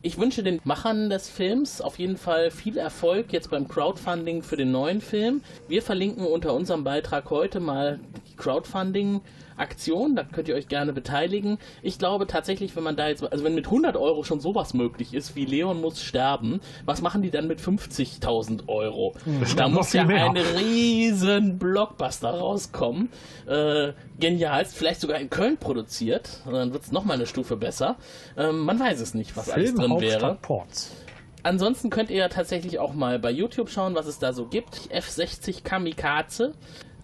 Ich 0.00 0.16
wünsche 0.16 0.44
den 0.44 0.60
Machern 0.62 1.10
des 1.10 1.28
Films 1.28 1.80
auf 1.80 1.98
jeden 1.98 2.16
Fall 2.16 2.52
viel 2.52 2.78
Erfolg 2.78 3.32
jetzt 3.32 3.50
beim 3.50 3.66
Crowdfunding 3.66 4.44
für 4.44 4.56
den 4.56 4.70
neuen 4.70 5.00
Film. 5.00 5.42
Wir 5.66 5.82
verlinken 5.82 6.24
unter 6.24 6.54
unserem 6.54 6.84
Beitrag 6.84 7.30
heute 7.30 7.58
mal 7.58 7.98
die 8.30 8.36
Crowdfunding 8.36 9.22
Aktion, 9.58 10.16
da 10.16 10.24
könnt 10.24 10.48
ihr 10.48 10.54
euch 10.54 10.68
gerne 10.68 10.92
beteiligen. 10.92 11.58
Ich 11.82 11.98
glaube 11.98 12.26
tatsächlich, 12.26 12.74
wenn 12.76 12.82
man 12.82 12.96
da 12.96 13.08
jetzt, 13.08 13.22
also 13.22 13.44
wenn 13.44 13.54
mit 13.54 13.66
100 13.66 13.96
Euro 13.96 14.24
schon 14.24 14.40
sowas 14.40 14.74
möglich 14.74 15.14
ist, 15.14 15.36
wie 15.36 15.44
Leon 15.44 15.80
muss 15.80 16.02
sterben, 16.02 16.60
was 16.84 17.02
machen 17.02 17.22
die 17.22 17.30
dann 17.30 17.46
mit 17.46 17.60
50.000 17.60 18.68
Euro? 18.68 19.14
Das 19.40 19.56
da 19.56 19.68
muss 19.68 19.92
ja 19.92 20.04
mehr. 20.04 20.26
ein 20.26 20.36
riesen 20.36 21.58
Blockbuster 21.58 22.30
rauskommen. 22.30 23.10
Äh, 23.46 23.92
genialst, 24.18 24.76
vielleicht 24.76 25.00
sogar 25.00 25.18
in 25.18 25.30
Köln 25.30 25.56
produziert. 25.58 26.40
Dann 26.50 26.72
wird 26.72 26.84
es 26.84 26.92
nochmal 26.92 27.16
eine 27.16 27.26
Stufe 27.26 27.56
besser. 27.56 27.96
Ähm, 28.36 28.60
man 28.60 28.78
weiß 28.78 29.00
es 29.00 29.14
nicht, 29.14 29.36
was 29.36 29.50
alles 29.50 29.74
drin 29.74 30.00
wäre. 30.00 30.38
Ports. 30.42 30.92
Ansonsten 31.42 31.90
könnt 31.90 32.10
ihr 32.10 32.18
ja 32.18 32.28
tatsächlich 32.28 32.78
auch 32.78 32.94
mal 32.94 33.18
bei 33.18 33.30
YouTube 33.30 33.70
schauen, 33.70 33.94
was 33.94 34.06
es 34.06 34.18
da 34.18 34.32
so 34.32 34.46
gibt. 34.46 34.90
F60 34.92 35.62
Kamikaze. 35.62 36.52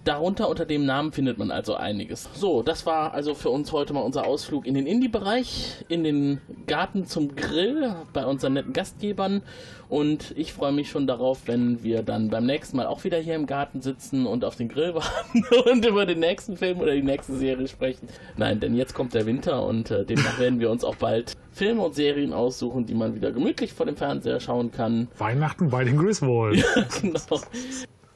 Darunter 0.04 0.50
unter 0.50 0.66
dem 0.66 0.84
Namen 0.84 1.12
findet 1.12 1.38
man 1.38 1.50
also 1.50 1.76
einiges. 1.76 2.28
So, 2.34 2.62
das 2.62 2.84
war 2.84 3.14
also 3.14 3.34
für 3.34 3.48
uns 3.48 3.72
heute 3.72 3.94
mal 3.94 4.02
unser 4.02 4.26
Ausflug 4.26 4.66
in 4.66 4.74
den 4.74 4.86
Indie-Bereich, 4.86 5.86
in 5.88 6.04
den 6.04 6.42
Garten 6.66 7.06
zum 7.06 7.34
Grill 7.34 7.94
bei 8.12 8.26
unseren 8.26 8.52
netten 8.52 8.74
Gastgebern. 8.74 9.40
Und 9.88 10.34
ich 10.36 10.52
freue 10.52 10.72
mich 10.72 10.90
schon 10.90 11.06
darauf, 11.06 11.42
wenn 11.46 11.82
wir 11.82 12.02
dann 12.02 12.28
beim 12.28 12.44
nächsten 12.44 12.76
Mal 12.76 12.86
auch 12.86 13.04
wieder 13.04 13.16
hier 13.18 13.34
im 13.34 13.46
Garten 13.46 13.80
sitzen 13.80 14.26
und 14.26 14.44
auf 14.44 14.56
den 14.56 14.68
Grill 14.68 14.94
warten 14.94 15.44
und 15.70 15.86
über 15.86 16.04
den 16.04 16.20
nächsten 16.20 16.58
Film 16.58 16.80
oder 16.80 16.92
die 16.92 17.02
nächste 17.02 17.36
Serie 17.36 17.66
sprechen. 17.66 18.08
Nein, 18.36 18.60
denn 18.60 18.74
jetzt 18.74 18.94
kommt 18.94 19.14
der 19.14 19.24
Winter 19.24 19.64
und 19.64 19.90
äh, 19.90 20.04
demnach 20.04 20.38
werden 20.38 20.60
wir 20.60 20.70
uns 20.70 20.84
auch 20.84 20.96
bald 20.96 21.32
Filme 21.50 21.80
und 21.80 21.94
Serien 21.94 22.34
aussuchen, 22.34 22.84
die 22.84 22.94
man 22.94 23.14
wieder 23.14 23.32
gemütlich 23.32 23.72
vor 23.72 23.86
dem 23.86 23.96
Fernseher 23.96 24.40
schauen 24.40 24.70
kann. 24.70 25.08
Weihnachten 25.16 25.70
bei 25.70 25.84
den 25.84 25.96
Griswolds. 25.96 26.62
genau. 27.00 27.40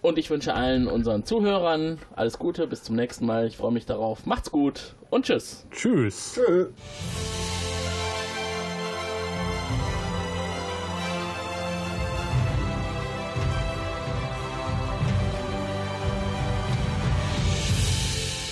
Und 0.09 0.17
ich 0.17 0.31
wünsche 0.31 0.55
allen 0.55 0.87
unseren 0.87 1.25
Zuhörern 1.27 1.99
alles 2.17 2.39
Gute, 2.39 2.67
bis 2.67 2.83
zum 2.83 2.97
nächsten 2.97 3.27
Mal. 3.27 3.47
Ich 3.47 3.59
freue 3.59 3.73
mich 3.73 3.85
darauf. 3.85 4.25
Macht's 4.25 4.51
gut 4.51 4.95
und 5.11 5.27
tschüss. 5.27 5.67
Tschüss. 5.71 6.33
Tschö. 6.35 6.69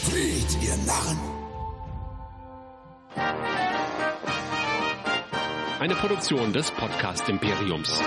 Flieht, 0.03 0.63
ihr 0.63 0.77
Narren! 0.85 1.19
Eine 5.81 5.95
Produktion 5.95 6.53
des 6.53 6.71
Podcast 6.73 7.27
Imperiums. 7.31 7.99